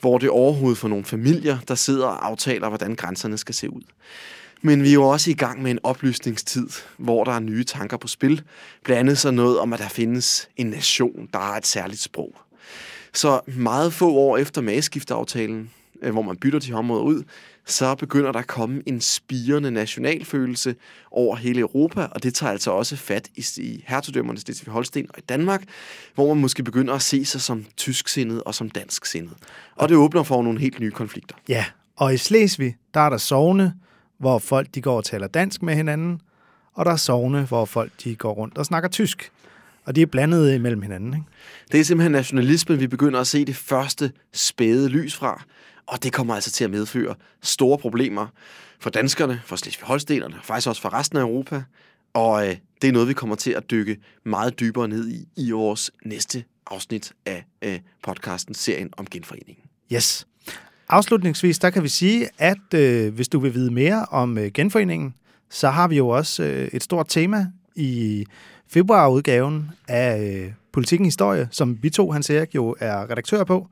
hvor 0.00 0.18
det 0.18 0.26
er 0.26 0.30
overhovedet 0.30 0.78
for 0.78 0.88
nogle 0.88 1.04
familier, 1.04 1.58
der 1.68 1.74
sidder 1.74 2.06
og 2.06 2.26
aftaler, 2.26 2.68
hvordan 2.68 2.94
grænserne 2.94 3.38
skal 3.38 3.54
se 3.54 3.70
ud. 3.70 3.82
Men 4.66 4.82
vi 4.82 4.88
er 4.88 4.92
jo 4.92 5.02
også 5.02 5.30
i 5.30 5.34
gang 5.34 5.62
med 5.62 5.70
en 5.70 5.78
oplysningstid, 5.82 6.68
hvor 6.96 7.24
der 7.24 7.32
er 7.32 7.40
nye 7.40 7.64
tanker 7.64 7.96
på 7.96 8.08
spil. 8.08 8.42
Blandt 8.84 9.00
andet 9.00 9.18
så 9.18 9.30
noget 9.30 9.58
om, 9.58 9.72
at 9.72 9.78
der 9.78 9.88
findes 9.88 10.48
en 10.56 10.66
nation, 10.66 11.28
der 11.32 11.38
har 11.38 11.56
et 11.56 11.66
særligt 11.66 12.00
sprog. 12.00 12.34
Så 13.12 13.40
meget 13.46 13.92
få 13.92 14.14
år 14.14 14.36
efter 14.36 14.60
mageskifteaftalen, 14.60 15.70
øh, 16.02 16.12
hvor 16.12 16.22
man 16.22 16.36
bytter 16.36 16.58
de 16.58 16.66
her 16.66 16.76
områder 16.76 17.02
ud, 17.02 17.22
så 17.66 17.94
begynder 17.94 18.32
der 18.32 18.38
at 18.38 18.46
komme 18.46 18.82
en 18.86 19.00
spirende 19.00 19.70
nationalfølelse 19.70 20.74
over 21.10 21.36
hele 21.36 21.60
Europa, 21.60 22.06
og 22.10 22.22
det 22.22 22.34
tager 22.34 22.52
altså 22.52 22.70
også 22.70 22.96
fat 22.96 23.28
i, 23.34 23.44
i 23.56 23.84
hertugdømmerne 23.86 24.38
Slesvig 24.38 24.72
Holsten 24.72 25.06
og 25.08 25.18
i 25.18 25.22
Danmark, 25.28 25.62
hvor 26.14 26.34
man 26.34 26.40
måske 26.40 26.62
begynder 26.62 26.94
at 26.94 27.02
se 27.02 27.24
sig 27.24 27.40
som 27.40 27.64
tysksindet 27.76 28.42
og 28.42 28.54
som 28.54 28.70
dansksindet. 28.70 29.34
Og 29.76 29.88
det 29.88 29.96
åbner 29.96 30.22
for 30.22 30.42
nogle 30.42 30.60
helt 30.60 30.80
nye 30.80 30.90
konflikter. 30.90 31.34
Ja, 31.48 31.64
og 31.96 32.14
i 32.14 32.16
Slesvig, 32.16 32.76
der 32.94 33.00
er 33.00 33.10
der 33.10 33.18
sovne, 33.18 33.74
hvor 34.18 34.38
folk 34.38 34.74
de 34.74 34.82
går 34.82 34.96
og 34.96 35.04
taler 35.04 35.26
dansk 35.26 35.62
med 35.62 35.74
hinanden, 35.74 36.20
og 36.74 36.84
der 36.84 36.90
er 36.92 36.96
sovne, 36.96 37.44
hvor 37.44 37.64
folk 37.64 37.92
de 38.04 38.16
går 38.16 38.32
rundt 38.32 38.58
og 38.58 38.66
snakker 38.66 38.88
tysk. 38.88 39.32
Og 39.84 39.96
de 39.96 40.02
er 40.02 40.06
blandet 40.06 40.54
imellem 40.54 40.82
hinanden. 40.82 41.14
Ikke? 41.14 41.26
Det 41.72 41.80
er 41.80 41.84
simpelthen 41.84 42.12
nationalismen, 42.12 42.80
vi 42.80 42.86
begynder 42.86 43.20
at 43.20 43.26
se 43.26 43.44
det 43.44 43.56
første 43.56 44.12
spæde 44.32 44.88
lys 44.88 45.16
fra, 45.16 45.42
og 45.86 46.02
det 46.02 46.12
kommer 46.12 46.34
altså 46.34 46.50
til 46.50 46.64
at 46.64 46.70
medføre 46.70 47.14
store 47.42 47.78
problemer 47.78 48.26
for 48.80 48.90
danskerne, 48.90 49.40
for 49.44 49.56
Slesvig-Holstenerne, 49.56 50.36
faktisk 50.42 50.68
også 50.68 50.82
for 50.82 50.94
resten 50.94 51.18
af 51.18 51.22
Europa. 51.22 51.62
Og 52.14 52.48
øh, 52.48 52.56
det 52.82 52.88
er 52.88 52.92
noget, 52.92 53.08
vi 53.08 53.14
kommer 53.14 53.36
til 53.36 53.50
at 53.50 53.70
dykke 53.70 53.96
meget 54.24 54.60
dybere 54.60 54.88
ned 54.88 55.08
i 55.08 55.28
i 55.36 55.50
vores 55.50 55.90
næste 56.04 56.44
afsnit 56.66 57.12
af 57.26 57.44
øh, 57.62 57.80
podcasten 58.02 58.54
serien 58.54 58.90
om 58.96 59.06
genforeningen. 59.06 59.64
Yes. 59.92 60.26
Afslutningsvis, 60.88 61.58
der 61.58 61.70
kan 61.70 61.82
vi 61.82 61.88
sige, 61.88 62.28
at 62.38 62.74
øh, 62.74 63.14
hvis 63.14 63.28
du 63.28 63.38
vil 63.38 63.54
vide 63.54 63.70
mere 63.70 64.06
om 64.10 64.38
øh, 64.38 64.50
genforeningen, 64.54 65.14
så 65.50 65.70
har 65.70 65.88
vi 65.88 65.96
jo 65.96 66.08
også 66.08 66.42
øh, 66.42 66.68
et 66.72 66.82
stort 66.82 67.06
tema 67.08 67.46
i 67.76 68.26
februarudgaven 68.68 69.70
af 69.88 70.22
øh, 70.22 70.52
Politikken 70.72 71.04
Historie, 71.04 71.48
som 71.50 71.78
vi 71.82 71.90
to, 71.90 72.10
Hans 72.10 72.30
Erik, 72.30 72.54
jo 72.54 72.76
er 72.80 73.10
redaktør 73.10 73.44
på. 73.44 73.68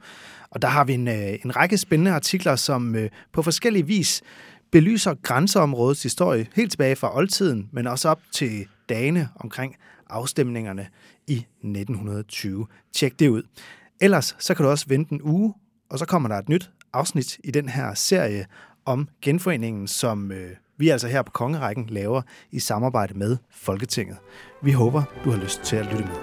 Og 0.50 0.62
der 0.62 0.68
har 0.68 0.84
vi 0.84 0.92
en, 0.92 1.08
øh, 1.08 1.38
en 1.44 1.56
række 1.56 1.78
spændende 1.78 2.10
artikler, 2.10 2.56
som 2.56 2.94
øh, 2.94 3.10
på 3.32 3.42
forskellige 3.42 3.86
vis 3.86 4.22
belyser 4.70 5.14
grænseområdets 5.22 6.02
historie 6.02 6.46
helt 6.54 6.70
tilbage 6.70 6.96
fra 6.96 7.16
oldtiden, 7.16 7.68
men 7.72 7.86
også 7.86 8.08
op 8.08 8.20
til 8.32 8.66
dagene 8.88 9.28
omkring 9.36 9.76
afstemningerne 10.10 10.86
i 11.26 11.34
1920. 11.34 12.66
Tjek 12.92 13.18
det 13.18 13.28
ud. 13.28 13.42
Ellers 14.00 14.36
så 14.38 14.54
kan 14.54 14.64
du 14.64 14.70
også 14.70 14.86
vente 14.88 15.12
en 15.12 15.22
uge, 15.22 15.54
og 15.90 15.98
så 15.98 16.06
kommer 16.06 16.28
der 16.28 16.36
et 16.36 16.48
nyt 16.48 16.70
afsnit 16.92 17.38
i 17.44 17.50
den 17.50 17.68
her 17.68 17.94
serie 17.94 18.46
om 18.84 19.08
genforeningen, 19.22 19.88
som 19.88 20.32
øh, 20.32 20.50
vi 20.78 20.88
altså 20.88 21.08
her 21.08 21.22
på 21.22 21.30
Kongerækken 21.30 21.86
laver 21.86 22.22
i 22.50 22.60
samarbejde 22.60 23.18
med 23.18 23.36
Folketinget. 23.50 24.16
Vi 24.62 24.72
håber, 24.72 25.02
du 25.24 25.30
har 25.30 25.42
lyst 25.42 25.62
til 25.62 25.76
at 25.76 25.86
lytte 25.86 26.04
med. 26.04 26.16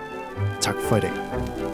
Tak 0.61 0.76
for 0.89 0.95
i 0.95 0.99
dag. 0.99 1.68